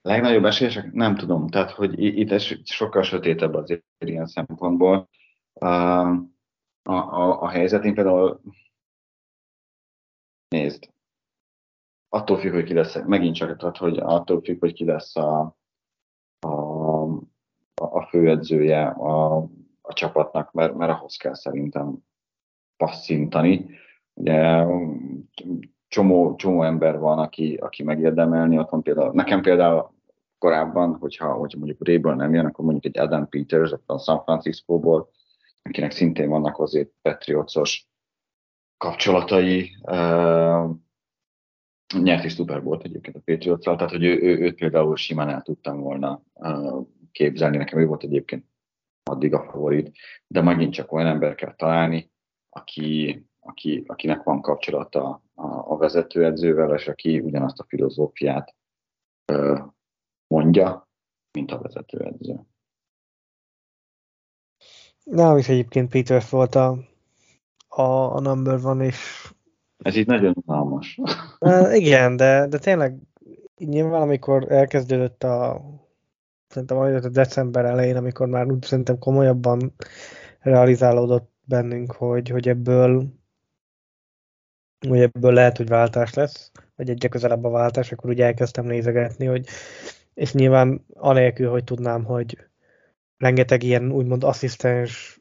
Legnagyobb 0.03 0.45
esélyesek? 0.45 0.93
Nem 0.93 1.17
tudom. 1.17 1.49
Tehát, 1.49 1.71
hogy 1.71 1.99
itt 1.99 2.65
sokkal 2.67 3.03
sötétebb 3.03 3.55
azért 3.55 3.85
ilyen 3.99 4.27
szempontból. 4.27 5.09
A, 5.53 5.67
a, 5.67 6.93
a, 6.93 7.41
a 7.43 7.49
helyzet, 7.49 7.85
én 7.85 7.95
például 7.95 8.41
nézd, 10.49 10.89
attól 12.09 12.39
függ, 12.39 12.53
hogy 12.53 12.65
ki 12.65 12.75
lesz, 12.75 12.99
megint 13.07 13.35
csak, 13.35 13.57
tehát, 13.57 13.77
hogy 13.77 13.99
attól 13.99 14.43
függ, 14.43 14.61
hogy 14.61 14.73
ki 14.73 14.85
lesz 14.85 15.17
a, 15.17 15.57
a, 16.45 17.03
a 17.75 18.03
főedzője 18.09 18.87
a, 18.87 19.37
a 19.81 19.93
csapatnak, 19.93 20.53
mert, 20.53 20.75
mert 20.75 20.93
ahhoz 20.93 21.17
kell 21.17 21.35
szerintem 21.35 21.99
passzintani. 22.77 23.67
Ugye 24.15 24.67
csomó, 25.89 26.35
csomó 26.35 26.63
ember 26.63 26.99
van, 26.99 27.19
aki, 27.19 27.55
aki 27.55 27.83
megérdemelni, 27.83 28.59
ott 28.59 28.71
van 28.71 28.83
például, 28.83 29.13
nekem 29.13 29.43
például 29.43 29.93
korábban, 30.39 30.97
hogyha, 31.01 31.33
hogyha 31.33 31.59
mondjuk 31.59 31.87
Réből 31.87 32.15
nem 32.15 32.35
jön, 32.35 32.47
akkor 32.47 32.65
mondjuk 32.65 32.97
egy 32.97 33.03
Adam 33.03 33.29
Peters 33.29 33.73
a 33.87 33.99
San 33.99 34.23
Francisco-ból, 34.23 35.09
akinek 35.63 35.91
szintén 35.91 36.29
vannak 36.29 36.59
azért 36.59 36.91
Patriotsos 37.03 37.89
kapcsolatai, 38.77 39.77
nyert 42.03 42.25
is 42.25 42.35
Super 42.35 42.63
volt 42.63 42.85
egyébként 42.85 43.17
a 43.17 43.21
patriots 43.25 43.65
tehát 43.65 43.91
hogy 43.91 44.05
ő, 44.05 44.23
ő, 44.23 44.39
őt 44.39 44.55
például 44.55 44.97
simán 44.97 45.29
el 45.29 45.43
tudtam 45.43 45.81
volna 45.81 46.23
képzelni, 47.13 47.57
nekem 47.57 47.79
ő 47.79 47.87
volt 47.87 48.03
egyébként 48.03 48.47
addig 49.03 49.35
a 49.35 49.45
favorit, 49.51 49.97
de 50.27 50.41
megint 50.41 50.73
csak 50.73 50.93
olyan 50.93 51.07
ember 51.07 51.35
kell 51.35 51.55
találni, 51.55 52.11
aki, 52.49 53.23
aki, 53.41 53.85
akinek 53.87 54.23
van 54.23 54.41
kapcsolata 54.41 55.23
a, 55.35 55.47
a 55.73 55.77
vezetőedzővel, 55.77 56.75
és 56.75 56.89
aki 56.89 57.21
ugyanazt 57.21 57.59
a 57.59 57.65
filozófiát 57.69 58.55
uh, 59.33 59.61
mondja, 60.27 60.89
mint 61.33 61.51
a 61.51 61.59
vezetőedző. 61.59 62.41
Nem 65.05 65.37
is 65.37 65.49
egyébként 65.49 65.91
Peter 65.91 66.23
volt 66.31 66.55
a, 66.55 66.79
a, 67.69 67.83
a 68.17 68.21
number 68.21 68.61
van, 68.61 68.81
és 68.81 69.33
ez 69.85 69.97
itt 69.97 70.07
nagyon 70.07 70.35
unalmas. 70.47 71.01
igen, 71.73 72.17
de, 72.17 72.47
de 72.47 72.59
tényleg 72.59 72.97
nyilván 73.57 74.03
amikor 74.03 74.53
elkezdődött 74.53 75.25
a 75.25 75.63
szerintem 76.49 76.77
a 76.79 77.09
december 77.09 77.65
elején, 77.65 77.97
amikor 77.97 78.27
már 78.27 78.47
úgy 78.47 78.63
szerintem 78.63 78.99
komolyabban 78.99 79.75
realizálódott 80.41 81.33
bennünk, 81.45 81.93
hogy, 81.93 82.29
hogy 82.29 82.49
ebből 82.49 83.07
hogy 84.89 85.01
ebből 85.01 85.33
lehet, 85.33 85.57
hogy 85.57 85.69
váltás 85.69 86.15
lesz, 86.15 86.51
vagy 86.77 86.91
egyre 86.91 87.09
közelebb 87.09 87.45
a 87.45 87.51
váltás, 87.51 87.93
akkor 87.93 88.11
ugye 88.11 88.25
elkezdtem 88.25 88.65
nézegetni, 88.65 89.27
hogy 89.27 89.47
és 90.15 90.33
nyilván 90.33 90.85
anélkül, 90.95 91.51
hogy 91.51 91.65
tudnám, 91.65 92.05
hogy 92.05 92.39
rengeteg 93.17 93.63
ilyen 93.63 93.93
úgymond 93.93 94.25
asszisztens 94.25 95.21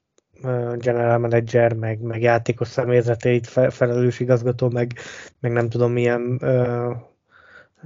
general 0.78 1.18
manager, 1.18 1.74
meg, 1.74 2.02
meg 2.02 2.22
játékos 2.22 2.68
személyzetét, 2.68 3.48
felelős 3.48 4.20
igazgató, 4.20 4.70
meg, 4.70 4.94
meg 5.40 5.52
nem 5.52 5.70
tudom 5.70 5.92
milyen 5.92 6.40
uh, 6.42 6.96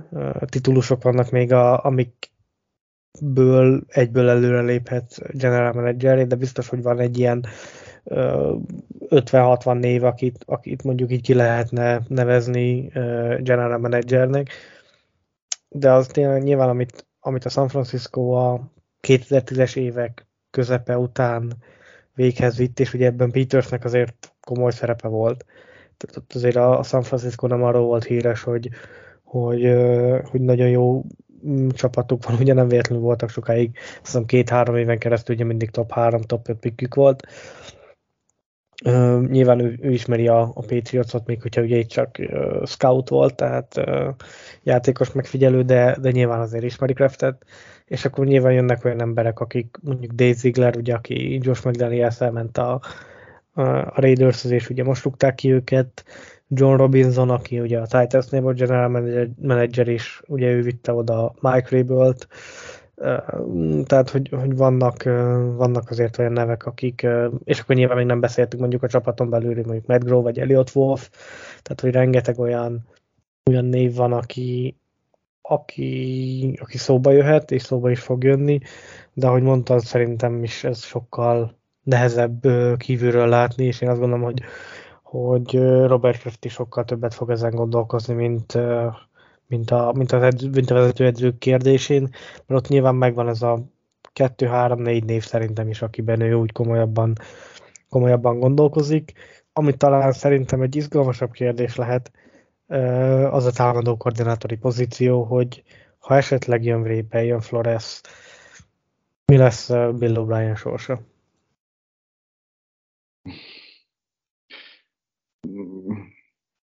uh, 0.09 0.41
titulusok 0.45 1.03
vannak 1.03 1.31
még, 1.31 1.53
a, 1.53 1.83
amikből 1.83 3.83
egyből 3.87 4.29
előre 4.29 4.61
léphet 4.61 5.37
general 5.37 5.73
manager, 5.73 6.27
de 6.27 6.35
biztos, 6.35 6.69
hogy 6.69 6.81
van 6.81 6.99
egy 6.99 7.17
ilyen 7.17 7.45
50-60 8.09 9.79
név, 9.79 10.03
akit, 10.03 10.43
akit 10.45 10.83
mondjuk 10.83 11.11
így 11.11 11.21
ki 11.21 11.33
lehetne 11.33 12.01
nevezni 12.07 12.87
general 13.39 13.77
managernek, 13.77 14.49
de 15.69 15.91
az 15.91 16.07
tényleg 16.07 16.43
nyilván, 16.43 16.69
amit, 16.69 17.07
amit 17.19 17.45
a 17.45 17.49
San 17.49 17.67
Francisco 17.67 18.31
a 18.31 18.71
2010-es 19.07 19.75
évek 19.75 20.27
közepe 20.49 20.97
után 20.97 21.53
véghez 22.17 22.57
vitt, 22.57 22.79
és 22.79 22.93
ugye 22.93 23.05
ebben 23.05 23.31
Petersnek 23.31 23.83
azért 23.83 24.33
komoly 24.41 24.71
szerepe 24.71 25.07
volt. 25.07 25.45
Tehát 25.97 26.17
ott 26.17 26.33
azért 26.33 26.55
a 26.55 26.83
San 26.83 27.03
Francisco 27.03 27.47
nem 27.47 27.63
arról 27.63 27.85
volt 27.85 28.03
híres, 28.03 28.43
hogy, 28.43 28.69
hogy, 29.23 29.73
hogy 30.23 30.41
nagyon 30.41 30.69
jó 30.69 31.03
mm, 31.47 31.69
csapatuk 31.69 32.25
van, 32.25 32.37
ugye 32.41 32.53
nem 32.53 32.67
véletlenül 32.67 33.03
voltak 33.03 33.29
sokáig, 33.29 33.71
azt 33.75 34.05
hiszem 34.05 34.25
két-három 34.25 34.75
éven 34.75 34.97
keresztül 34.99 35.35
ugye 35.35 35.43
mindig 35.43 35.69
top 35.69 35.91
3, 35.91 36.21
top 36.21 36.49
5 36.49 36.57
pikkük 36.57 36.95
volt, 36.95 37.27
Uh, 38.85 39.27
nyilván 39.27 39.59
ő, 39.59 39.77
ő 39.81 39.91
ismeri 39.91 40.27
a, 40.27 40.41
a 40.41 40.65
Patriotsot, 40.67 41.25
még 41.25 41.41
hogyha 41.41 41.61
ugye 41.61 41.77
itt 41.77 41.87
csak 41.87 42.15
uh, 42.19 42.65
scout 42.65 43.09
volt, 43.09 43.35
tehát 43.35 43.77
uh, 43.77 44.07
játékos 44.63 45.11
megfigyelő, 45.11 45.61
de, 45.61 45.97
de 46.01 46.11
nyilván 46.11 46.39
azért 46.39 46.63
ismeri 46.63 46.93
Craftet, 46.93 47.45
és 47.87 48.05
akkor 48.05 48.25
nyilván 48.25 48.53
jönnek 48.53 48.85
olyan 48.85 49.01
emberek, 49.01 49.39
akik 49.39 49.77
mondjuk 49.81 50.11
Dave 50.11 50.33
Ziegler, 50.33 50.77
ugye, 50.77 50.93
aki 50.93 51.39
Josh 51.41 51.65
McDaniels 51.65 52.21
elment 52.21 52.57
a, 52.57 52.81
a 53.53 54.01
raiders 54.01 54.43
és 54.43 54.69
ugye 54.69 54.83
most 54.83 55.03
rúgták 55.03 55.35
ki 55.35 55.51
őket, 55.51 56.05
John 56.49 56.77
Robinson, 56.77 57.29
aki 57.29 57.59
ugye 57.59 57.79
a 57.79 57.85
Titans-nél 57.85 58.41
volt 58.41 58.57
general 58.57 58.89
manager, 59.41 59.87
és 59.87 60.21
ugye 60.27 60.51
ő 60.51 60.61
vitte 60.61 60.93
oda 60.93 61.33
Mike 61.39 61.77
Rabel-t, 61.77 62.27
tehát, 63.85 64.09
hogy, 64.09 64.29
hogy 64.29 64.55
vannak, 64.55 65.03
vannak 65.55 65.89
azért 65.89 66.17
olyan 66.17 66.31
nevek, 66.31 66.65
akik, 66.65 67.07
és 67.43 67.59
akkor 67.59 67.75
nyilván 67.75 67.97
még 67.97 68.05
nem 68.05 68.19
beszéltük 68.19 68.59
mondjuk 68.59 68.83
a 68.83 68.87
csapaton 68.87 69.29
belül, 69.29 69.53
mondjuk 69.55 69.85
Matt 69.85 70.03
Grove 70.03 70.21
vagy 70.21 70.39
Elliot 70.39 70.75
Wolf, 70.75 71.09
tehát, 71.61 71.81
hogy 71.81 71.91
rengeteg 71.91 72.39
olyan, 72.39 72.87
olyan 73.49 73.65
név 73.65 73.95
van, 73.95 74.13
aki, 74.13 74.77
aki, 75.47 76.57
aki 76.61 76.77
szóba 76.77 77.11
jöhet, 77.11 77.51
és 77.51 77.61
szóba 77.61 77.89
is 77.89 77.99
fog 77.99 78.23
jönni, 78.23 78.59
de 79.13 79.27
ahogy 79.27 79.41
mondtad, 79.41 79.79
szerintem 79.79 80.43
is 80.43 80.63
ez 80.63 80.83
sokkal 80.83 81.55
nehezebb 81.83 82.41
kívülről 82.77 83.27
látni, 83.27 83.65
és 83.65 83.81
én 83.81 83.89
azt 83.89 83.99
gondolom, 83.99 84.23
hogy, 84.23 84.41
hogy 85.03 85.53
Robert 85.85 86.19
Kraft 86.19 86.45
is 86.45 86.53
sokkal 86.53 86.85
többet 86.85 87.13
fog 87.13 87.29
ezen 87.29 87.55
gondolkozni, 87.55 88.13
mint, 88.13 88.57
mint 89.47 89.71
a, 89.71 89.93
mint 89.95 90.11
az 90.11 90.21
edző, 90.21 90.49
mint 90.49 90.71
a 90.71 90.73
vezetőedzők 90.73 91.37
kérdésén, 91.37 92.01
mert 92.45 92.61
ott 92.61 92.67
nyilván 92.67 92.95
megvan 92.95 93.27
ez 93.27 93.41
a 93.41 93.59
kettő, 94.13 94.45
három, 94.45 94.81
négy 94.81 95.03
név 95.03 95.23
szerintem 95.23 95.69
is, 95.69 95.81
akiben 95.81 96.21
ő 96.21 96.33
úgy 96.33 96.51
komolyabban, 96.51 97.15
komolyabban 97.89 98.39
gondolkozik. 98.39 99.13
Ami 99.53 99.73
talán 99.73 100.11
szerintem 100.11 100.61
egy 100.61 100.75
izgalmasabb 100.75 101.31
kérdés 101.31 101.75
lehet, 101.75 102.11
az 103.31 103.45
a 103.45 103.51
támadó 103.51 103.97
koordinátori 103.97 104.57
pozíció, 104.57 105.23
hogy 105.23 105.63
ha 105.97 106.15
esetleg 106.15 106.63
jön 106.63 106.81
Vrépe, 106.81 107.23
jön 107.23 107.39
Flores, 107.39 108.01
mi 109.25 109.37
lesz 109.37 109.67
Bill 109.69 110.15
O'Brien 110.15 110.57
sorsa? 110.57 110.99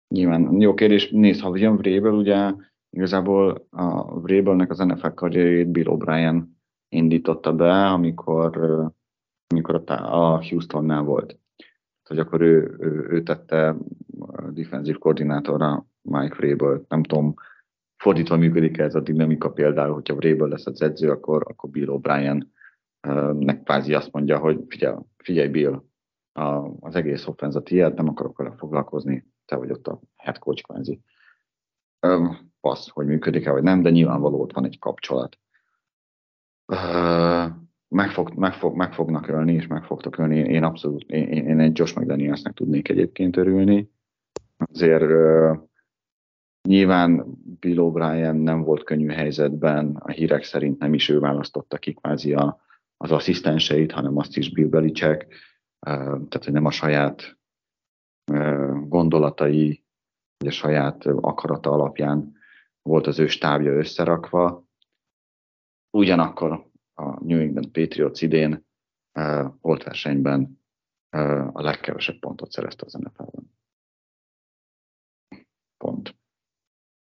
Nyilván 0.09 0.61
jó 0.61 0.75
kérdés. 0.75 1.11
Nézd, 1.11 1.41
ha 1.41 1.57
jön 1.57 1.77
Vrabel, 1.77 2.13
ugye 2.13 2.53
Igazából 2.95 3.67
a 3.71 4.21
Vrabelnek 4.21 4.71
az 4.71 4.79
NFL 4.79 5.09
karrierjét 5.09 5.69
Bill 5.69 5.87
O'Brien 5.87 6.43
indította 6.89 7.53
be, 7.53 7.87
amikor, 7.87 8.57
amikor 9.47 9.83
a 9.87 10.45
Houstonnál 10.49 11.03
volt. 11.03 11.39
Hogy 12.03 12.19
akkor 12.19 12.41
ő, 12.41 12.77
ő, 12.79 13.07
ő 13.11 13.23
tette 13.23 13.77
a 14.19 14.51
defensív 14.51 14.99
koordinátorra 14.99 15.87
Mike 16.03 16.35
Vrabel, 16.35 16.85
nem 16.89 17.03
tudom, 17.03 17.35
fordítva 17.97 18.37
működik 18.37 18.79
ez 18.79 18.95
a 18.95 19.01
dinamika 19.01 19.51
például, 19.51 19.95
hogyha 19.95 20.15
Vrabel 20.15 20.49
lesz 20.49 20.67
az 20.67 20.83
edző, 20.83 21.11
akkor, 21.11 21.43
akkor 21.49 21.71
Bill 21.71 21.89
O'Brien 21.89 22.43
nek 23.39 23.63
kvázi 23.63 23.95
azt 23.95 24.13
mondja, 24.13 24.39
hogy 24.39 24.65
figyelj, 24.69 24.97
figyelj 25.17 25.49
Bill, 25.49 25.83
a, 26.33 26.71
az 26.81 26.95
egész 26.95 27.27
offenzat 27.27 27.65
tiéd, 27.65 27.95
nem 27.95 28.09
akarok 28.09 28.39
vele 28.39 28.55
foglalkozni, 28.57 29.27
te 29.45 29.57
vagy 29.57 29.71
ott 29.71 29.87
a 29.87 30.01
head 30.17 30.39
coach 30.39 30.63
kvázi 30.63 31.01
passz, 32.61 32.89
hogy 32.89 33.07
működik-e, 33.07 33.51
vagy 33.51 33.63
nem, 33.63 33.83
de 33.83 33.91
nyilvánvaló 33.91 34.41
ott 34.41 34.53
van 34.53 34.65
egy 34.65 34.79
kapcsolat. 34.79 35.39
Meg, 37.89 38.11
fog, 38.11 38.35
meg, 38.35 38.53
fog, 38.53 38.77
meg 38.77 38.93
fognak 38.93 39.29
ölni, 39.29 39.53
és 39.53 39.67
meg 39.67 39.85
fogtok 39.85 40.19
ölni. 40.19 40.37
Én 40.37 40.65
abszolút, 40.65 41.11
én, 41.11 41.47
én 41.47 41.61
egy 41.61 41.79
Josh 41.79 41.99
McDanielsnek 41.99 42.53
tudnék 42.53 42.89
egyébként 42.89 43.37
örülni. 43.37 43.91
Azért 44.57 45.05
nyilván 46.69 47.25
Bill 47.61 47.77
O'Brien 47.79 48.43
nem 48.43 48.63
volt 48.63 48.85
könnyű 48.85 49.09
helyzetben, 49.09 49.97
a 49.97 50.11
hírek 50.11 50.45
szerint 50.45 50.79
nem 50.79 50.95
is 50.95 51.09
ő 51.09 51.19
választotta 51.19 51.79
ki 51.79 51.93
kvázi 51.93 52.35
a, 52.35 52.61
az 52.97 53.11
asszisztenseit, 53.11 53.93
hanem 53.93 54.17
azt 54.17 54.37
is 54.37 54.53
Bill 54.53 54.69
Belichick, 54.69 55.27
tehát 55.81 56.45
hogy 56.45 56.53
nem 56.53 56.65
a 56.65 56.71
saját 56.71 57.39
gondolatai, 58.89 59.85
vagy 60.37 60.49
a 60.49 60.51
saját 60.51 61.07
akarata 61.07 61.71
alapján 61.71 62.37
volt 62.83 63.07
az 63.07 63.19
ő 63.19 63.27
stábja 63.27 63.73
összerakva. 63.73 64.67
Ugyanakkor 65.91 66.71
a 66.95 67.25
New 67.25 67.41
England 67.41 67.69
Patriots 67.69 68.23
idén 68.23 68.67
volt 69.61 69.83
versenyben 69.83 70.61
a 71.53 71.63
legkevesebb 71.63 72.19
pontot 72.19 72.51
szerezte 72.51 72.85
az 72.87 72.93
NFL-ben. 72.93 73.51
Pont. 75.77 76.21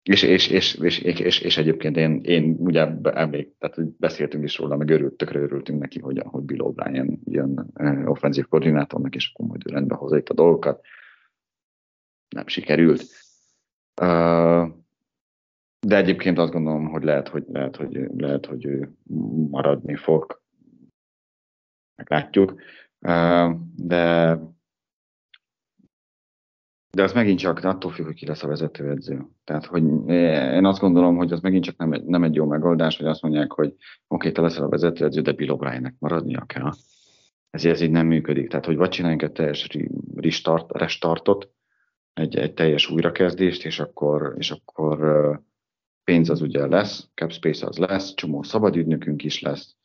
És, 0.03 0.23
és, 0.23 0.47
és, 0.47 0.75
és, 0.75 0.99
és, 0.99 1.39
és, 1.39 1.57
egyébként 1.57 1.97
én, 1.97 2.21
én 2.23 2.55
ugye 2.59 2.87
emlék, 3.03 3.55
tehát 3.57 3.97
beszéltünk 3.97 4.43
is 4.43 4.57
róla, 4.57 4.77
meg 4.77 4.89
örült, 4.89 5.13
tökre 5.13 5.39
örültünk 5.39 5.79
neki, 5.79 5.99
hogy, 5.99 6.21
hogy 6.25 6.43
Bill 6.43 6.59
O'Brien 6.61 7.17
jön 7.23 7.71
uh, 7.73 8.09
offenzív 8.09 8.45
koordinátornak, 8.47 9.15
és 9.15 9.31
akkor 9.33 9.47
majd 9.47 9.61
ő 9.65 9.69
rendbe 9.71 9.95
hozza 9.95 10.17
itt 10.17 10.29
a 10.29 10.33
dolgokat. 10.33 10.85
Nem 12.29 12.47
sikerült. 12.47 13.03
De 15.87 15.95
egyébként 15.97 16.37
azt 16.37 16.51
gondolom, 16.51 16.89
hogy 16.89 17.03
lehet, 17.03 17.27
hogy, 17.27 17.43
lehet, 17.47 17.75
hogy, 17.75 18.07
lehet, 18.17 18.45
hogy 18.45 18.65
ő 18.65 18.93
maradni 19.49 19.95
fog. 19.95 20.41
Meglátjuk. 21.95 22.61
De 23.75 24.37
de 26.91 27.03
az 27.03 27.13
megint 27.13 27.39
csak 27.39 27.63
attól 27.63 27.91
függ, 27.91 28.05
hogy 28.05 28.15
ki 28.15 28.25
lesz 28.25 28.43
a 28.43 28.47
vezetőedző. 28.47 29.25
Tehát, 29.43 29.65
hogy 29.65 29.83
én 30.55 30.65
azt 30.65 30.79
gondolom, 30.79 31.15
hogy 31.15 31.31
az 31.31 31.39
megint 31.39 31.63
csak 31.63 31.77
nem 31.77 31.93
egy, 31.93 32.03
nem 32.03 32.23
egy 32.23 32.35
jó 32.35 32.45
megoldás, 32.45 32.97
hogy 32.97 33.05
azt 33.05 33.21
mondják, 33.21 33.51
hogy 33.51 33.75
oké, 34.07 34.31
te 34.31 34.41
leszel 34.41 34.63
a 34.63 34.69
vezetőedző, 34.69 35.21
de 35.21 35.31
Bill 35.31 35.57
O'Briennek 35.57 35.93
maradnia 35.99 36.45
kell. 36.45 36.71
Ez, 37.49 37.65
ez 37.65 37.81
így 37.81 37.91
nem 37.91 38.07
működik. 38.07 38.49
Tehát, 38.49 38.65
hogy 38.65 38.75
vagy 38.75 38.89
csináljunk 38.89 39.21
egy 39.21 39.31
teljes 39.31 39.67
restart, 40.15 40.71
restartot, 40.71 41.49
egy, 42.13 42.35
egy 42.35 42.53
teljes 42.53 42.89
újrakezdést, 42.89 43.65
és 43.65 43.79
akkor, 43.79 44.33
és 44.37 44.51
akkor 44.51 44.99
pénz 46.03 46.29
az 46.29 46.41
ugye 46.41 46.67
lesz, 46.67 47.09
cap 47.15 47.31
space 47.31 47.67
az 47.67 47.77
lesz, 47.77 48.13
csomó 48.13 48.43
szabadügynökünk 48.43 49.23
is 49.23 49.41
lesz, 49.41 49.75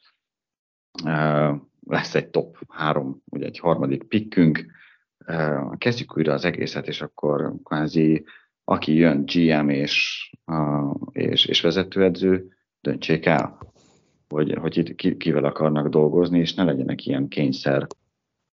lesz 1.87 2.15
egy 2.15 2.29
top 2.29 2.59
három, 2.69 3.23
ugye 3.25 3.47
egy 3.47 3.59
harmadik 3.59 4.05
pikkünk, 4.05 4.67
kezdjük 5.79 6.17
újra 6.17 6.33
az 6.33 6.45
egészet, 6.45 6.89
és 6.89 7.01
akkor 7.01 7.55
kvázi 7.65 8.25
aki 8.69 8.95
jön 8.95 9.25
GM 9.25 9.69
és, 9.69 10.31
és, 11.13 11.45
és 11.45 11.61
vezetőedző, 11.61 12.57
döntsék 12.81 13.27
el, 13.27 13.59
hogy, 14.29 14.55
hogy 14.61 14.77
itt 14.77 15.17
kivel 15.17 15.45
akarnak 15.45 15.89
dolgozni, 15.89 16.39
és 16.39 16.55
ne 16.55 16.65
legyenek 16.65 17.07
ilyen 17.07 17.29
kényszer, 17.29 17.87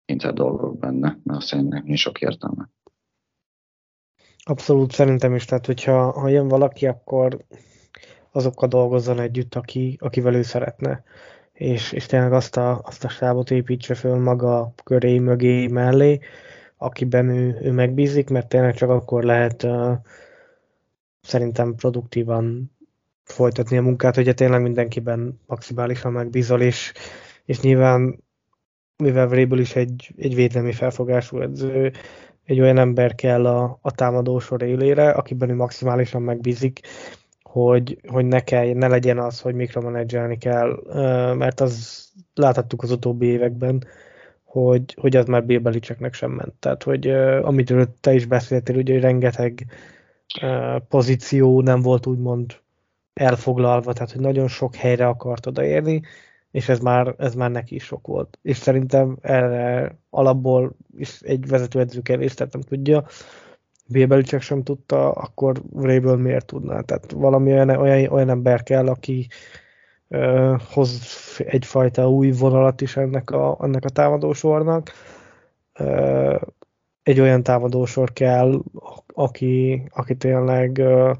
kényszer 0.05 0.33
dolgok 0.33 0.79
benne, 0.79 1.19
mert 1.23 1.39
azt 1.39 1.47
szerintem 1.47 1.83
nincs 1.83 1.99
sok 1.99 2.21
értelme. 2.21 2.69
Abszolút 4.43 4.91
szerintem 4.91 5.35
is, 5.35 5.45
tehát 5.45 5.65
hogyha 5.65 6.11
ha 6.11 6.27
jön 6.27 6.47
valaki, 6.47 6.87
akkor, 6.87 7.45
azokkal 8.31 8.67
dolgozzon 8.67 9.19
együtt, 9.19 9.55
aki, 9.55 9.97
akivel 10.01 10.33
ő 10.33 10.41
szeretne. 10.41 11.03
És, 11.53 11.91
és 11.91 12.05
tényleg 12.05 12.33
azt 12.33 12.57
a, 12.57 12.81
azt 12.83 13.03
a 13.03 13.09
stábot 13.09 13.51
építse 13.51 13.95
föl 13.95 14.19
maga 14.19 14.73
köré, 14.83 15.19
mögé, 15.19 15.67
mellé, 15.67 16.19
akiben 16.81 17.29
ő, 17.29 17.57
ő 17.61 17.71
megbízik, 17.71 18.29
mert 18.29 18.47
tényleg 18.47 18.75
csak 18.75 18.89
akkor 18.89 19.23
lehet 19.23 19.63
uh, 19.63 19.93
szerintem 21.21 21.75
produktívan 21.75 22.71
folytatni 23.23 23.77
a 23.77 23.81
munkát, 23.81 24.15
hogyha 24.15 24.33
tényleg 24.33 24.61
mindenkiben 24.61 25.39
maximálisan 25.45 26.11
megbízol, 26.11 26.61
és, 26.61 26.93
és 27.45 27.59
nyilván 27.59 28.23
mivel 28.97 29.27
Vrabel 29.27 29.59
is 29.59 29.75
egy, 29.75 30.13
egy 30.17 30.35
védelmi 30.35 30.71
felfogású 30.71 31.41
edző, 31.41 31.91
egy 32.45 32.59
olyan 32.59 32.77
ember 32.77 33.15
kell 33.15 33.45
a, 33.45 33.79
a 33.81 33.91
támadósor 33.91 34.61
élére, 34.61 35.09
akiben 35.09 35.49
ő 35.49 35.55
maximálisan 35.55 36.21
megbízik, 36.21 36.79
hogy, 37.41 37.99
hogy 38.07 38.25
ne, 38.25 38.39
kell, 38.39 38.73
ne 38.73 38.87
legyen 38.87 39.17
az, 39.17 39.41
hogy 39.41 39.55
mikromanedzselni 39.55 40.37
kell, 40.37 40.83
mert 41.37 41.59
az 41.59 42.05
láthattuk 42.33 42.83
az 42.83 42.91
utóbbi 42.91 43.25
években, 43.25 43.83
hogy, 44.49 44.95
hogy 44.99 45.15
az 45.15 45.25
már 45.25 45.45
Bill 45.45 45.59
Belicseknek 45.59 46.13
sem 46.13 46.31
ment. 46.31 46.53
Tehát, 46.59 46.83
hogy 46.83 47.07
amit 47.41 47.73
te 48.01 48.13
is 48.13 48.25
beszéltél, 48.25 48.75
ugye, 48.75 48.93
hogy 48.93 49.01
rengeteg 49.01 49.65
pozíció 50.87 51.61
nem 51.61 51.81
volt 51.81 52.05
úgymond 52.05 52.55
elfoglalva, 53.13 53.93
tehát 53.93 54.11
hogy 54.11 54.21
nagyon 54.21 54.47
sok 54.47 54.75
helyre 54.75 55.07
akart 55.07 55.45
odaérni, 55.45 56.01
és 56.51 56.69
ez 56.69 56.79
már, 56.79 57.15
ez 57.17 57.35
már 57.35 57.51
neki 57.51 57.75
is 57.75 57.83
sok 57.83 58.07
volt. 58.07 58.39
És 58.41 58.57
szerintem 58.57 59.17
erre 59.21 59.97
alapból 60.09 60.75
is 60.97 61.21
egy 61.21 61.47
vezetőedző 61.47 62.01
kevés, 62.01 62.33
tehát 62.33 62.53
nem 62.53 62.61
tudja. 62.61 63.05
Bébeli 63.87 64.23
csak 64.23 64.41
sem 64.41 64.63
tudta, 64.63 65.11
akkor 65.11 65.61
Vrabel 65.69 66.15
miért 66.15 66.45
tudná? 66.45 66.81
Tehát 66.81 67.11
valami 67.11 67.51
olyan, 67.51 67.69
olyan, 67.69 68.11
olyan 68.11 68.29
ember 68.29 68.63
kell, 68.63 68.87
aki 68.87 69.27
uh, 69.29 69.35
hoz 70.73 70.99
egyfajta 71.37 72.09
új 72.09 72.31
vonalat 72.31 72.81
is 72.81 72.97
ennek 72.97 73.31
a, 73.31 73.57
ennek 73.61 73.85
a 73.85 73.89
támadósornak. 73.89 74.91
Uh, 75.79 76.41
egy 77.03 77.19
olyan 77.19 77.43
támadósor 77.43 78.13
kell, 78.13 78.61
aki, 79.13 79.83
aki 79.89 80.15
tényleg 80.15 80.77
uh, 80.77 81.15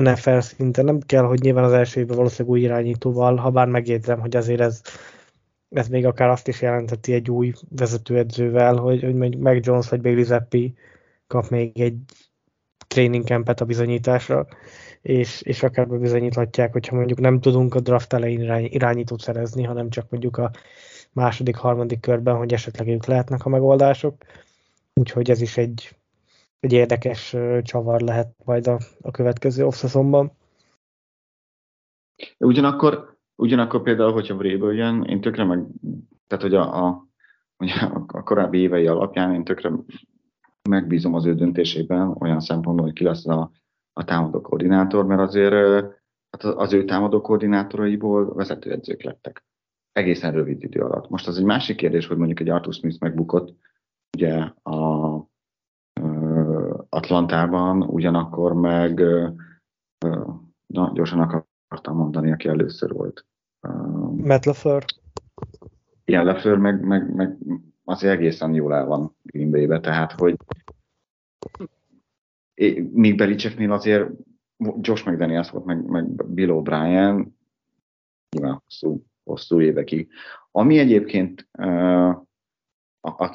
NFL 0.00 0.38
szinten 0.38 0.84
nem 0.84 1.00
kell, 1.00 1.22
hogy 1.22 1.40
nyilván 1.40 1.64
az 1.64 1.72
első 1.72 2.00
évben 2.00 2.16
valószínűleg 2.16 2.56
új 2.56 2.60
irányítóval, 2.60 3.36
ha 3.36 3.50
bár 3.50 3.68
megjegyzem, 3.68 4.20
hogy 4.20 4.36
azért 4.36 4.60
ez, 4.60 4.80
ez 5.70 5.88
még 5.88 6.06
akár 6.06 6.28
azt 6.28 6.48
is 6.48 6.62
jelenteti 6.62 7.12
egy 7.12 7.30
új 7.30 7.52
vezetőedzővel, 7.68 8.76
hogy, 8.76 9.02
hogy 9.02 9.14
meg 9.14 9.38
Mac 9.38 9.66
Jones 9.66 9.88
vagy 9.88 10.00
Bailey 10.00 10.24
Zappi 10.24 10.74
kap 11.26 11.48
még 11.48 11.80
egy 11.80 11.96
training 12.86 13.24
campet 13.24 13.60
a 13.60 13.64
bizonyításra, 13.64 14.46
és, 15.04 15.42
és 15.42 15.62
akár 15.62 15.88
bizonyíthatják, 15.88 16.72
hogyha 16.72 16.96
mondjuk 16.96 17.20
nem 17.20 17.40
tudunk 17.40 17.74
a 17.74 17.80
draft 17.80 18.12
elején 18.12 18.64
irányítót 18.64 19.20
szerezni, 19.20 19.62
hanem 19.62 19.90
csak 19.90 20.10
mondjuk 20.10 20.36
a 20.36 20.50
második, 21.12 21.56
harmadik 21.56 22.00
körben, 22.00 22.36
hogy 22.36 22.52
esetleg 22.52 22.88
ők 22.88 23.04
lehetnek 23.04 23.44
a 23.44 23.48
megoldások. 23.48 24.14
Úgyhogy 24.94 25.30
ez 25.30 25.40
is 25.40 25.56
egy 25.56 25.96
egy 26.64 26.72
érdekes 26.72 27.36
csavar 27.62 28.00
lehet 28.00 28.34
majd 28.44 28.66
a, 28.66 28.78
a 29.00 29.10
következő 29.10 29.66
off 29.66 29.84
Ugyanakkor, 32.38 33.16
ugyanakkor 33.36 33.82
például, 33.82 34.12
hogyha 34.12 34.36
Vrabel 34.36 34.72
jön, 34.72 35.02
én 35.02 35.20
tökre 35.20 35.44
meg, 35.44 35.66
tehát 36.26 36.44
hogy 36.44 36.54
a, 36.54 36.84
a, 36.84 37.06
a, 37.56 38.04
a 38.06 38.22
korábbi 38.22 38.58
évei 38.58 38.86
alapján 38.86 39.34
én 39.34 39.44
tökre 39.44 39.70
megbízom 40.68 41.14
az 41.14 41.26
ő 41.26 41.34
döntésében 41.34 42.16
olyan 42.18 42.40
szempontból, 42.40 42.84
hogy 42.84 42.94
ki 42.94 43.04
lesz 43.04 43.26
a, 43.26 43.50
a 43.94 44.04
támadó 44.04 44.40
koordinátor, 44.40 45.06
mert 45.06 45.20
azért 45.20 45.54
hát 46.30 46.44
az 46.44 46.72
ő 46.72 46.84
támadó 46.84 47.20
koordinátoraiból 47.20 48.34
vezetőedzők 48.34 49.02
lettek 49.02 49.44
egészen 49.92 50.32
rövid 50.32 50.62
idő 50.62 50.80
alatt. 50.80 51.08
Most 51.08 51.26
az 51.26 51.38
egy 51.38 51.44
másik 51.44 51.76
kérdés, 51.76 52.06
hogy 52.06 52.16
mondjuk 52.16 52.40
egy 52.40 52.48
Arthur 52.48 52.74
Smith 52.74 53.00
megbukott, 53.00 53.56
ugye 54.16 54.34
a 54.62 55.28
Atlantában, 56.88 57.82
ugyanakkor 57.82 58.52
meg 58.54 59.00
na, 60.66 60.90
gyorsan 60.94 61.20
akartam 61.20 61.96
mondani, 61.96 62.32
aki 62.32 62.48
először 62.48 62.92
volt. 62.92 63.26
Matt 64.16 64.44
LaFleur. 64.44 64.84
Igen, 66.04 66.24
LaFleur 66.24 66.58
meg, 66.58 66.84
meg, 66.84 67.14
meg 67.14 67.38
azért 67.84 68.12
egészen 68.12 68.54
jól 68.54 68.74
el 68.74 68.86
van 68.86 69.16
Green 69.22 69.50
Bay-be, 69.50 69.80
tehát 69.80 70.12
hogy 70.12 70.36
még 72.92 73.16
Belicseknél 73.16 73.72
azért 73.72 74.10
Josh 74.80 75.06
McDaniels 75.06 75.50
volt, 75.50 75.64
meg, 75.64 75.84
meg 75.84 76.26
Bill 76.26 76.48
O'Brien, 76.50 77.26
nyilván 78.30 78.62
hosszú, 78.64 79.04
hosszú 79.24 79.60
évekig. 79.60 80.08
Ami 80.50 80.78
egyébként 80.78 81.48
uh, 81.58 82.16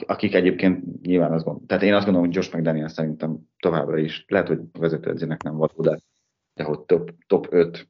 akik 0.06 0.34
egyébként 0.34 1.02
nyilván 1.02 1.32
azt 1.32 1.44
gondolom, 1.44 1.68
tehát 1.68 1.84
én 1.84 1.94
azt 1.94 2.06
gondolom, 2.06 2.28
hogy 2.28 2.36
Josh 2.38 2.56
McDaniel 2.56 2.88
szerintem 2.88 3.38
továbbra 3.60 3.98
is, 3.98 4.26
lehet, 4.28 4.48
hogy 4.48 4.60
vezetőedzőnek 4.80 5.44
nem 5.44 5.56
való, 5.56 5.82
de, 5.82 6.00
de 6.54 6.64
hogy 6.64 6.80
top, 6.80 7.12
top 7.28 7.48
5 7.50 7.88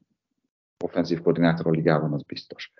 offenzív 0.84 1.21
koordinátor 1.21 1.67
a 1.67 1.69
ligában, 1.69 2.13
az 2.13 2.23
biztos. 2.23 2.71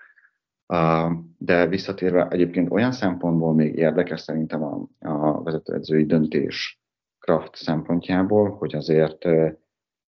Uh, 0.66 1.12
de 1.38 1.66
visszatérve 1.66 2.28
egyébként 2.28 2.70
olyan 2.70 2.92
szempontból 2.92 3.54
még 3.54 3.74
érdekes 3.74 4.20
szerintem 4.20 4.62
a, 4.62 4.88
a 4.98 5.42
vezetőedzői 5.42 6.04
döntés 6.06 6.79
Kraft 7.20 7.54
szempontjából, 7.54 8.50
hogy 8.50 8.74
azért, 8.74 9.24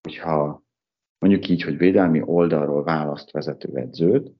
hogyha 0.02 0.62
mondjuk 1.18 1.48
így, 1.48 1.62
hogy 1.62 1.76
védelmi 1.76 2.22
oldalról 2.24 2.82
választ 2.82 3.30
vezetőedzőt, 3.30 4.32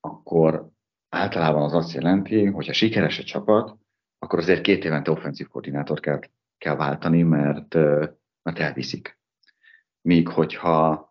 akkor 0.00 0.70
általában 1.08 1.62
az 1.62 1.72
azt 1.72 1.92
jelenti, 1.92 2.44
hogy 2.44 2.66
ha 2.66 2.72
sikeres 2.72 3.18
a 3.18 3.22
csapat, 3.22 3.76
akkor 4.18 4.38
azért 4.38 4.60
két 4.60 4.84
évente 4.84 5.10
offenzív 5.10 5.48
koordinátor 5.48 6.00
kell, 6.00 6.20
kell 6.58 6.76
váltani, 6.76 7.22
mert, 7.22 7.74
mert 8.42 8.58
elviszik. 8.58 9.18
Míg 10.00 10.28
hogyha 10.28 11.10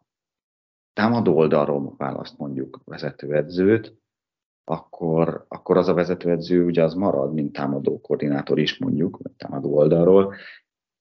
támadó 0.94 1.36
oldalról 1.36 1.94
választ 1.98 2.38
mondjuk 2.38 2.82
vezetőedzőt, 2.86 4.01
akkor, 4.72 5.46
akkor 5.48 5.78
az 5.78 5.88
a 5.88 5.94
vezetőedző 5.94 6.66
ugye 6.66 6.84
az 6.84 6.94
marad, 6.94 7.34
mint 7.34 7.54
támadó 7.54 8.02
koordinátor 8.02 8.60
is 8.60 8.78
mondjuk, 8.78 9.20
támadó 9.38 9.76
oldalról, 9.76 10.36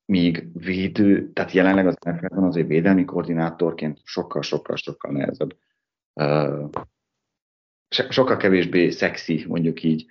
míg 0.05 0.49
védő, 0.53 1.33
tehát 1.33 1.53
jelenleg 1.53 1.87
az 1.87 1.97
NFL-ben 2.01 2.45
azért 2.45 2.67
védelmi 2.67 3.05
koordinátorként 3.05 4.01
sokkal-sokkal-sokkal 4.05 5.13
nehezebb 5.13 5.57
sokkal 7.89 8.37
kevésbé 8.37 8.91
szexi, 8.91 9.45
mondjuk 9.49 9.83
így 9.83 10.07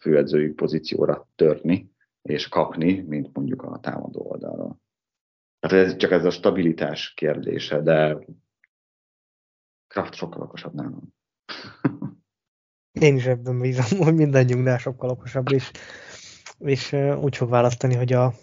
főedzői 0.00 0.48
pozícióra 0.48 1.28
törni 1.34 1.92
és 2.22 2.48
kapni, 2.48 3.00
mint 3.00 3.34
mondjuk 3.34 3.62
a 3.62 3.80
támadó 3.80 4.30
oldalról. 4.30 4.80
Tehát 5.60 5.86
ez 5.86 5.96
csak 5.96 6.10
ez 6.10 6.24
a 6.24 6.30
stabilitás 6.30 7.14
kérdése, 7.14 7.80
de 7.80 8.18
Kraft 9.86 10.14
sokkal 10.14 10.42
okosabb 10.42 10.74
nálam. 10.74 11.13
Én 12.92 13.16
is 13.16 13.26
ebben 13.26 13.58
bízom, 13.58 13.98
hogy 13.98 14.14
mindannyiunknál 14.14 14.78
sokkal 14.78 15.10
okosabb, 15.10 15.52
és, 15.52 15.70
és 16.58 16.92
úgy 17.20 17.36
fog 17.36 17.48
választani, 17.48 17.94
hogy 17.94 18.12
a 18.12 18.34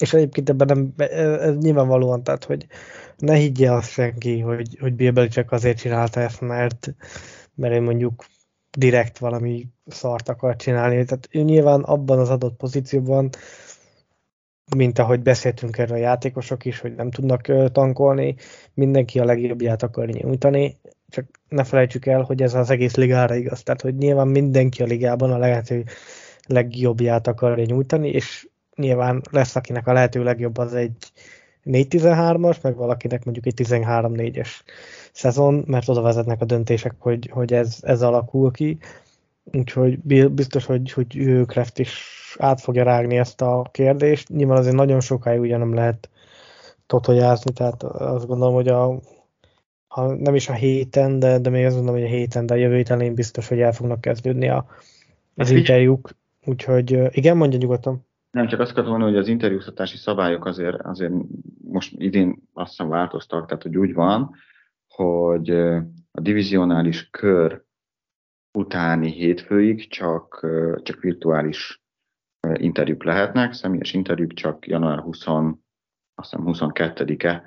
és 0.00 0.12
egyébként 0.12 0.48
ebben 0.48 0.66
nem, 0.66 1.08
ez 1.18 1.56
nyilvánvalóan, 1.56 2.22
tehát, 2.22 2.44
hogy 2.44 2.66
ne 3.16 3.34
higgye 3.34 3.72
azt 3.72 3.90
senki, 3.90 4.40
hogy, 4.40 4.78
hogy 4.80 4.94
Bill 4.94 5.28
csak 5.28 5.52
azért 5.52 5.78
csinálta 5.78 6.20
ezt, 6.20 6.40
mert, 6.40 6.94
mert 7.54 7.74
én 7.74 7.82
mondjuk 7.82 8.24
direkt 8.78 9.18
valami 9.18 9.68
szart 9.86 10.28
akar 10.28 10.56
csinálni. 10.56 11.04
Tehát 11.04 11.28
ő 11.30 11.40
nyilván 11.40 11.80
abban 11.80 12.18
az 12.18 12.30
adott 12.30 12.56
pozícióban, 12.56 13.30
mint 14.76 14.98
ahogy 14.98 15.20
beszéltünk 15.20 15.78
erről 15.78 15.96
a 15.96 16.00
játékosok 16.00 16.64
is, 16.64 16.80
hogy 16.80 16.94
nem 16.94 17.10
tudnak 17.10 17.72
tankolni, 17.72 18.34
mindenki 18.74 19.18
a 19.18 19.24
legjobbját 19.24 19.82
akar 19.82 20.06
nyújtani, 20.06 20.78
csak 21.10 21.24
ne 21.48 21.64
felejtsük 21.64 22.06
el, 22.06 22.22
hogy 22.22 22.42
ez 22.42 22.54
az 22.54 22.70
egész 22.70 22.94
ligára 22.94 23.34
igaz. 23.34 23.62
Tehát, 23.62 23.80
hogy 23.80 23.94
nyilván 23.94 24.28
mindenki 24.28 24.82
a 24.82 24.86
ligában 24.86 25.32
a 25.32 25.38
lehető 25.38 25.84
legjobbját 26.46 27.26
akarja 27.26 27.64
nyújtani, 27.64 28.08
és 28.08 28.48
nyilván 28.76 29.22
lesz, 29.30 29.56
akinek 29.56 29.86
a 29.86 29.92
lehető 29.92 30.22
legjobb 30.22 30.58
az 30.58 30.74
egy 30.74 31.12
4-13-as, 31.64 32.60
meg 32.62 32.76
valakinek 32.76 33.24
mondjuk 33.24 33.46
egy 33.46 33.54
13-4-es 33.56 34.48
szezon, 35.12 35.64
mert 35.66 35.88
oda 35.88 36.00
vezetnek 36.00 36.40
a 36.40 36.44
döntések, 36.44 36.94
hogy, 36.98 37.30
hogy 37.32 37.52
ez, 37.52 37.78
ez 37.80 38.02
alakul 38.02 38.50
ki. 38.50 38.78
Úgyhogy 39.52 39.98
biztos, 40.30 40.66
hogy, 40.66 40.92
hogy 40.92 41.16
ő 41.16 41.44
Kreft 41.44 41.78
is 41.78 41.94
át 42.38 42.60
fogja 42.60 42.84
rágni 42.84 43.16
ezt 43.16 43.40
a 43.40 43.68
kérdést. 43.72 44.28
Nyilván 44.28 44.56
azért 44.56 44.74
nagyon 44.74 45.00
sokáig 45.00 45.40
ugye 45.40 45.56
nem 45.56 45.74
lehet 45.74 46.08
totojázni, 46.86 47.52
tehát 47.52 47.82
azt 47.82 48.26
gondolom, 48.26 48.54
hogy 48.54 48.68
a, 48.68 49.00
ha 49.90 50.14
nem 50.14 50.34
is 50.34 50.48
a 50.48 50.52
héten, 50.52 51.18
de, 51.18 51.38
de 51.38 51.50
még 51.50 51.64
azt 51.64 51.74
gondolom, 51.74 52.00
hogy 52.00 52.10
a 52.10 52.14
héten, 52.14 52.46
de 52.46 52.54
a 52.54 52.56
jövő 52.56 52.76
héten 52.76 53.14
biztos, 53.14 53.48
hogy 53.48 53.60
el 53.60 53.72
fognak 53.72 54.00
kezdődni 54.00 54.48
a, 54.48 54.66
az 55.34 55.50
interjúk. 55.50 56.10
Úgyhogy 56.44 57.16
igen, 57.16 57.36
mondja 57.36 57.58
nyugodtan. 57.58 58.06
Nem, 58.30 58.46
csak 58.46 58.60
azt 58.60 58.76
mondani, 58.76 59.02
hogy 59.02 59.16
az 59.16 59.28
interjúztatási 59.28 59.96
szabályok 59.96 60.44
azért, 60.44 60.80
azért 60.82 61.12
most 61.64 61.94
idén 61.96 62.42
azt 62.52 62.70
hiszem 62.70 62.88
változtak, 62.88 63.46
tehát 63.46 63.62
hogy 63.62 63.76
úgy 63.76 63.94
van, 63.94 64.34
hogy 64.88 65.50
a 66.10 66.20
divizionális 66.20 67.10
kör 67.10 67.64
utáni 68.58 69.10
hétfőig 69.10 69.88
csak, 69.88 70.46
csak 70.82 71.00
virtuális 71.00 71.82
interjúk 72.54 73.04
lehetnek, 73.04 73.52
személyes 73.52 73.92
interjúk 73.92 74.32
csak 74.32 74.66
január 74.66 74.98
20, 74.98 75.26
azt 75.26 76.30
hiszem 76.30 76.44
22-e 76.46 77.42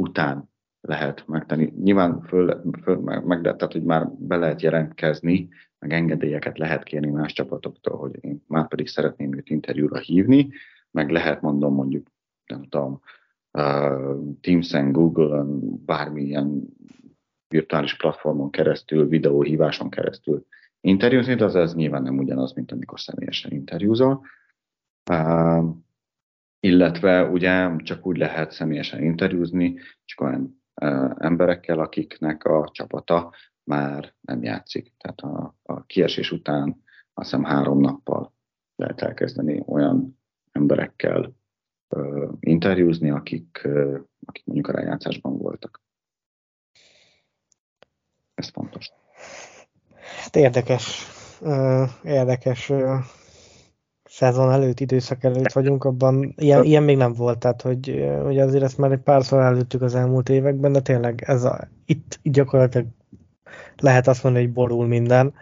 után 0.00 0.50
lehet 0.80 1.26
megtenni. 1.26 1.72
Nyilván 1.82 2.20
föl, 2.20 2.62
föl 2.82 2.96
meg, 2.96 3.24
meg, 3.24 3.40
tehát, 3.40 3.72
hogy 3.72 3.82
már 3.82 4.08
be 4.18 4.36
lehet 4.36 4.62
jelentkezni, 4.62 5.48
meg 5.78 5.92
engedélyeket 5.92 6.58
lehet 6.58 6.82
kérni 6.82 7.10
más 7.10 7.32
csapatoktól, 7.32 7.96
hogy 7.96 8.18
én 8.20 8.44
már 8.46 8.68
pedig 8.68 8.88
szeretném 8.88 9.34
őt 9.34 9.50
interjúra 9.50 9.98
hívni, 9.98 10.48
meg 10.90 11.10
lehet 11.10 11.40
mondom 11.40 11.74
mondjuk, 11.74 12.06
nem 12.46 12.62
tudom, 12.62 13.00
uh, 13.52 14.36
Teams-en, 14.40 14.92
Google-on, 14.92 15.80
bármilyen 15.84 16.62
virtuális 17.48 17.96
platformon 17.96 18.50
keresztül, 18.50 19.08
videóhíváson 19.08 19.90
keresztül 19.90 20.46
interjúzni, 20.80 21.34
de 21.34 21.44
az 21.44 21.54
ez 21.54 21.74
nyilván 21.74 22.02
nem 22.02 22.18
ugyanaz, 22.18 22.52
mint 22.52 22.72
amikor 22.72 23.00
személyesen 23.00 23.52
interjúzol. 23.52 24.26
Uh, 25.10 25.76
illetve 26.60 27.24
ugye 27.24 27.76
csak 27.76 28.06
úgy 28.06 28.16
lehet 28.16 28.50
személyesen 28.50 29.02
interjúzni, 29.02 29.78
csak 30.04 30.20
olyan 30.20 30.57
emberekkel, 31.18 31.78
akiknek 31.78 32.44
a 32.44 32.68
csapata 32.72 33.32
már 33.64 34.14
nem 34.20 34.42
játszik. 34.42 34.94
Tehát 34.98 35.20
a, 35.20 35.54
a 35.62 35.84
kiesés 35.84 36.32
után 36.32 36.82
azt 37.14 37.30
hiszem 37.30 37.44
három 37.44 37.80
nappal 37.80 38.34
lehet 38.76 39.00
elkezdeni 39.00 39.62
olyan 39.66 40.18
emberekkel 40.52 41.34
uh, 41.88 42.32
interjúzni, 42.40 43.10
akik, 43.10 43.60
uh, 43.64 44.00
akik 44.24 44.44
mondjuk 44.44 44.68
a 44.68 44.72
rájátszásban 44.72 45.38
voltak. 45.38 45.82
Ez 48.34 48.48
fontos. 48.48 48.90
Hát 50.22 50.36
érdekes, 50.36 51.06
érdekes 52.02 52.72
szezon 54.18 54.52
előtt, 54.52 54.80
időszak 54.80 55.24
előtt 55.24 55.52
vagyunk, 55.52 55.84
abban 55.84 56.34
ilyen, 56.36 56.64
ilyen 56.64 56.82
még 56.82 56.96
nem 56.96 57.12
volt, 57.12 57.38
tehát 57.38 57.62
hogy, 57.62 58.08
hogy 58.22 58.38
azért 58.38 58.62
ezt 58.62 58.78
már 58.78 58.92
egy 58.92 58.98
párszor 58.98 59.40
előttük 59.40 59.82
az 59.82 59.94
elmúlt 59.94 60.28
években, 60.28 60.72
de 60.72 60.80
tényleg 60.80 61.22
ez 61.26 61.44
a, 61.44 61.68
itt 61.84 62.18
gyakorlatilag 62.22 62.86
lehet 63.76 64.08
azt 64.08 64.22
mondani, 64.22 64.44
hogy 64.44 64.54
borul 64.54 64.86
minden, 64.86 65.34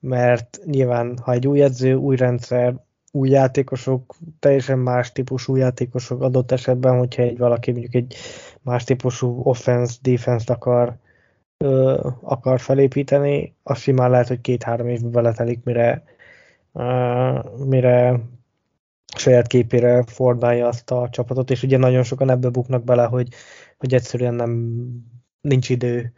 mert 0.00 0.60
nyilván, 0.64 1.18
ha 1.22 1.32
egy 1.32 1.46
új 1.46 1.62
edző, 1.62 1.94
új 1.94 2.16
rendszer, 2.16 2.74
új 3.12 3.28
játékosok, 3.28 4.14
teljesen 4.38 4.78
más 4.78 5.12
típusú 5.12 5.56
játékosok 5.56 6.22
adott 6.22 6.52
esetben, 6.52 6.98
hogyha 6.98 7.22
egy 7.22 7.38
valaki 7.38 7.70
mondjuk 7.70 7.94
egy 7.94 8.16
más 8.62 8.84
típusú 8.84 9.40
offense, 9.42 9.98
defense 10.02 10.52
akar 10.52 10.96
ö, 11.58 12.08
akar 12.20 12.60
felépíteni, 12.60 13.54
az 13.62 13.78
simán 13.78 14.10
lehet, 14.10 14.28
hogy 14.28 14.40
két-három 14.40 14.88
évbe 14.88 15.08
beletelik, 15.08 15.64
mire, 15.64 16.02
mire 17.64 18.20
saját 19.16 19.46
képére 19.46 20.04
fordálja 20.06 20.66
azt 20.66 20.90
a 20.90 21.08
csapatot, 21.10 21.50
és 21.50 21.62
ugye 21.62 21.76
nagyon 21.76 22.02
sokan 22.02 22.30
ebbe 22.30 22.48
buknak 22.48 22.84
bele, 22.84 23.04
hogy, 23.04 23.28
hogy 23.78 23.94
egyszerűen 23.94 24.34
nem 24.34 24.80
nincs 25.40 25.68
idő 25.68 26.12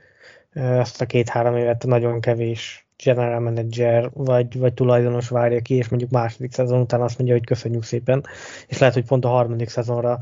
ezt 0.53 1.01
a 1.01 1.07
két-három 1.07 1.57
évet 1.57 1.87
nagyon 1.87 2.21
kevés 2.21 2.87
general 3.05 3.41
manager 3.41 4.11
vagy, 4.15 4.59
vagy 4.59 4.75
tulajdonos 4.75 5.29
várja 5.29 5.61
ki, 5.61 5.75
és 5.75 5.89
mondjuk 5.89 6.11
második 6.11 6.53
szezon 6.53 6.81
után 6.81 7.01
azt 7.01 7.19
mondja, 7.19 7.37
hogy 7.37 7.47
köszönjük 7.47 7.83
szépen, 7.83 8.25
és 8.67 8.79
lehet, 8.79 8.95
hogy 8.95 9.07
pont 9.07 9.25
a 9.25 9.29
harmadik 9.29 9.69
szezonra 9.69 10.19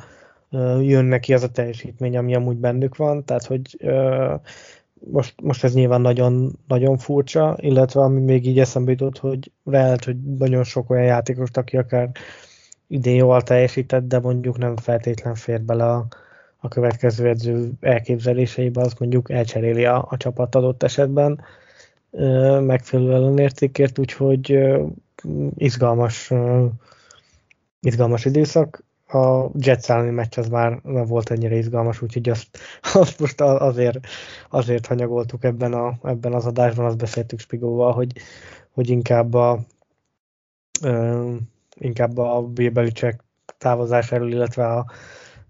jön 0.80 1.04
neki 1.04 1.34
az 1.34 1.42
a 1.42 1.50
teljesítmény, 1.50 2.16
ami 2.16 2.34
amúgy 2.34 2.56
bennük 2.56 2.96
van, 2.96 3.24
tehát 3.24 3.44
hogy 3.44 3.76
most, 5.00 5.34
most 5.42 5.64
ez 5.64 5.74
nyilván 5.74 6.00
nagyon, 6.00 6.58
nagyon 6.66 6.98
furcsa, 6.98 7.56
illetve 7.60 8.00
ami 8.00 8.20
még 8.20 8.46
így 8.46 8.58
eszembe 8.58 8.90
jutott, 8.90 9.18
hogy 9.18 9.52
lehet, 9.64 10.04
hogy 10.04 10.16
nagyon 10.38 10.64
sok 10.64 10.90
olyan 10.90 11.04
játékos, 11.04 11.48
aki 11.52 11.76
akár 11.76 12.10
idén 12.86 13.14
jól 13.14 13.42
teljesített, 13.42 14.08
de 14.08 14.18
mondjuk 14.18 14.58
nem 14.58 14.76
feltétlen 14.76 15.34
fér 15.34 15.62
bele 15.62 15.84
a, 15.84 16.06
a 16.56 16.68
következő 16.68 17.28
edző 17.28 17.72
elképzeléseibe, 17.80 18.80
azt 18.80 18.98
mondjuk 18.98 19.30
elcseréli 19.30 19.84
a, 19.84 20.06
a 20.10 20.16
csapat 20.16 20.54
adott 20.54 20.82
esetben 20.82 21.40
megfelelő 22.60 23.12
ellenértékért, 23.12 23.98
úgyhogy 23.98 24.58
izgalmas, 25.56 26.32
izgalmas 27.80 28.24
időszak 28.24 28.84
a 29.12 29.50
Jets 29.58 29.90
elleni 29.90 30.10
meccs 30.10 30.38
az 30.38 30.48
már 30.48 30.80
nem 30.82 31.04
volt 31.04 31.30
ennyire 31.30 31.56
izgalmas, 31.56 32.02
úgyhogy 32.02 32.28
azt, 32.28 32.58
azt 32.92 33.20
most 33.20 33.40
azért, 33.40 33.98
azért 34.50 34.86
hanyagoltuk 34.86 35.44
ebben, 35.44 35.72
a, 35.72 35.98
ebben 36.02 36.32
az 36.32 36.46
adásban, 36.46 36.84
azt 36.86 36.96
beszéltük 36.96 37.40
Spigóval, 37.40 37.92
hogy, 37.92 38.12
hogy 38.70 38.90
inkább 38.90 39.34
a 39.34 39.60
uh, 40.82 41.34
inkább 41.74 42.18
a 42.18 42.42
Bill 42.42 42.90
távozás 43.58 44.12
erről, 44.12 44.32
illetve 44.32 44.66
a, 44.66 44.86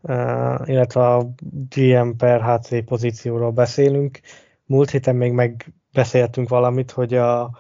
uh, 0.01 0.69
illetve 0.69 1.15
a 1.15 1.31
GM 1.69 2.11
per 2.17 2.43
HC 2.43 2.85
pozícióról 2.85 3.51
beszélünk. 3.51 4.21
Múlt 4.67 4.91
héten 4.91 5.17
még 5.17 5.33
megbeszéltünk 5.33 6.49
valamit, 6.49 6.91
hogy 6.91 7.15
a, 7.15 7.51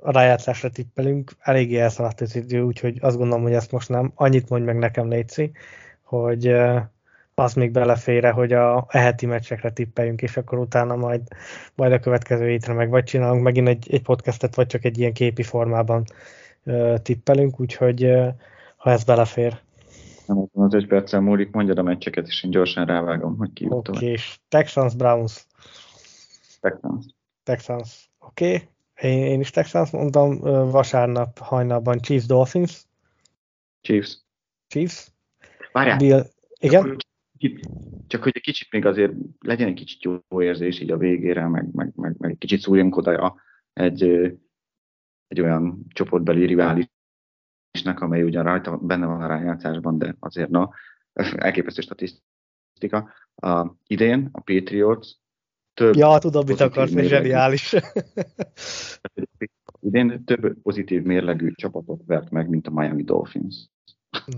a 0.00 0.10
rájátszásra 0.10 0.70
tippelünk, 0.70 1.32
eléggé 1.38 1.78
elszaladt 1.78 2.20
az 2.20 2.36
idő, 2.36 2.62
úgyhogy 2.62 2.98
azt 3.00 3.16
gondolom, 3.16 3.42
hogy 3.42 3.52
ezt 3.52 3.72
most 3.72 3.88
nem. 3.88 4.12
Annyit 4.14 4.48
mondj 4.48 4.66
meg 4.66 4.78
nekem, 4.78 5.08
Léci, 5.08 5.50
hogy 6.02 6.54
az 7.34 7.54
még 7.54 7.70
belefére, 7.70 8.30
hogy 8.30 8.52
a 8.52 8.86
eheti 8.88 9.26
meccsekre 9.26 9.70
tippeljünk, 9.70 10.22
és 10.22 10.36
akkor 10.36 10.58
utána 10.58 10.96
majd, 10.96 11.22
majd 11.74 11.92
a 11.92 12.00
következő 12.00 12.48
hétre 12.48 12.72
meg 12.72 12.90
vagy 12.90 13.04
csinálunk 13.04 13.42
megint 13.42 13.68
egy, 13.68 13.86
egy 13.90 14.02
podcastet, 14.02 14.54
vagy 14.54 14.66
csak 14.66 14.84
egy 14.84 14.98
ilyen 14.98 15.12
képi 15.12 15.42
formában 15.42 16.04
tippelünk, 17.02 17.60
úgyhogy 17.60 18.12
ha 18.76 18.90
ez 18.90 19.04
belefér. 19.04 19.60
Nem 20.26 20.48
az 20.52 20.74
egy 20.74 20.86
perccel 20.86 21.20
múlik, 21.20 21.50
mondjad 21.50 21.78
a 21.78 21.82
meccseket, 21.82 22.26
és 22.26 22.44
én 22.44 22.50
gyorsan 22.50 22.86
rávágom, 22.86 23.36
hogy 23.36 23.52
ki 23.52 23.66
Oké, 23.68 23.90
okay. 23.90 24.08
és 24.08 24.38
Texans, 24.48 24.94
Browns. 24.94 25.46
Texans. 26.60 27.04
Texans, 27.42 28.10
oké. 28.18 28.54
Okay. 28.54 28.68
Én, 29.00 29.22
én 29.22 29.40
is 29.40 29.50
Texans 29.50 29.90
mondtam, 29.90 30.38
vasárnap 30.70 31.38
hajnalban 31.38 32.00
Chiefs 32.00 32.26
Dolphins. 32.26 32.82
Chiefs. 33.80 34.18
Chiefs. 34.68 35.10
Várjál. 35.72 35.96
Bill, 35.96 36.24
igen? 36.60 36.96
Csak 38.06 38.22
hogy 38.22 38.32
egy 38.34 38.42
kicsit 38.42 38.70
még 38.70 38.86
azért 38.86 39.12
legyen 39.38 39.68
egy 39.68 39.74
kicsit 39.74 40.02
jó 40.02 40.42
érzés 40.42 40.80
így 40.80 40.90
a 40.90 40.96
végére, 40.96 41.48
meg, 41.48 41.74
meg, 41.74 41.92
meg, 41.96 42.14
meg 42.18 42.30
egy 42.30 42.38
kicsit 42.38 42.60
szúrjunk 42.60 42.96
oda 42.96 43.36
egy, 43.72 44.02
egy 45.26 45.40
olyan 45.40 45.86
csoportbeli 45.88 46.46
riválisnak, 46.46 48.00
amely 48.00 48.22
ugyan 48.22 48.44
rajta 48.44 48.76
benne 48.76 49.06
van 49.06 49.22
a 49.22 49.26
rájátszásban, 49.26 49.98
de 49.98 50.16
azért 50.18 50.50
na, 50.50 50.70
elképesztő 51.36 51.82
statisztika. 51.82 53.12
A, 53.34 53.74
idén 53.86 54.28
a 54.32 54.40
Patriots 54.40 55.08
több... 55.78 55.94
Ja, 55.94 56.18
tudom, 56.18 56.44
mit 56.46 56.60
akarsz, 56.60 56.92
és 56.92 57.08
zseniális. 57.08 57.74
Idén 59.80 60.24
több 60.24 60.62
pozitív 60.62 61.02
mérlegű 61.02 61.52
csapatot 61.52 62.00
vert 62.06 62.30
meg, 62.30 62.48
mint 62.48 62.66
a 62.66 62.70
Miami 62.70 63.02
Dolphins. 63.02 63.68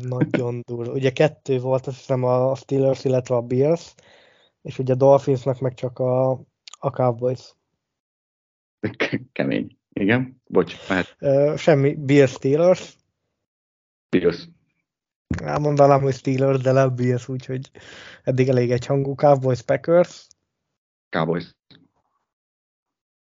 Nagyon 0.03 0.63
durva. 0.67 0.93
Ugye 0.93 1.11
kettő 1.11 1.59
volt, 1.59 1.87
azt 1.87 1.97
hiszem 1.97 2.25
a 2.25 2.55
Steelers, 2.55 3.05
illetve 3.05 3.35
a 3.35 3.41
Bills, 3.41 3.95
és 4.63 4.79
ugye 4.79 4.93
a 4.93 4.97
Dolphinsnak 4.97 5.61
meg 5.61 5.75
csak 5.75 5.99
a, 5.99 6.31
a 6.79 6.91
Cowboys. 6.91 7.55
Kemény. 9.33 9.79
Igen? 9.93 10.43
Bocs, 10.45 10.75
mehet. 10.89 11.17
semmi. 11.59 11.95
Bills, 11.95 12.31
Steelers. 12.31 12.97
Bills. 14.09 14.49
Elmondanám, 15.45 16.01
hogy 16.01 16.15
Steelers, 16.15 16.59
de 16.59 16.73
nem 16.73 16.95
Bills, 16.95 17.29
úgyhogy 17.29 17.71
eddig 18.23 18.49
elég 18.49 18.71
egy 18.71 18.87
hangú 18.87 19.15
Cowboys, 19.15 19.63
Packers. 19.63 20.29
Cowboys. 21.11 21.57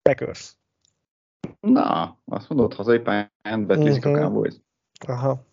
Packers. 0.02 0.56
Na, 1.60 2.18
azt 2.26 2.49
mondod, 2.49 2.73
hazai 2.73 2.99
pályán 2.99 3.65
betűzik 3.65 4.06
uh-huh. 4.06 4.14
a 4.14 4.18
mhm. 4.18 4.22
Cowboys. 4.22 4.56
Aha. 5.07 5.45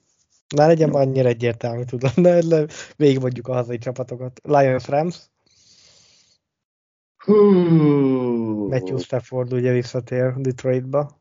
Ne 0.57 0.66
legyen 0.66 0.90
már 0.90 1.07
annyira 1.07 1.28
egyértelmű, 1.28 1.85
tudom, 1.85 2.11
de 2.16 2.43
le, 2.47 2.66
végig 2.97 3.19
mondjuk 3.19 3.49
a 3.49 3.53
hazai 3.53 3.78
csapatokat. 3.78 4.40
Lions 4.43 4.89
Rams. 4.89 5.31
Hú. 7.16 7.35
Matthew 8.69 8.99
Stafford 8.99 9.53
ugye 9.53 9.73
visszatér 9.73 10.35
Detroitba. 10.36 11.20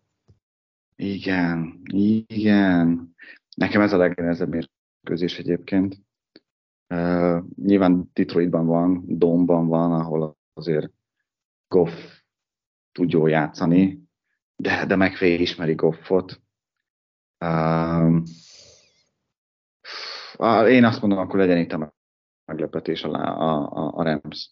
Igen, 0.95 1.81
igen. 1.87 3.15
Nekem 3.55 3.81
ez 3.81 3.93
a 3.93 3.97
legnehezebb 3.97 4.49
mérkőzés 4.49 5.37
egyébként. 5.37 6.01
Uh, 6.93 7.43
nyilván 7.55 8.09
Detroitban 8.13 8.65
van, 8.65 9.03
Domban 9.07 9.67
van, 9.67 9.91
ahol 9.91 10.36
azért 10.57 10.91
Goff 11.67 11.91
tud 12.91 13.11
jól 13.11 13.29
játszani, 13.29 14.07
de, 14.55 14.85
de 14.85 14.95
McVay 14.95 15.41
ismeri 15.41 15.73
Goffot. 15.73 16.41
Um, 17.45 18.23
én 20.67 20.83
azt 20.83 21.01
mondom, 21.01 21.19
akkor 21.19 21.39
legyen 21.39 21.57
itt 21.57 21.71
a 21.71 21.93
meglepetés 22.45 23.03
a, 23.03 23.11
a, 23.11 23.91
a 23.95 24.03
Rams. 24.03 24.51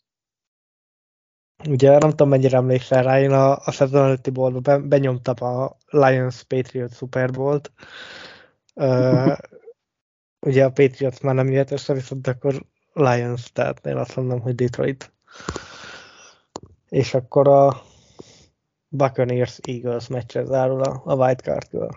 Ugye 1.70 1.98
nem 1.98 2.10
tudom, 2.10 2.30
mennyire 2.30 2.58
emlékszel 2.58 3.04
rá, 3.04 3.20
én 3.20 3.32
a, 3.32 3.58
a 3.58 3.72
szezon 3.72 4.04
előtti 4.04 4.30
boltba 4.30 4.80
benyomtam 4.80 5.48
a 5.48 5.78
Lions 5.88 6.44
Patriot 6.44 6.94
Super 6.94 7.32
Bowl-t. 7.32 7.72
Uh, 8.74 9.38
ugye 10.48 10.66
a 10.66 10.72
Patriots 10.72 11.22
már 11.22 11.36
nem 11.36 11.52
jöhet 11.52 11.72
össze, 11.72 11.94
viszont 11.94 12.28
akkor 12.28 12.66
Lions, 12.94 13.52
tehát 13.52 13.86
én 13.86 13.98
azt 13.98 14.16
mondom, 14.16 14.40
hogy 14.40 14.56
Detroit. 14.56 15.14
És 16.96 17.14
akkor 17.14 17.48
a 17.48 17.82
Buccaneers 18.88 19.60
Eagles 19.62 20.08
meccse 20.08 20.44
zárul 20.44 20.82
a, 20.82 21.02
a 21.06 21.16
wildcard 21.16 21.70
kör. 21.70 21.90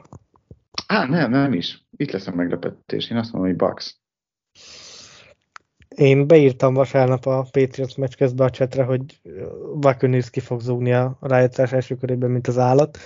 Á, 0.87 1.05
nem, 1.05 1.31
nem 1.31 1.53
is. 1.53 1.85
Itt 1.97 2.11
lesz 2.11 2.27
a 2.27 2.35
meglepetés. 2.35 3.11
Én 3.11 3.17
azt 3.17 3.33
mondom, 3.33 3.51
hogy 3.51 3.59
Bucks. 3.59 3.97
Én 5.89 6.27
beírtam 6.27 6.75
vasárnap 6.75 7.27
a 7.27 7.47
Patriots 7.51 7.97
meccs 7.97 8.15
közben 8.15 8.47
a 8.47 8.51
csetre, 8.51 8.83
hogy 8.83 9.21
Buccaneers 9.75 10.31
ki 10.31 10.41
fog 10.41 10.61
zúgni 10.61 10.93
a 10.93 11.17
rájátszás 11.21 11.73
első 11.73 11.97
körében, 11.97 12.31
mint 12.31 12.47
az 12.47 12.59
állat. 12.59 12.99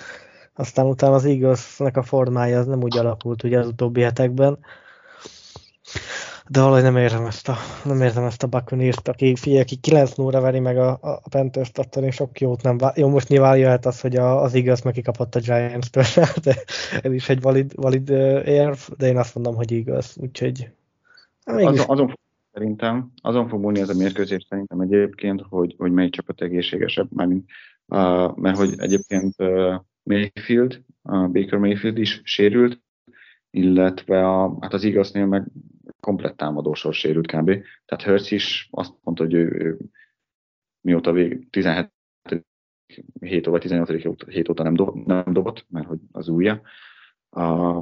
Aztán 0.55 0.87
utána 0.87 1.15
az 1.15 1.25
Eaglesnek 1.25 1.97
a 1.97 2.03
formája 2.03 2.59
az 2.59 2.67
nem 2.67 2.83
úgy 2.83 2.99
alakult 2.99 3.43
ugye 3.43 3.59
az 3.59 3.67
utóbbi 3.67 4.01
hetekben. 4.01 4.59
De 6.49 6.61
valahogy 6.61 6.83
nem 6.83 6.97
érzem 6.97 7.27
ezt 7.27 7.49
a, 7.49 7.57
nem 7.85 8.01
érzem 8.01 8.25
ezt 8.25 8.43
a 8.43 8.47
Buccaneers-t, 8.47 9.09
aki, 9.09 9.37
figyelj, 9.37 9.61
aki 9.61 9.77
9 9.77 10.15
0 10.15 10.41
veri 10.41 10.59
meg 10.59 10.79
a, 10.79 10.99
a 11.01 11.29
Panthers-t, 11.31 11.79
attól 11.79 12.03
én 12.03 12.11
sok 12.11 12.41
jót 12.41 12.63
nem 12.63 12.79
vár. 12.79 12.97
Jó, 12.97 13.09
most 13.09 13.29
nyilván 13.29 13.57
jöhet 13.57 13.87
az, 13.87 14.01
hogy 14.01 14.17
a, 14.17 14.43
az 14.43 14.55
Eagles 14.55 14.83
meg 14.83 14.93
kikapott 14.93 15.35
a 15.35 15.41
Giants-től, 15.41 16.05
de 16.43 16.55
ez 17.03 17.13
is 17.13 17.29
egy 17.29 17.41
valid, 17.41 17.73
valid 17.75 18.09
érv, 18.45 18.79
de 18.97 19.07
én 19.07 19.19
azt 19.19 19.35
mondom, 19.35 19.55
hogy 19.55 19.73
Eagles, 19.73 20.17
úgyhogy... 20.17 20.69
Azon, 21.45 21.79
azon 21.87 22.15
Szerintem 22.53 23.13
azon 23.23 23.49
fog 23.49 23.61
múlni 23.61 23.81
ez 23.81 23.89
a 23.89 23.95
mérkőzés 23.95 24.47
szerintem 24.49 24.81
egyébként, 24.81 25.43
hogy, 25.49 25.75
hogy 25.79 25.93
melyik 25.93 26.13
csapat 26.13 26.41
egészségesebb, 26.41 27.09
mármint, 27.11 27.51
uh, 27.87 28.37
mert 28.37 28.57
hogy 28.57 28.75
egyébként 28.77 29.35
uh, 29.39 29.75
Mayfield, 30.03 30.83
uh, 31.03 31.29
Baker 31.29 31.59
Mayfield 31.59 31.99
is 31.99 32.21
sérült, 32.25 32.81
illetve 33.51 34.29
a, 34.29 34.57
hát 34.61 34.73
az 34.73 34.85
igaznél 34.85 35.27
meg 35.27 35.47
komplett 36.01 36.37
támadósor 36.37 36.95
sérült 36.95 37.27
kb. 37.27 37.47
Tehát 37.85 38.05
Hertz 38.05 38.33
is 38.33 38.69
azt 38.71 38.95
mondta, 39.03 39.23
hogy 39.25 39.35
ő, 39.35 39.47
ő 39.59 39.79
mióta 40.81 41.13
vég, 41.13 41.51
17 41.51 41.91
7 43.21 43.47
vagy 43.47 43.61
18 43.61 44.25
hét 44.27 44.49
óta 44.49 44.63
nem, 44.63 44.75
do, 44.75 44.93
nem 45.05 45.33
dobott, 45.33 45.67
mert 45.69 45.87
hogy 45.87 46.01
az 46.13 46.29
újja. 46.29 46.61
A, 47.31 47.77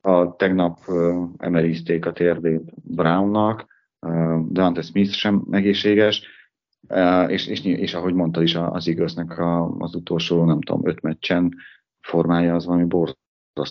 a 0.00 0.36
tegnap 0.36 0.78
uh, 0.86 1.28
emelízték 1.36 2.06
a 2.06 2.12
térdét 2.12 2.62
Brownnak, 2.94 3.66
uh, 4.00 4.46
Dante 4.50 4.82
Smith 4.82 5.10
sem 5.10 5.46
egészséges, 5.50 6.26
uh, 6.88 7.30
és, 7.30 7.46
és, 7.46 7.64
és 7.64 7.94
ahogy 7.94 8.14
mondta 8.14 8.42
is 8.42 8.54
az 8.54 8.86
igaznak 8.86 9.38
a, 9.38 9.76
az 9.78 9.94
utolsó, 9.94 10.44
nem 10.44 10.60
tudom, 10.60 10.88
öt 10.88 11.00
meccsen 11.00 11.54
formája 12.00 12.54
az 12.54 12.66
valami 12.66 12.84
borzasztó 12.84 13.24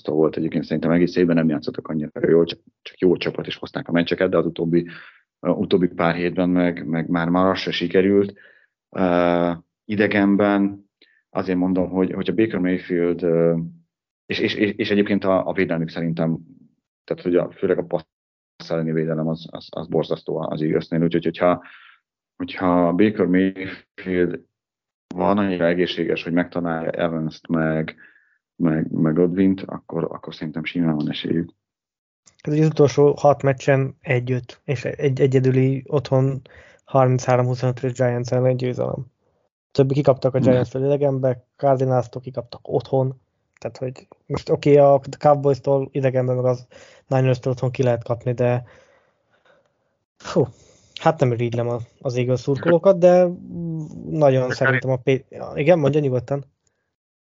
volt. 0.06 0.38
Egyébként 0.38 0.64
szerintem 0.64 0.92
egész 0.92 1.16
évben 1.16 1.36
nem 1.36 1.50
játszottak 1.50 1.88
annyira 1.88 2.30
jól, 2.30 2.46
csak, 2.46 2.60
csak 2.82 3.00
jó 3.00 3.18
csapat, 3.18 3.48
és 3.48 3.56
hozták 3.56 3.88
a 3.88 3.92
meccseket, 3.92 4.30
de 4.30 4.38
az 4.38 4.46
utóbbi, 4.46 4.88
uh, 5.40 5.60
utóbbi 5.60 5.88
pár 5.88 6.16
hétben 6.16 6.50
meg, 6.50 6.88
meg 6.88 7.10
már 7.10 7.30
már 7.30 7.56
se 7.56 7.72
sikerült. 7.72 8.34
Uh, 8.90 9.58
idegenben 9.86 10.90
azért 11.30 11.58
mondom, 11.58 11.90
hogy, 11.90 12.12
hogy 12.12 12.30
a 12.30 12.34
Baker 12.34 12.60
Mayfield 12.60 13.24
uh, 13.24 13.60
és, 14.26 14.40
és, 14.40 14.54
és, 14.54 14.72
és 14.72 14.90
egyébként 14.90 15.24
a, 15.24 15.48
a 15.48 15.54
védelmük 15.54 15.90
szerintem, 15.90 16.40
tehát 17.04 17.24
hogy 17.24 17.36
a, 17.36 17.52
főleg 17.52 17.78
a 17.78 17.86
passz 17.86 18.70
elleni 18.70 18.92
védelem 18.92 19.28
az, 19.28 19.48
az, 19.50 19.68
az 19.70 19.88
borzasztó 19.88 20.38
az 20.38 20.62
igaznél, 20.62 21.04
úgyhogy 21.04 21.24
hogyha, 21.24 21.64
hogyha 22.36 22.94
Baker 22.94 23.26
Mayfield 23.26 24.42
van 25.16 25.38
annyira 25.38 25.66
egészséges, 25.66 26.24
hogy 26.24 26.34
megtalálja 26.34 26.92
Evans-t 26.92 27.48
meg, 27.48 27.96
meg, 28.56 28.92
meg 28.92 29.14
Godwint, 29.14 29.62
akkor, 29.62 30.04
akkor 30.04 30.36
szerintem 30.36 30.64
simán 30.64 30.96
van 30.96 31.10
esélyük. 31.10 31.50
Ez 32.42 32.54
az 32.54 32.66
utolsó 32.66 33.14
hat 33.18 33.42
meccsen 33.42 33.96
egy-öt, 34.02 34.62
és 34.64 34.86
egy 34.86 35.22
egyedüli 35.22 35.84
otthon 35.88 36.42
33-25-ös 36.92 37.92
Giants 37.96 38.32
ellen 38.32 38.58
győzelem. 38.58 39.06
Többi 39.72 39.94
kikaptak 39.94 40.34
a 40.34 40.40
Giants-től 40.40 40.86
idegenbe, 40.86 41.46
Cardinals-tól 41.56 42.22
kikaptak 42.22 42.62
otthon, 42.64 43.22
tehát, 43.60 43.78
hogy 43.78 44.08
most 44.26 44.50
oké, 44.50 44.80
okay, 44.80 44.84
a 44.84 45.02
Cowboys-tól 45.18 45.90
idegenben 45.92 46.36
meg 46.36 46.46
az 46.46 46.68
Niners-től 47.08 47.54
otthon 47.54 47.72
ki 47.72 47.84
lehet 47.84 48.04
kapni, 48.04 48.34
de 48.34 48.64
fú, 50.18 50.48
hát 51.02 51.20
nem 51.20 51.32
irigylem 51.32 51.80
az 52.02 52.16
Eagles 52.16 52.40
szurkolókat, 52.40 52.98
de 52.98 53.28
nagyon 54.10 54.48
de 54.48 54.54
szerintem 54.54 54.90
a 54.90 54.96
P... 54.96 55.26
Igen, 55.56 55.80
mondja 55.80 56.00
nyugodtan. 56.00 56.46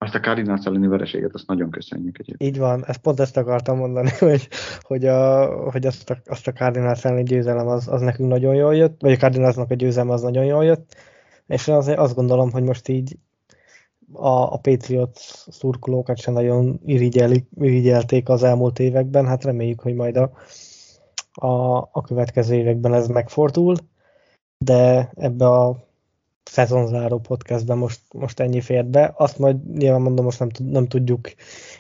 Azt 0.04 0.16
a 0.16 0.20
Cardinals 0.20 0.66
elleni 0.66 0.88
vereséget, 0.88 1.34
azt 1.34 1.48
nagyon 1.48 1.70
köszönjük 1.70 2.20
egyébként. 2.20 2.52
Így 2.52 2.60
van, 2.60 2.86
ezt 2.86 3.00
pont 3.00 3.20
ezt 3.20 3.38
akartam 3.38 3.78
mondani, 3.78 4.10
hogy, 4.20 4.48
hogy, 4.82 5.06
a, 5.06 5.46
hogy 5.72 5.86
azt, 5.86 6.10
a, 6.10 6.18
azt 6.26 6.48
a 6.48 6.52
Cardinals 6.52 7.06
elleni 7.06 7.24
győzelem 7.24 7.68
az, 7.68 7.88
az 7.88 8.02
nekünk 8.02 8.30
nagyon 8.30 8.56
jól 8.56 8.76
jött, 8.76 9.02
vagy 9.02 9.12
a 9.12 9.16
Cardinalsnak 9.16 9.72
a 9.72 9.74
győzelem 9.74 10.10
az 10.10 10.22
nagyon 10.22 10.46
jól 10.46 10.66
jött, 10.66 10.96
és 11.48 11.68
azért 11.68 11.98
azt 11.98 12.16
gondolom, 12.16 12.52
hogy 12.52 12.64
most 12.64 12.88
így 12.88 13.18
a, 14.14 14.54
a 14.54 14.58
Patriot 14.58 15.18
szurkolókat 15.48 16.18
sem 16.18 16.34
nagyon 16.34 16.80
irigyelték 17.56 18.30
az 18.30 18.44
elmúlt 18.44 18.80
években, 18.80 19.28
hát 19.28 19.44
reméljük, 19.44 19.82
hogy 19.82 19.94
majd 19.96 20.18
a, 20.18 20.32
a, 21.32 21.78
a 21.78 22.02
következő 22.02 22.56
években 22.56 22.94
ez 22.94 23.08
megfordul, 23.08 23.76
de 24.58 25.12
ebbe 25.16 25.46
a 25.46 25.90
szezonzáró 26.44 27.20
podcastben 27.20 27.78
most, 27.78 28.00
most 28.14 28.40
ennyi 28.40 28.62
fért 28.62 28.90
be. 28.90 29.14
Azt 29.16 29.38
majd 29.38 29.78
nyilván 29.78 30.02
mondom, 30.02 30.26
most 30.26 30.40
nem, 30.40 30.50
nem 30.64 30.88
tudjuk 30.88 31.30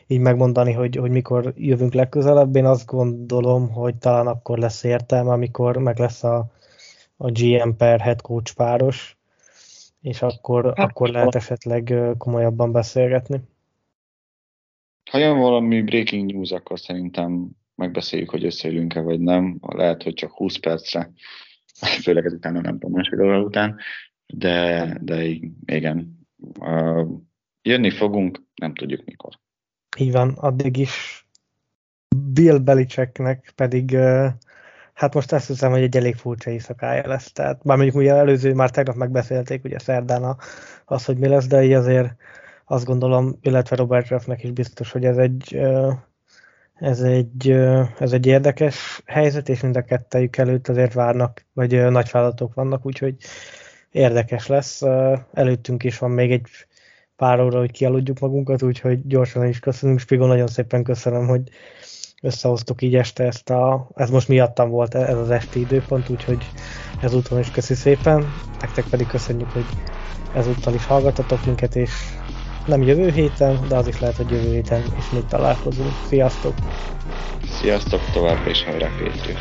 így 0.07 0.19
megmondani, 0.19 0.71
hogy, 0.71 0.95
hogy 0.95 1.11
mikor 1.11 1.53
jövünk 1.55 1.93
legközelebb. 1.93 2.55
Én 2.55 2.65
azt 2.65 2.85
gondolom, 2.85 3.69
hogy 3.69 3.95
talán 3.95 4.27
akkor 4.27 4.57
lesz 4.57 4.83
értelme, 4.83 5.31
amikor 5.31 5.77
meg 5.77 5.99
lesz 5.99 6.23
a, 6.23 6.51
a 7.17 7.31
GM 7.31 7.69
per 7.77 7.99
head 7.99 8.21
coach 8.21 8.55
páros, 8.55 9.17
és 10.01 10.21
akkor, 10.21 10.73
hát, 10.75 10.89
akkor 10.89 11.09
lehet 11.09 11.35
esetleg 11.35 11.93
komolyabban 12.17 12.71
beszélgetni. 12.71 13.41
Ha 15.11 15.17
jön 15.17 15.39
valami 15.39 15.81
breaking 15.81 16.33
news, 16.33 16.51
akkor 16.51 16.79
szerintem 16.79 17.49
megbeszéljük, 17.75 18.29
hogy 18.29 18.45
összeülünk-e 18.45 19.01
vagy 19.01 19.19
nem. 19.19 19.57
Lehet, 19.67 20.03
hogy 20.03 20.13
csak 20.13 20.31
20 20.31 20.57
percre, 20.57 21.11
főleg 22.03 22.25
ezután 22.25 22.53
nem 22.53 22.79
tudom, 22.79 22.91
másik 22.91 23.19
után, 23.45 23.77
de, 24.33 24.97
de 25.01 25.23
igen. 25.65 26.19
Jönni 27.61 27.89
fogunk, 27.89 28.43
nem 28.55 28.73
tudjuk 28.73 29.05
mikor. 29.05 29.39
Így 29.97 30.11
van, 30.11 30.29
addig 30.29 30.77
is 30.77 31.25
Bill 32.33 32.57
Belichicknek 32.57 33.51
pedig 33.55 33.97
Hát 34.93 35.13
most 35.13 35.31
azt 35.31 35.47
hiszem, 35.47 35.71
hogy 35.71 35.81
egy 35.81 35.97
elég 35.97 36.15
furcsa 36.15 36.49
éjszakája 36.49 37.07
lesz. 37.07 37.31
Tehát 37.31 37.63
már 37.63 37.77
mondjuk 37.77 37.97
ugye 37.97 38.13
előző, 38.13 38.53
már 38.53 38.69
tegnap 38.69 38.95
megbeszélték 38.95 39.63
ugye 39.63 39.79
szerdán 39.79 40.23
a, 40.23 40.37
az, 40.85 41.05
hogy 41.05 41.17
mi 41.17 41.27
lesz, 41.27 41.47
de 41.47 41.63
így 41.63 41.73
azért 41.73 42.15
azt 42.65 42.85
gondolom, 42.85 43.37
illetve 43.41 43.75
Robert 43.75 44.07
Ruffnek 44.07 44.43
is 44.43 44.51
biztos, 44.51 44.91
hogy 44.91 45.05
ez 45.05 45.17
egy, 45.17 45.59
ez 46.73 47.01
egy, 47.01 47.49
ez 47.99 48.11
egy 48.11 48.25
érdekes 48.25 49.01
helyzet, 49.05 49.49
és 49.49 49.61
mind 49.61 49.75
a 49.75 49.81
kettejük 49.81 50.37
előtt 50.37 50.67
azért 50.67 50.93
várnak, 50.93 51.45
vagy 51.53 51.89
nagy 51.89 52.09
feladatok 52.09 52.53
vannak, 52.53 52.85
úgyhogy 52.85 53.15
érdekes 53.91 54.47
lesz. 54.47 54.81
Előttünk 55.33 55.83
is 55.83 55.97
van 55.97 56.11
még 56.11 56.31
egy 56.31 56.47
pár 57.15 57.39
óra, 57.39 57.59
hogy 57.59 57.71
kialudjuk 57.71 58.19
magunkat, 58.19 58.61
úgyhogy 58.61 59.07
gyorsan 59.07 59.47
is 59.47 59.59
köszönünk. 59.59 59.99
Spigo, 59.99 60.25
nagyon 60.25 60.47
szépen 60.47 60.83
köszönöm, 60.83 61.27
hogy 61.27 61.41
összehoztuk 62.21 62.81
így 62.81 62.95
este 62.95 63.23
ezt 63.23 63.49
a, 63.49 63.89
ez 63.95 64.09
most 64.09 64.27
miattam 64.27 64.69
volt 64.69 64.95
ez 64.95 65.17
az 65.17 65.29
esti 65.29 65.59
időpont, 65.59 66.09
úgyhogy 66.09 66.45
ezúton 67.01 67.39
is 67.39 67.51
köszi 67.51 67.73
szépen, 67.73 68.25
nektek 68.59 68.85
pedig 68.89 69.07
köszönjük, 69.07 69.49
hogy 69.49 69.65
ezúttal 70.35 70.73
is 70.73 70.85
hallgatatok 70.85 71.45
minket, 71.45 71.75
és 71.75 71.91
nem 72.65 72.81
jövő 72.81 73.11
héten, 73.11 73.59
de 73.67 73.75
az 73.75 73.87
is 73.87 73.99
lehet, 73.99 74.15
hogy 74.15 74.31
jövő 74.31 74.51
héten 74.51 74.83
ismét 74.99 75.25
találkozunk. 75.25 75.91
Sziasztok! 76.07 76.53
Sziasztok 77.43 78.01
továbbra 78.13 78.49
is, 78.49 78.63
hajrá 78.63 78.89
Pétri! 78.97 79.33